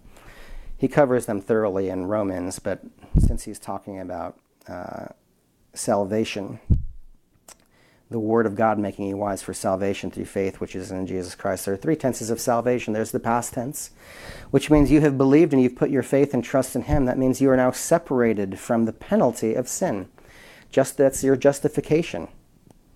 He 0.78 0.88
covers 0.88 1.26
them 1.26 1.42
thoroughly 1.42 1.90
in 1.90 2.06
Romans, 2.06 2.60
but 2.60 2.82
since 3.18 3.44
he's 3.44 3.60
talking 3.60 4.00
about 4.00 4.38
uh, 4.68 5.08
salvation, 5.74 6.60
the 8.10 8.20
Word 8.20 8.46
of 8.46 8.56
God 8.56 8.78
making 8.78 9.08
you 9.08 9.18
wise 9.18 9.42
for 9.42 9.54
salvation 9.54 10.12
through 10.12 10.26
faith, 10.26 10.60
which 10.60 10.76
is 10.76 10.92
in 10.92 11.08
Jesus 11.08 11.34
Christ. 11.34 11.66
There 11.66 11.74
are 11.74 11.78
three 11.78 11.96
tenses 11.96 12.30
of 12.30 12.40
salvation. 12.40 12.94
There's 12.94 13.12
the 13.12 13.20
past 13.20 13.54
tense, 13.54 13.92
which 14.52 14.70
means 14.70 14.92
you 14.92 15.02
have 15.02 15.18
believed 15.18 15.54
and 15.54 15.62
you've 15.62 15.76
put 15.76 15.90
your 15.90 16.04
faith 16.04 16.34
and 16.34 16.44
trust 16.44 16.76
in 16.76 16.84
Him. 16.84 17.06
That 17.06 17.18
means 17.18 17.42
you 17.42 17.50
are 17.50 17.58
now 17.58 17.72
separated 17.72 18.60
from 18.60 18.86
the 18.86 18.94
penalty 18.94 19.54
of 19.54 19.68
sin. 19.68 20.08
Just 20.72 20.98
that's 20.98 21.24
your 21.24 21.36
justification. 21.36 22.28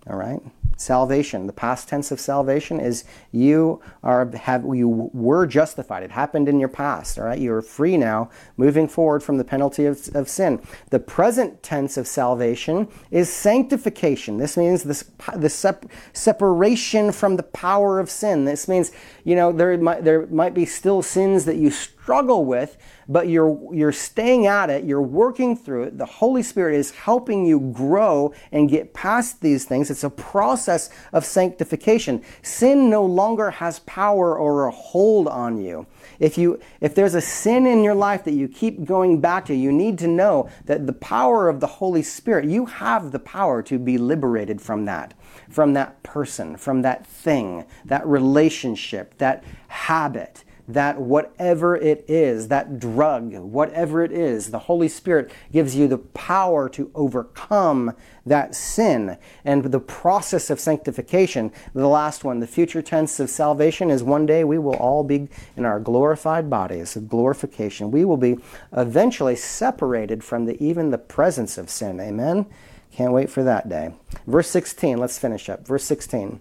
All 0.08 0.16
right? 0.18 0.42
Salvation. 0.80 1.46
The 1.46 1.54
past 1.54 1.90
tense 1.90 2.10
of 2.10 2.20
salvation 2.20 2.80
is 2.80 3.04
you 3.32 3.82
are 4.02 4.32
have 4.36 4.64
you 4.64 5.10
were 5.14 5.46
justified. 5.46 6.04
It 6.04 6.12
happened 6.12 6.48
in 6.48 6.60
your 6.60 6.70
past. 6.70 7.20
All 7.20 7.26
right, 7.26 7.38
you 7.38 7.54
are 7.54 7.62
free 7.62 7.98
now, 7.98 8.30
moving 8.58 8.88
forward 8.88 9.22
from 9.22 9.38
the 9.38 9.44
penalty 9.44 9.86
of, 9.86 10.10
of 10.16 10.30
sin. 10.30 10.62
The 10.90 11.00
present 11.00 11.62
tense 11.62 11.98
of 11.98 12.08
salvation 12.08 12.88
is 13.12 13.32
sanctification. 13.32 14.38
This 14.38 14.56
means 14.56 14.84
this 14.84 15.04
the 15.36 15.50
sep- 15.50 15.86
separation 16.14 17.12
from 17.12 17.36
the 17.36 17.44
power 17.44 18.00
of 18.00 18.10
sin. 18.10 18.46
This 18.46 18.68
means 18.68 18.92
you 19.24 19.36
know 19.36 19.52
there 19.52 19.78
might 19.78 20.04
there 20.06 20.26
might 20.28 20.54
be 20.54 20.66
still 20.66 21.02
sins 21.02 21.46
that 21.46 21.58
you 21.58 21.70
struggle 21.72 22.46
with 22.46 22.78
but 23.10 23.28
you're, 23.28 23.60
you're 23.74 23.92
staying 23.92 24.46
at 24.46 24.70
it, 24.70 24.84
you're 24.84 25.02
working 25.02 25.58
through 25.58 25.84
it. 25.84 25.98
The 25.98 26.06
Holy 26.06 26.44
Spirit 26.44 26.76
is 26.76 26.92
helping 26.92 27.44
you 27.44 27.60
grow 27.74 28.34
and 28.52 28.70
get 28.70 28.94
past 28.94 29.42
these 29.42 29.66
things. 29.66 29.90
It's 29.90 30.04
a 30.04 30.12
process 30.12 30.92
of 31.12 31.26
sanctification. 31.26 32.24
Sin 32.44 32.88
no 32.88 33.04
longer 33.04 33.50
has 33.50 33.80
power 33.80 34.38
or 34.38 34.68
a 34.68 34.72
hold 34.72 35.28
on 35.28 35.60
you. 35.60 35.88
If, 36.20 36.38
you, 36.38 36.60
if 36.82 36.94
there's 36.94 37.16
a 37.16 37.22
sin 37.22 37.66
in 37.66 37.84
your 37.84 37.96
life 37.96 38.24
that 38.26 38.34
you 38.34 38.48
keep 38.48 38.86
going 38.86 39.20
back 39.20 39.46
to, 39.46 39.56
you 39.56 39.72
need 39.72 39.98
to 40.00 40.08
know 40.08 40.48
that 40.66 40.86
the 40.86 40.94
power 40.94 41.50
of 41.50 41.60
the 41.60 41.68
Holy 41.68 42.04
Spirit, 42.04 42.46
you 42.46 42.68
have 42.68 43.12
the 43.12 43.20
power 43.20 43.64
to 43.64 43.80
be 43.80 43.98
liberated 43.98 44.62
from 44.62 44.86
that, 44.86 45.16
from 45.50 45.74
that 45.74 46.04
person, 46.04 46.58
from 46.58 46.84
that 46.84 47.08
thing, 47.08 47.66
that 47.86 48.06
relationship, 48.06 49.18
that 49.18 49.44
habit 49.68 50.44
that 50.70 51.02
whatever 51.02 51.76
it 51.76 52.06
is, 52.08 52.48
that 52.48 52.80
drug, 52.80 53.34
whatever 53.34 54.04
it 54.04 54.12
is, 54.12 54.52
the 54.52 54.60
Holy 54.60 54.88
Spirit 54.88 55.32
gives 55.52 55.76
you 55.76 55.88
the 55.88 55.98
power 55.98 56.70
to 56.70 56.92
overcome 56.94 57.94
that 58.24 58.54
sin. 58.54 59.18
And 59.44 59.66
the 59.66 59.80
process 59.80 60.52
of 60.52 60.60
sanctification, 60.60 61.52
the 61.74 61.88
last 61.88 62.24
one, 62.24 62.40
the 62.40 62.48
future 62.48 62.84
tense 62.84 63.20
of 63.20 63.32
salvation 63.32 63.90
is 63.90 64.04
one 64.04 64.28
day 64.28 64.44
we 64.44 64.60
will 64.60 64.76
all 64.76 65.04
be 65.04 65.28
in 65.58 65.66
our 65.66 65.80
glorified 65.80 66.52
bodies 66.52 66.96
of 66.96 67.10
glorification. 67.10 67.90
We 67.90 68.06
will 68.06 68.18
be 68.18 68.38
eventually 68.72 69.36
separated 69.36 70.24
from 70.24 70.46
the, 70.46 70.64
even 70.64 70.92
the 70.92 71.00
presence 71.00 71.58
of 71.58 71.72
sin. 71.72 72.00
Amen? 72.00 72.46
Can't 72.92 73.12
wait 73.12 73.32
for 73.32 73.44
that 73.44 73.70
day. 73.70 73.96
Verse 74.28 74.50
16, 74.50 75.00
let's 75.00 75.18
finish 75.18 75.50
up. 75.50 75.66
Verse 75.66 75.84
16. 75.84 76.40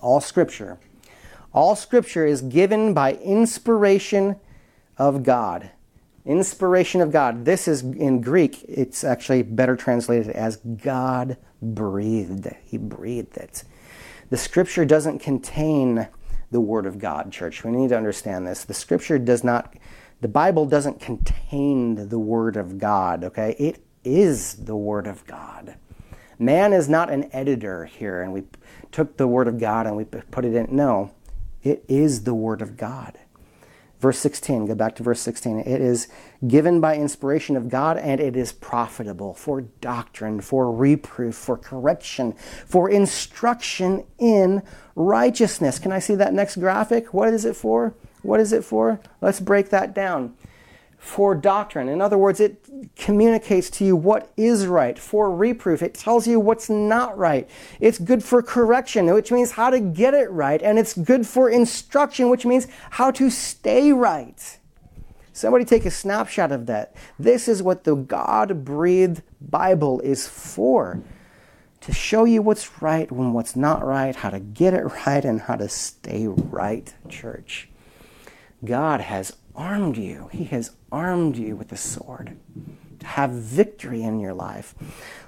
All 0.00 0.20
scripture 0.20 0.78
all 1.54 1.76
scripture 1.76 2.26
is 2.26 2.42
given 2.42 2.92
by 2.92 3.14
inspiration 3.14 4.36
of 4.98 5.22
God. 5.22 5.70
Inspiration 6.26 7.00
of 7.00 7.12
God. 7.12 7.44
This 7.44 7.68
is 7.68 7.82
in 7.82 8.20
Greek, 8.20 8.64
it's 8.68 9.04
actually 9.04 9.42
better 9.42 9.76
translated 9.76 10.30
as 10.30 10.56
God 10.56 11.36
breathed. 11.62 12.48
He 12.64 12.76
breathed 12.76 13.36
it. 13.36 13.62
The 14.30 14.36
scripture 14.36 14.84
doesn't 14.84 15.20
contain 15.20 16.08
the 16.50 16.60
word 16.60 16.86
of 16.86 16.98
God, 16.98 17.30
church. 17.30 17.64
We 17.64 17.70
need 17.70 17.90
to 17.90 17.96
understand 17.96 18.46
this. 18.46 18.64
The 18.64 18.74
scripture 18.74 19.18
does 19.18 19.44
not, 19.44 19.74
the 20.20 20.28
Bible 20.28 20.66
doesn't 20.66 21.00
contain 21.00 22.08
the 22.08 22.18
word 22.18 22.56
of 22.56 22.78
God, 22.78 23.24
okay? 23.24 23.54
It 23.58 23.84
is 24.02 24.54
the 24.54 24.76
word 24.76 25.06
of 25.06 25.26
God. 25.26 25.76
Man 26.38 26.72
is 26.72 26.88
not 26.88 27.10
an 27.10 27.28
editor 27.32 27.84
here 27.84 28.22
and 28.22 28.32
we 28.32 28.42
took 28.92 29.16
the 29.16 29.28
word 29.28 29.46
of 29.46 29.58
God 29.58 29.86
and 29.86 29.96
we 29.96 30.04
put 30.04 30.44
it 30.44 30.54
in. 30.54 30.74
No. 30.74 31.12
It 31.64 31.84
is 31.88 32.22
the 32.22 32.34
Word 32.34 32.62
of 32.62 32.76
God. 32.76 33.18
Verse 33.98 34.18
16, 34.18 34.66
go 34.66 34.74
back 34.74 34.94
to 34.96 35.02
verse 35.02 35.20
16. 35.20 35.60
It 35.60 35.80
is 35.80 36.08
given 36.46 36.78
by 36.78 36.96
inspiration 36.96 37.56
of 37.56 37.70
God 37.70 37.96
and 37.96 38.20
it 38.20 38.36
is 38.36 38.52
profitable 38.52 39.32
for 39.32 39.62
doctrine, 39.62 40.42
for 40.42 40.70
reproof, 40.70 41.34
for 41.34 41.56
correction, 41.56 42.34
for 42.66 42.90
instruction 42.90 44.04
in 44.18 44.62
righteousness. 44.94 45.78
Can 45.78 45.90
I 45.90 46.00
see 46.00 46.14
that 46.16 46.34
next 46.34 46.56
graphic? 46.56 47.14
What 47.14 47.32
is 47.32 47.46
it 47.46 47.56
for? 47.56 47.94
What 48.20 48.40
is 48.40 48.52
it 48.52 48.62
for? 48.62 49.00
Let's 49.22 49.40
break 49.40 49.70
that 49.70 49.94
down 49.94 50.36
for 51.04 51.34
doctrine. 51.34 51.86
In 51.86 52.00
other 52.00 52.16
words, 52.16 52.40
it 52.40 52.66
communicates 52.96 53.68
to 53.68 53.84
you 53.84 53.94
what 53.94 54.32
is 54.38 54.66
right. 54.66 54.98
For 54.98 55.30
reproof, 55.30 55.82
it 55.82 55.92
tells 55.92 56.26
you 56.26 56.40
what's 56.40 56.70
not 56.70 57.16
right. 57.18 57.48
It's 57.78 57.98
good 57.98 58.24
for 58.24 58.42
correction, 58.42 59.12
which 59.12 59.30
means 59.30 59.52
how 59.52 59.68
to 59.68 59.80
get 59.80 60.14
it 60.14 60.30
right. 60.30 60.62
And 60.62 60.78
it's 60.78 60.94
good 60.94 61.26
for 61.26 61.50
instruction, 61.50 62.30
which 62.30 62.46
means 62.46 62.66
how 62.90 63.10
to 63.12 63.28
stay 63.28 63.92
right. 63.92 64.58
Somebody 65.34 65.66
take 65.66 65.84
a 65.84 65.90
snapshot 65.90 66.50
of 66.50 66.64
that. 66.66 66.96
This 67.18 67.48
is 67.48 67.62
what 67.62 67.84
the 67.84 67.96
God 67.96 68.64
breathed 68.64 69.22
Bible 69.42 70.00
is 70.00 70.26
for 70.26 71.02
to 71.82 71.92
show 71.92 72.24
you 72.24 72.40
what's 72.40 72.80
right 72.80 73.12
when 73.12 73.34
what's 73.34 73.54
not 73.54 73.84
right, 73.84 74.16
how 74.16 74.30
to 74.30 74.40
get 74.40 74.72
it 74.72 74.84
right, 75.06 75.24
and 75.24 75.42
how 75.42 75.56
to 75.56 75.68
stay 75.68 76.26
right, 76.26 76.94
church. 77.10 77.68
God 78.64 79.02
has 79.02 79.36
armed 79.54 79.96
you. 79.96 80.28
He 80.32 80.44
has 80.44 80.72
armed 80.90 81.36
you 81.36 81.56
with 81.56 81.72
a 81.72 81.76
sword 81.76 82.36
to 83.00 83.06
have 83.06 83.30
victory 83.30 84.02
in 84.02 84.20
your 84.20 84.34
life. 84.34 84.74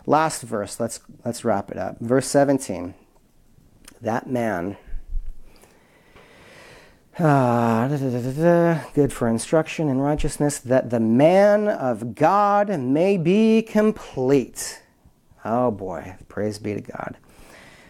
Last 0.07 0.43
verse, 0.43 0.81
let's, 0.81 1.01
let's 1.25 1.45
wrap 1.45 1.71
it 1.71 1.77
up. 1.77 1.99
Verse 2.01 2.27
17. 2.27 2.95
That 4.01 4.29
man, 4.29 4.77
uh, 7.19 7.89
good 8.95 9.13
for 9.13 9.29
instruction 9.29 9.89
in 9.89 9.99
righteousness, 9.99 10.59
that 10.59 10.91
the 10.91 11.01
man 11.01 11.69
of 11.69 12.15
God 12.15 12.79
may 12.79 13.17
be 13.17 13.63
complete. 13.63 14.83
Oh 15.45 15.71
boy, 15.71 16.17
praise 16.29 16.59
be 16.59 16.75
to 16.75 16.81
God. 16.81 17.17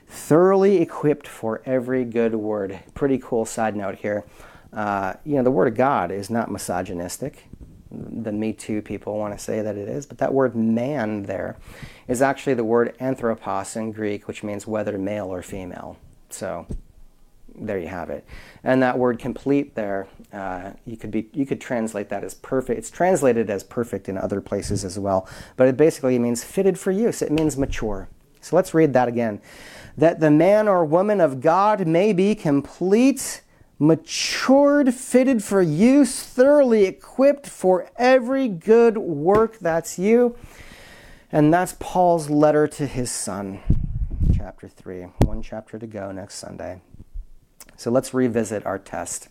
Thoroughly 0.07 0.81
equipped 0.81 1.27
for 1.27 1.61
every 1.67 2.05
good 2.05 2.35
word. 2.37 2.79
Pretty 2.95 3.19
cool 3.19 3.45
side 3.45 3.75
note 3.75 3.97
here. 3.97 4.25
Uh, 4.77 5.15
you 5.25 5.37
know, 5.37 5.43
the 5.43 5.51
Word 5.51 5.69
of 5.69 5.75
God 5.75 6.11
is 6.11 6.29
not 6.29 6.51
misogynistic. 6.51 7.49
The 7.91 8.31
Me 8.31 8.53
Too 8.53 8.83
people 8.83 9.17
want 9.17 9.37
to 9.37 9.43
say 9.43 9.63
that 9.63 9.77
it 9.77 9.89
is, 9.89 10.05
but 10.05 10.19
that 10.19 10.35
word 10.35 10.55
man 10.55 11.23
there 11.23 11.57
is 12.09 12.21
actually 12.21 12.55
the 12.55 12.65
word 12.65 12.95
anthropos 13.01 13.75
in 13.75 13.93
Greek, 13.93 14.29
which 14.29 14.43
means 14.43 14.67
whether 14.67 14.99
male 14.99 15.33
or 15.33 15.41
female. 15.41 15.97
So 16.29 16.67
there 17.55 17.79
you 17.79 17.89
have 17.89 18.11
it. 18.11 18.27
And 18.65 18.83
that 18.83 18.99
word 18.99 19.19
complete 19.19 19.77
there, 19.77 20.09
uh, 20.33 20.73
you 20.85 20.99
could 20.99 21.11
be 21.11 21.29
you 21.33 21.47
could 21.47 21.61
translate 21.61 22.11
that 22.11 22.23
as 22.23 22.35
perfect. 22.35 22.79
It's 22.79 22.91
translated 22.91 23.49
as 23.49 23.65
perfect 23.65 24.09
in 24.11 24.19
other 24.19 24.43
places 24.43 24.85
as 24.85 24.99
well, 24.99 25.27
but 25.57 25.69
it 25.69 25.77
basically 25.79 26.19
means 26.19 26.45
fitted 26.45 26.79
for 26.79 26.91
use. 26.91 27.23
It 27.23 27.33
means 27.33 27.57
mature. 27.57 28.09
So 28.43 28.57
let's 28.57 28.75
read 28.75 28.93
that 28.93 29.09
again. 29.09 29.41
That 29.97 30.21
the 30.21 30.31
man 30.31 30.69
or 30.69 30.85
woman 30.85 31.21
of 31.21 31.41
God 31.41 31.87
may 31.87 32.13
be 32.13 32.35
complete 32.35 33.41
matured, 33.79 34.95
fitted 34.95 35.43
for 35.43 35.61
use, 35.61 36.23
thoroughly 36.23 36.85
equipped 36.85 37.47
for 37.47 37.91
every 37.97 38.49
good 38.49 38.97
work. 38.99 39.59
That's 39.59 39.99
you. 39.99 40.37
And 41.31 41.53
that's 41.53 41.77
Paul's 41.79 42.31
letter 42.31 42.67
to 42.69 42.87
his 42.87 43.11
son, 43.11 43.61
chapter 44.35 44.69
3. 44.69 45.03
One 45.25 45.43
chapter 45.43 45.79
to 45.79 45.87
go 45.87 46.13
next 46.13 46.37
Sunday. 46.37 46.81
So 47.77 47.91
let's 47.91 48.15
revisit 48.15 48.65
our 48.65 48.79
test. 48.79 49.29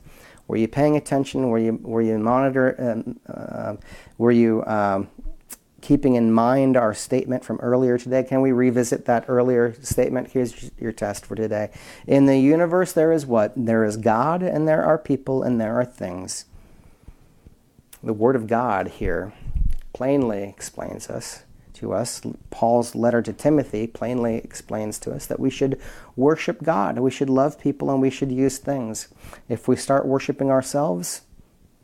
Were 0.47 0.57
you 0.57 0.67
paying 0.67 0.95
attention? 0.95 1.49
Were 1.49 1.57
you, 1.57 1.79
were 1.81 2.01
you 2.01 2.19
monitor? 2.19 2.75
Um, 2.77 3.19
uh, 3.27 3.75
were 4.19 4.31
you 4.31 4.63
um, 4.65 5.09
keeping 5.85 6.15
in 6.15 6.33
mind 6.33 6.75
our 6.75 6.95
statement 6.95 7.45
from 7.45 7.59
earlier 7.59 7.95
today. 7.95 8.23
Can 8.23 8.41
we 8.41 8.51
revisit 8.51 9.05
that 9.05 9.25
earlier 9.27 9.75
statement? 9.83 10.31
Here's 10.31 10.71
your 10.79 10.91
test 10.91 11.27
for 11.27 11.35
today. 11.35 11.69
In 12.07 12.25
the 12.25 12.39
universe, 12.39 12.91
there 12.91 13.11
is 13.11 13.27
what? 13.27 13.53
There 13.55 13.85
is 13.85 13.95
God, 13.95 14.41
and 14.41 14.67
there 14.67 14.83
are 14.83 14.97
people, 14.97 15.43
and 15.43 15.61
there 15.61 15.79
are 15.79 15.85
things. 15.85 16.45
The 18.01 18.13
Word 18.13 18.35
of 18.35 18.47
God 18.47 18.87
here 18.87 19.31
plainly 19.93 20.41
explains 20.41 21.07
us 21.07 21.43
to 21.75 21.93
us. 21.93 22.19
Paul's 22.49 22.95
letter 22.95 23.21
to 23.21 23.31
Timothy 23.31 23.85
plainly 23.85 24.37
explains 24.37 24.97
to 24.99 25.13
us 25.13 25.27
that 25.27 25.39
we 25.39 25.51
should 25.51 25.79
worship 26.15 26.63
God, 26.63 26.97
we 26.97 27.11
should 27.11 27.29
love 27.29 27.59
people, 27.59 27.91
and 27.91 28.01
we 28.01 28.09
should 28.09 28.31
use 28.31 28.57
things. 28.57 29.09
If 29.47 29.67
we 29.67 29.75
start 29.75 30.07
worshiping 30.07 30.49
ourselves, 30.49 31.21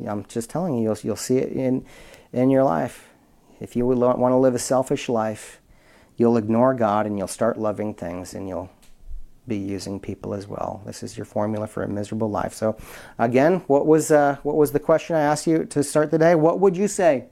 I'm 0.07 0.25
just 0.25 0.49
telling 0.49 0.77
you, 0.77 0.85
you'll, 0.85 0.97
you'll 1.03 1.15
see 1.15 1.37
it 1.37 1.51
in, 1.51 1.85
in 2.33 2.49
your 2.49 2.63
life 2.63 3.10
if 3.61 3.75
you 3.75 3.85
want 3.85 4.17
to 4.17 4.37
live 4.37 4.55
a 4.55 4.59
selfish 4.59 5.07
life, 5.07 5.61
you'll 6.17 6.35
ignore 6.35 6.73
God 6.73 7.05
and 7.05 7.17
you'll 7.17 7.27
start 7.27 7.59
loving 7.59 7.93
things 7.93 8.33
and 8.33 8.49
you'll 8.49 8.71
be 9.47 9.57
using 9.57 9.99
people 9.99 10.33
as 10.33 10.47
well. 10.47 10.81
This 10.85 11.03
is 11.03 11.15
your 11.15 11.25
formula 11.25 11.67
for 11.67 11.83
a 11.83 11.87
miserable 11.87 12.29
life. 12.29 12.53
So, 12.53 12.75
again, 13.19 13.57
what 13.67 13.85
was 13.85 14.11
uh, 14.11 14.37
what 14.41 14.55
was 14.55 14.71
the 14.71 14.79
question 14.79 15.15
I 15.15 15.21
asked 15.21 15.45
you 15.45 15.65
to 15.65 15.83
start 15.83 16.09
the 16.09 16.17
day? 16.17 16.33
What 16.33 16.59
would 16.59 16.75
you 16.75 16.87
say? 16.87 17.25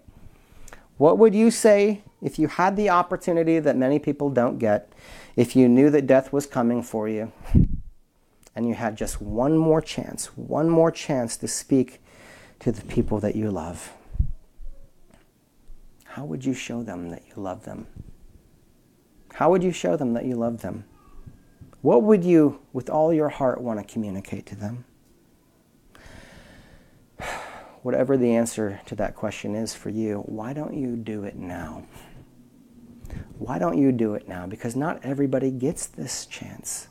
What 0.98 1.18
would 1.18 1.34
you 1.34 1.50
say 1.50 2.04
if 2.22 2.38
you 2.38 2.48
had 2.48 2.76
the 2.76 2.90
opportunity 2.90 3.58
that 3.60 3.76
many 3.76 3.98
people 3.98 4.30
don't 4.30 4.60
get? 4.60 4.94
If 5.36 5.56
you 5.56 5.68
knew 5.68 5.90
that 5.90 6.06
death 6.06 6.32
was 6.32 6.46
coming 6.46 6.84
for 6.84 7.10
you, 7.10 7.32
and 8.56 8.68
you 8.68 8.76
had 8.76 8.98
just 8.98 9.20
one 9.20 9.58
more 9.58 9.82
chance, 9.82 10.26
one 10.38 10.70
more 10.70 10.92
chance 10.92 11.38
to 11.38 11.48
speak 11.48 12.02
to 12.60 12.72
the 12.72 12.82
people 12.84 13.20
that 13.20 13.36
you 13.36 13.50
love 13.50 13.94
how 16.20 16.26
would 16.26 16.44
you 16.44 16.54
show 16.54 16.84
them 16.84 17.12
that 17.12 17.24
you 17.30 17.42
love 17.42 17.64
them? 17.64 17.88
How 19.36 19.50
would 19.52 19.64
you 19.64 19.72
show 19.72 19.96
them 19.96 20.12
that 20.16 20.26
you 20.26 20.36
love 20.36 20.62
them? 20.62 20.84
What 21.82 22.04
would 22.04 22.26
you, 22.26 22.60
with 22.74 22.90
all 22.90 23.14
your 23.14 23.30
heart, 23.30 23.62
want 23.62 23.80
to 23.80 23.86
communicate 23.90 24.46
to 24.48 24.56
them? 24.58 24.84
Whatever 27.84 28.18
the 28.18 28.36
answer 28.36 28.82
to 28.88 28.96
that 28.96 29.16
question 29.16 29.56
is 29.56 29.74
for 29.74 29.88
you, 29.88 30.24
why 30.26 30.52
don't 30.52 30.74
you 30.74 30.98
do 30.98 31.24
it 31.24 31.38
now? 31.38 31.86
Why 33.38 33.58
don't 33.58 33.78
you 33.78 33.94
do 33.94 34.14
it 34.16 34.28
now? 34.28 34.46
Because 34.46 34.76
not 34.76 35.00
everybody 35.06 35.52
gets 35.52 35.86
this 35.86 36.26
chance. 36.26 36.90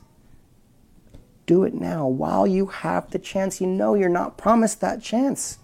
Do 1.45 1.63
it 1.63 1.75
now 1.75 2.07
while 2.07 2.47
you 2.47 2.65
have 2.65 3.11
the 3.11 3.19
chance. 3.19 3.61
You 3.61 3.67
know 3.67 3.93
you're 3.93 4.09
not 4.09 4.39
promised 4.39 4.81
that 4.81 5.03
chance. 5.03 5.59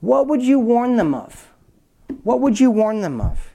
What 0.00 0.26
would 0.26 0.42
you 0.42 0.58
warn 0.58 0.96
them 0.96 1.14
of? 1.14 1.49
What 2.22 2.40
would 2.40 2.60
you 2.60 2.70
warn 2.70 3.00
them 3.00 3.20
of? 3.20 3.54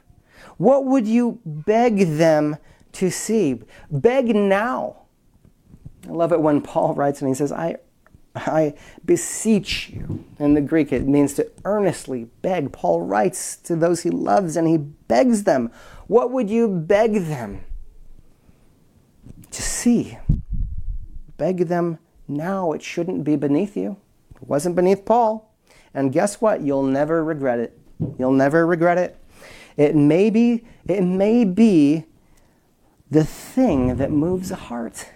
What 0.57 0.85
would 0.85 1.07
you 1.07 1.39
beg 1.45 2.17
them 2.17 2.57
to 2.93 3.11
see? 3.11 3.61
Beg 3.91 4.33
now. 4.35 5.05
I 6.07 6.11
love 6.11 6.31
it 6.31 6.41
when 6.41 6.61
Paul 6.61 6.93
writes 6.95 7.21
and 7.21 7.29
he 7.29 7.35
says, 7.35 7.51
I, 7.51 7.77
I 8.35 8.75
beseech 9.03 9.89
you. 9.89 10.25
In 10.39 10.53
the 10.53 10.61
Greek, 10.61 10.91
it 10.91 11.07
means 11.07 11.33
to 11.33 11.49
earnestly 11.63 12.25
beg. 12.41 12.71
Paul 12.71 13.01
writes 13.01 13.55
to 13.57 13.75
those 13.75 14.01
he 14.01 14.09
loves 14.09 14.55
and 14.55 14.67
he 14.67 14.77
begs 14.77 15.43
them. 15.43 15.71
What 16.07 16.31
would 16.31 16.49
you 16.49 16.67
beg 16.67 17.25
them 17.25 17.61
to 19.51 19.61
see? 19.61 20.17
Beg 21.37 21.67
them 21.67 21.99
now. 22.27 22.71
It 22.71 22.81
shouldn't 22.81 23.23
be 23.23 23.35
beneath 23.35 23.75
you. 23.75 23.97
It 24.35 24.47
wasn't 24.47 24.75
beneath 24.75 25.05
Paul. 25.05 25.53
And 25.93 26.11
guess 26.11 26.41
what? 26.41 26.61
You'll 26.61 26.83
never 26.83 27.23
regret 27.23 27.59
it. 27.59 27.79
You'll 28.17 28.31
never 28.31 28.65
regret 28.65 28.97
it. 28.97 29.17
It 29.77 29.95
may 29.95 30.29
be, 30.29 30.65
it 30.87 31.01
may 31.01 31.43
be 31.43 32.05
the 33.09 33.23
thing 33.23 33.97
that 33.97 34.11
moves 34.11 34.51
a 34.51 34.55
heart. 34.55 35.09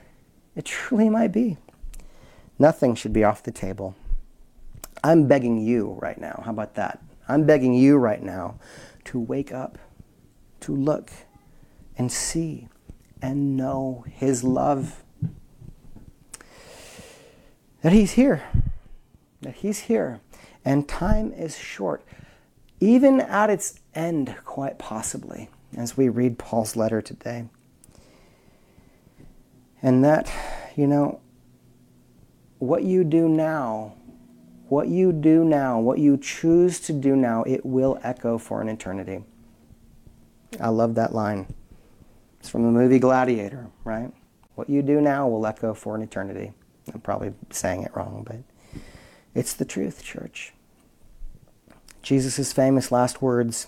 It 0.55 0.65
truly 0.65 1.09
might 1.09 1.31
be. 1.31 1.57
Nothing 2.57 2.95
should 2.95 3.13
be 3.13 3.23
off 3.23 3.43
the 3.43 3.51
table. 3.51 3.95
I'm 5.03 5.27
begging 5.27 5.59
you 5.59 5.97
right 6.01 6.19
now. 6.19 6.41
How 6.43 6.51
about 6.51 6.75
that? 6.75 7.01
I'm 7.27 7.45
begging 7.45 7.73
you 7.73 7.97
right 7.97 8.21
now 8.21 8.59
to 9.05 9.19
wake 9.19 9.53
up, 9.53 9.77
to 10.61 10.75
look 10.75 11.11
and 11.97 12.11
see 12.11 12.67
and 13.21 13.55
know 13.55 14.03
His 14.07 14.43
love. 14.43 15.03
That 17.81 17.93
He's 17.93 18.13
here. 18.13 18.43
That 19.41 19.55
He's 19.55 19.79
here. 19.81 20.19
And 20.65 20.87
time 20.87 21.31
is 21.31 21.57
short 21.57 22.03
even 22.79 23.19
at 23.21 23.49
its 23.49 23.79
end, 23.93 24.35
quite 24.45 24.77
possibly, 24.77 25.49
as 25.75 25.97
we 25.97 26.09
read 26.09 26.37
Paul's 26.37 26.75
letter 26.75 27.01
today. 27.01 27.45
And 29.81 30.03
that, 30.03 30.31
you 30.75 30.87
know, 30.87 31.19
what 32.59 32.83
you 32.83 33.03
do 33.03 33.27
now, 33.29 33.95
what 34.67 34.87
you 34.87 35.11
do 35.11 35.43
now, 35.43 35.79
what 35.79 35.99
you 35.99 36.17
choose 36.17 36.79
to 36.81 36.93
do 36.93 37.15
now, 37.15 37.43
it 37.43 37.65
will 37.65 37.99
echo 38.03 38.37
for 38.37 38.61
an 38.61 38.69
eternity. 38.69 39.23
I 40.59 40.69
love 40.69 40.95
that 40.95 41.13
line. 41.13 41.47
It's 42.39 42.49
from 42.49 42.63
the 42.63 42.71
movie 42.71 42.99
Gladiator, 42.99 43.67
right? 43.83 44.11
What 44.55 44.69
you 44.69 44.81
do 44.81 45.01
now 45.01 45.27
will 45.27 45.45
echo 45.45 45.73
for 45.73 45.95
an 45.95 46.01
eternity. 46.01 46.53
I'm 46.93 47.01
probably 47.01 47.33
saying 47.49 47.83
it 47.83 47.95
wrong, 47.95 48.25
but 48.25 48.37
it's 49.33 49.53
the 49.53 49.65
truth, 49.65 50.03
church. 50.03 50.53
Jesus' 52.01 52.53
famous 52.53 52.91
last 52.91 53.21
words. 53.21 53.67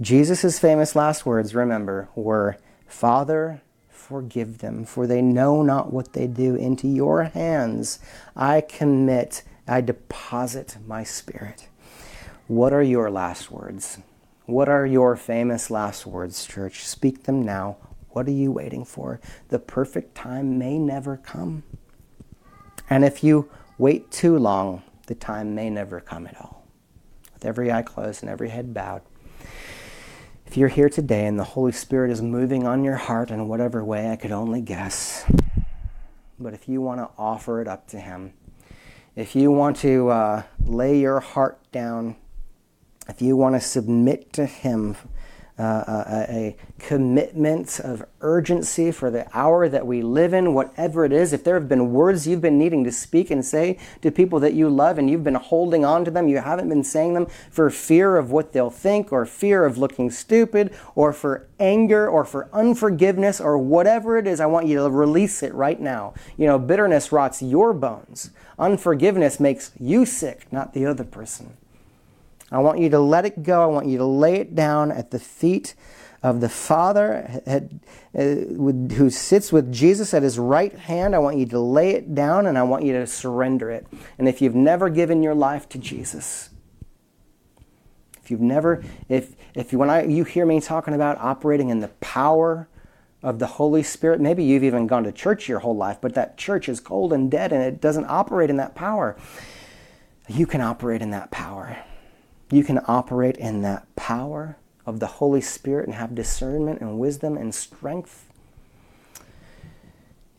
Jesus' 0.00 0.58
famous 0.58 0.94
last 0.94 1.26
words, 1.26 1.54
remember, 1.54 2.08
were, 2.14 2.56
Father, 2.86 3.62
forgive 3.88 4.58
them, 4.58 4.84
for 4.84 5.06
they 5.06 5.20
know 5.20 5.62
not 5.62 5.92
what 5.92 6.12
they 6.12 6.26
do. 6.26 6.54
Into 6.54 6.88
your 6.88 7.24
hands 7.24 7.98
I 8.36 8.60
commit, 8.60 9.42
I 9.66 9.80
deposit 9.80 10.78
my 10.86 11.04
spirit. 11.04 11.68
What 12.46 12.72
are 12.72 12.82
your 12.82 13.10
last 13.10 13.50
words? 13.50 13.98
What 14.46 14.68
are 14.68 14.86
your 14.86 15.16
famous 15.16 15.70
last 15.70 16.06
words, 16.06 16.46
church? 16.46 16.84
Speak 16.84 17.24
them 17.24 17.42
now. 17.42 17.76
What 18.10 18.26
are 18.26 18.32
you 18.32 18.50
waiting 18.50 18.86
for? 18.86 19.20
The 19.48 19.58
perfect 19.58 20.14
time 20.14 20.58
may 20.58 20.78
never 20.78 21.18
come. 21.18 21.64
And 22.88 23.04
if 23.04 23.22
you 23.22 23.50
wait 23.76 24.10
too 24.10 24.38
long, 24.38 24.82
the 25.06 25.14
time 25.14 25.54
may 25.54 25.68
never 25.68 26.00
come 26.00 26.26
at 26.26 26.40
all 26.40 26.57
with 27.38 27.46
every 27.46 27.70
eye 27.70 27.82
closed 27.82 28.22
and 28.22 28.30
every 28.30 28.48
head 28.48 28.74
bowed. 28.74 29.02
If 30.44 30.56
you're 30.56 30.68
here 30.68 30.88
today 30.88 31.24
and 31.24 31.38
the 31.38 31.44
Holy 31.44 31.70
Spirit 31.70 32.10
is 32.10 32.20
moving 32.20 32.66
on 32.66 32.82
your 32.82 32.96
heart 32.96 33.30
in 33.30 33.46
whatever 33.46 33.84
way 33.84 34.10
I 34.10 34.16
could 34.16 34.32
only 34.32 34.60
guess, 34.60 35.24
but 36.36 36.52
if 36.52 36.68
you 36.68 36.80
want 36.80 36.98
to 36.98 37.10
offer 37.16 37.60
it 37.60 37.68
up 37.68 37.86
to 37.88 38.00
Him, 38.00 38.32
if 39.14 39.36
you 39.36 39.52
want 39.52 39.76
to 39.78 40.08
uh, 40.08 40.42
lay 40.64 40.98
your 40.98 41.20
heart 41.20 41.60
down 41.70 42.16
if 43.08 43.22
you 43.22 43.36
want 43.36 43.54
to 43.54 43.60
submit 43.60 44.32
to 44.34 44.44
Him, 44.44 44.96
uh, 45.58 46.04
a, 46.06 46.32
a, 46.32 46.56
commitment 46.78 47.80
of 47.80 48.04
urgency 48.20 48.92
for 48.92 49.10
the 49.10 49.26
hour 49.36 49.68
that 49.68 49.84
we 49.84 50.00
live 50.00 50.32
in, 50.32 50.54
whatever 50.54 51.04
it 51.04 51.12
is. 51.12 51.32
If 51.32 51.42
there 51.42 51.54
have 51.54 51.68
been 51.68 51.92
words 51.92 52.28
you've 52.28 52.40
been 52.40 52.56
needing 52.56 52.84
to 52.84 52.92
speak 52.92 53.32
and 53.32 53.44
say 53.44 53.78
to 54.02 54.12
people 54.12 54.38
that 54.38 54.54
you 54.54 54.70
love 54.70 54.96
and 54.98 55.10
you've 55.10 55.24
been 55.24 55.34
holding 55.34 55.84
on 55.84 56.04
to 56.04 56.12
them, 56.12 56.28
you 56.28 56.38
haven't 56.38 56.68
been 56.68 56.84
saying 56.84 57.14
them 57.14 57.26
for 57.50 57.68
fear 57.70 58.16
of 58.16 58.30
what 58.30 58.52
they'll 58.52 58.70
think 58.70 59.12
or 59.12 59.26
fear 59.26 59.64
of 59.64 59.76
looking 59.76 60.08
stupid 60.12 60.72
or 60.94 61.12
for 61.12 61.48
anger 61.58 62.08
or 62.08 62.24
for 62.24 62.48
unforgiveness 62.52 63.40
or 63.40 63.58
whatever 63.58 64.16
it 64.16 64.28
is, 64.28 64.38
I 64.40 64.46
want 64.46 64.66
you 64.66 64.76
to 64.76 64.88
release 64.88 65.42
it 65.42 65.52
right 65.54 65.80
now. 65.80 66.14
You 66.36 66.46
know, 66.46 66.58
bitterness 66.58 67.10
rots 67.10 67.42
your 67.42 67.72
bones, 67.72 68.30
unforgiveness 68.58 69.40
makes 69.40 69.72
you 69.80 70.06
sick, 70.06 70.46
not 70.52 70.72
the 70.72 70.86
other 70.86 71.04
person. 71.04 71.56
I 72.50 72.58
want 72.58 72.78
you 72.78 72.88
to 72.90 72.98
let 72.98 73.24
it 73.26 73.42
go. 73.42 73.62
I 73.62 73.66
want 73.66 73.86
you 73.86 73.98
to 73.98 74.06
lay 74.06 74.36
it 74.36 74.54
down 74.54 74.90
at 74.90 75.10
the 75.10 75.18
feet 75.18 75.74
of 76.22 76.40
the 76.40 76.48
Father 76.48 77.40
uh, 77.46 77.60
who 78.18 79.10
sits 79.10 79.52
with 79.52 79.72
Jesus 79.72 80.12
at 80.14 80.22
his 80.22 80.38
right 80.38 80.72
hand. 80.72 81.14
I 81.14 81.18
want 81.18 81.36
you 81.36 81.46
to 81.46 81.60
lay 81.60 81.90
it 81.90 82.14
down 82.14 82.46
and 82.46 82.58
I 82.58 82.62
want 82.64 82.84
you 82.84 82.92
to 82.94 83.06
surrender 83.06 83.70
it. 83.70 83.86
And 84.18 84.28
if 84.28 84.42
you've 84.42 84.54
never 84.54 84.88
given 84.88 85.22
your 85.22 85.34
life 85.34 85.68
to 85.70 85.78
Jesus, 85.78 86.50
if 88.20 88.30
you've 88.30 88.40
never, 88.40 88.82
if, 89.08 89.36
if 89.54 89.72
when 89.72 89.90
I, 89.90 90.04
you 90.06 90.24
hear 90.24 90.44
me 90.44 90.60
talking 90.60 90.94
about 90.94 91.18
operating 91.18 91.68
in 91.68 91.80
the 91.80 91.88
power 92.00 92.68
of 93.22 93.38
the 93.38 93.46
Holy 93.46 93.82
Spirit, 93.82 94.20
maybe 94.20 94.42
you've 94.42 94.64
even 94.64 94.86
gone 94.86 95.04
to 95.04 95.12
church 95.12 95.48
your 95.48 95.60
whole 95.60 95.76
life, 95.76 95.98
but 96.00 96.14
that 96.14 96.36
church 96.36 96.68
is 96.68 96.80
cold 96.80 97.12
and 97.12 97.30
dead 97.30 97.52
and 97.52 97.62
it 97.62 97.80
doesn't 97.80 98.06
operate 98.06 98.50
in 98.50 98.56
that 98.56 98.74
power. 98.74 99.16
You 100.28 100.46
can 100.46 100.60
operate 100.60 101.00
in 101.00 101.10
that 101.10 101.30
power 101.30 101.78
you 102.50 102.64
can 102.64 102.80
operate 102.86 103.36
in 103.36 103.62
that 103.62 103.94
power 103.96 104.56
of 104.86 105.00
the 105.00 105.06
Holy 105.06 105.40
Spirit 105.40 105.86
and 105.86 105.94
have 105.94 106.14
discernment 106.14 106.80
and 106.80 106.98
wisdom 106.98 107.36
and 107.36 107.54
strength. 107.54 108.26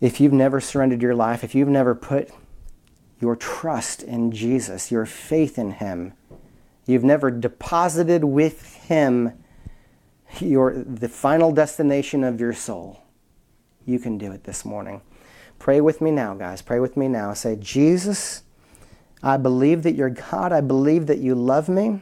If 0.02 0.20
you've 0.20 0.34
never 0.34 0.60
surrendered 0.60 1.02
your 1.02 1.16
life, 1.16 1.44
if 1.44 1.54
you've 1.54 1.68
never 1.68 1.94
put 1.94 2.30
your 3.20 3.36
trust 3.36 4.02
in 4.02 4.32
Jesus, 4.32 4.92
your 4.92 5.06
faith 5.06 5.60
in 5.60 5.72
Him, 5.74 6.14
you've 6.86 7.04
never 7.04 7.30
deposited 7.30 8.24
with 8.24 8.76
Him 8.86 9.34
your, 10.40 10.74
the 10.84 11.10
final 11.10 11.52
destination 11.52 12.24
of 12.24 12.40
your 12.40 12.54
soul, 12.54 13.02
you 13.86 14.00
can 14.00 14.18
do 14.18 14.32
it 14.32 14.44
this 14.44 14.64
morning. 14.64 15.02
Pray 15.58 15.82
with 15.82 16.02
me 16.02 16.12
now, 16.12 16.34
guys. 16.34 16.62
Pray 16.62 16.80
with 16.80 16.96
me 16.96 17.08
now. 17.08 17.34
Say, 17.34 17.58
Jesus, 17.58 18.44
I 19.22 19.38
believe 19.38 19.84
that 19.84 19.96
you're 19.96 20.10
God. 20.10 20.52
I 20.52 20.62
believe 20.62 21.08
that 21.08 21.20
you 21.20 21.36
love 21.36 21.70
me. 21.70 22.02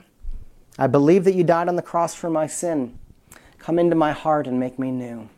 I 0.78 0.88
believe 0.88 1.24
that 1.24 1.34
you 1.34 1.43
died 1.43 1.68
on 1.68 1.76
the 1.76 1.82
cross 1.82 2.13
for 2.13 2.30
my 2.30 2.47
sin. 2.47 2.97
Come 3.57 3.80
into 3.80 3.95
my 3.95 4.11
heart 4.11 4.47
and 4.47 4.59
make 4.59 4.78
me 4.78 4.91
new. 4.91 5.30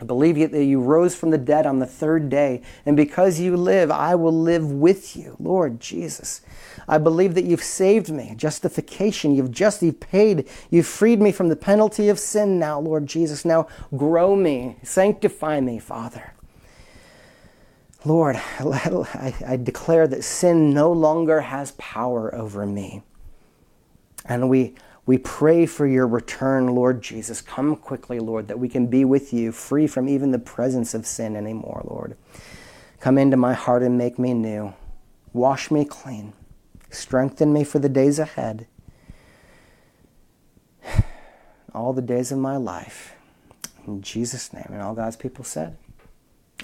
I 0.00 0.04
believe 0.04 0.50
that 0.50 0.64
you 0.64 0.80
rose 0.80 1.14
from 1.14 1.30
the 1.30 1.38
dead 1.38 1.66
on 1.66 1.78
the 1.78 1.86
third 1.86 2.28
day, 2.28 2.62
and 2.84 2.96
because 2.96 3.38
you 3.38 3.56
live, 3.56 3.92
I 3.92 4.16
will 4.16 4.36
live 4.36 4.72
with 4.72 5.16
you, 5.16 5.36
Lord 5.38 5.78
Jesus. 5.78 6.40
I 6.88 6.98
believe 6.98 7.34
that 7.34 7.44
you've 7.44 7.62
saved 7.62 8.10
me, 8.10 8.34
justification. 8.36 9.36
You've 9.36 9.52
just 9.52 9.82
you've 9.82 10.00
paid. 10.00 10.48
You've 10.68 10.86
freed 10.86 11.20
me 11.20 11.30
from 11.30 11.48
the 11.48 11.54
penalty 11.54 12.08
of 12.08 12.18
sin 12.18 12.58
now, 12.58 12.80
Lord 12.80 13.06
Jesus. 13.06 13.44
Now 13.44 13.68
grow 13.96 14.34
me, 14.34 14.76
sanctify 14.82 15.60
me, 15.60 15.78
Father. 15.78 16.34
Lord, 18.04 18.36
I, 18.58 19.58
declare 19.62 20.06
that 20.06 20.24
sin 20.24 20.74
no 20.74 20.92
longer 20.92 21.40
has 21.40 21.72
power 21.72 22.34
over 22.34 22.66
me. 22.66 23.02
And 24.26 24.48
we, 24.48 24.74
we 25.06 25.18
pray 25.18 25.66
for 25.66 25.86
your 25.86 26.06
return, 26.06 26.68
Lord 26.68 27.02
Jesus. 27.02 27.40
Come 27.40 27.76
quickly, 27.76 28.18
Lord, 28.18 28.48
that 28.48 28.58
we 28.58 28.68
can 28.68 28.86
be 28.86 29.04
with 29.04 29.32
you, 29.32 29.52
free 29.52 29.86
from 29.86 30.08
even 30.08 30.30
the 30.30 30.38
presence 30.38 30.94
of 30.94 31.06
sin 31.06 31.36
anymore, 31.36 31.82
Lord. 31.84 32.16
Come 33.00 33.18
into 33.18 33.36
my 33.36 33.52
heart 33.52 33.82
and 33.82 33.98
make 33.98 34.18
me 34.18 34.34
new. 34.34 34.74
Wash 35.32 35.70
me 35.70 35.84
clean. 35.84 36.32
Strengthen 36.90 37.52
me 37.52 37.64
for 37.64 37.78
the 37.78 37.88
days 37.88 38.18
ahead. 38.18 38.66
All 41.74 41.92
the 41.92 42.02
days 42.02 42.32
of 42.32 42.38
my 42.38 42.56
life. 42.56 43.14
In 43.86 44.00
Jesus' 44.00 44.52
name. 44.52 44.68
And 44.70 44.80
all 44.80 44.94
God's 44.94 45.16
people 45.16 45.44
said, 45.44 45.76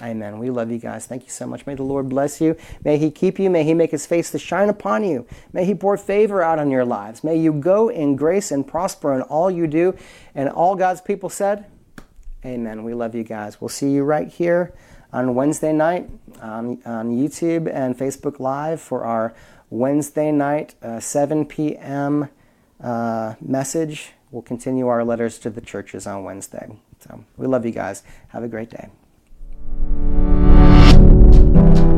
Amen. 0.01 0.39
We 0.39 0.49
love 0.49 0.71
you 0.71 0.79
guys. 0.79 1.05
Thank 1.05 1.23
you 1.23 1.29
so 1.29 1.45
much. 1.45 1.65
May 1.67 1.75
the 1.75 1.83
Lord 1.83 2.09
bless 2.09 2.41
you. 2.41 2.55
May 2.83 2.97
He 2.97 3.11
keep 3.11 3.37
you. 3.37 3.49
May 3.49 3.63
He 3.63 3.73
make 3.73 3.91
His 3.91 4.05
face 4.05 4.31
to 4.31 4.39
shine 4.39 4.69
upon 4.69 5.03
you. 5.03 5.27
May 5.53 5.65
He 5.65 5.75
pour 5.75 5.97
favor 5.97 6.41
out 6.41 6.57
on 6.59 6.71
your 6.71 6.85
lives. 6.85 7.23
May 7.23 7.37
you 7.37 7.53
go 7.53 7.89
in 7.89 8.15
grace 8.15 8.51
and 8.51 8.67
prosper 8.67 9.13
in 9.13 9.21
all 9.23 9.51
you 9.51 9.67
do. 9.67 9.95
And 10.33 10.49
all 10.49 10.75
God's 10.75 11.01
people 11.01 11.29
said, 11.29 11.65
Amen. 12.43 12.83
We 12.83 12.95
love 12.95 13.13
you 13.13 13.23
guys. 13.23 13.61
We'll 13.61 13.69
see 13.69 13.91
you 13.91 14.03
right 14.03 14.27
here 14.27 14.73
on 15.13 15.35
Wednesday 15.35 15.73
night 15.73 16.09
on, 16.41 16.81
on 16.85 17.11
YouTube 17.11 17.71
and 17.71 17.97
Facebook 17.97 18.39
Live 18.39 18.81
for 18.81 19.03
our 19.03 19.33
Wednesday 19.69 20.31
night, 20.31 20.75
uh, 20.81 20.99
7 20.99 21.45
p.m. 21.45 22.29
Uh, 22.81 23.35
message. 23.39 24.13
We'll 24.31 24.41
continue 24.41 24.87
our 24.87 25.03
letters 25.03 25.37
to 25.39 25.49
the 25.49 25.61
churches 25.61 26.07
on 26.07 26.23
Wednesday. 26.23 26.71
So 26.99 27.23
we 27.37 27.45
love 27.45 27.65
you 27.65 27.71
guys. 27.71 28.03
Have 28.29 28.43
a 28.43 28.47
great 28.47 28.69
day. 28.69 28.89
thank 31.53 31.77
you 31.77 31.90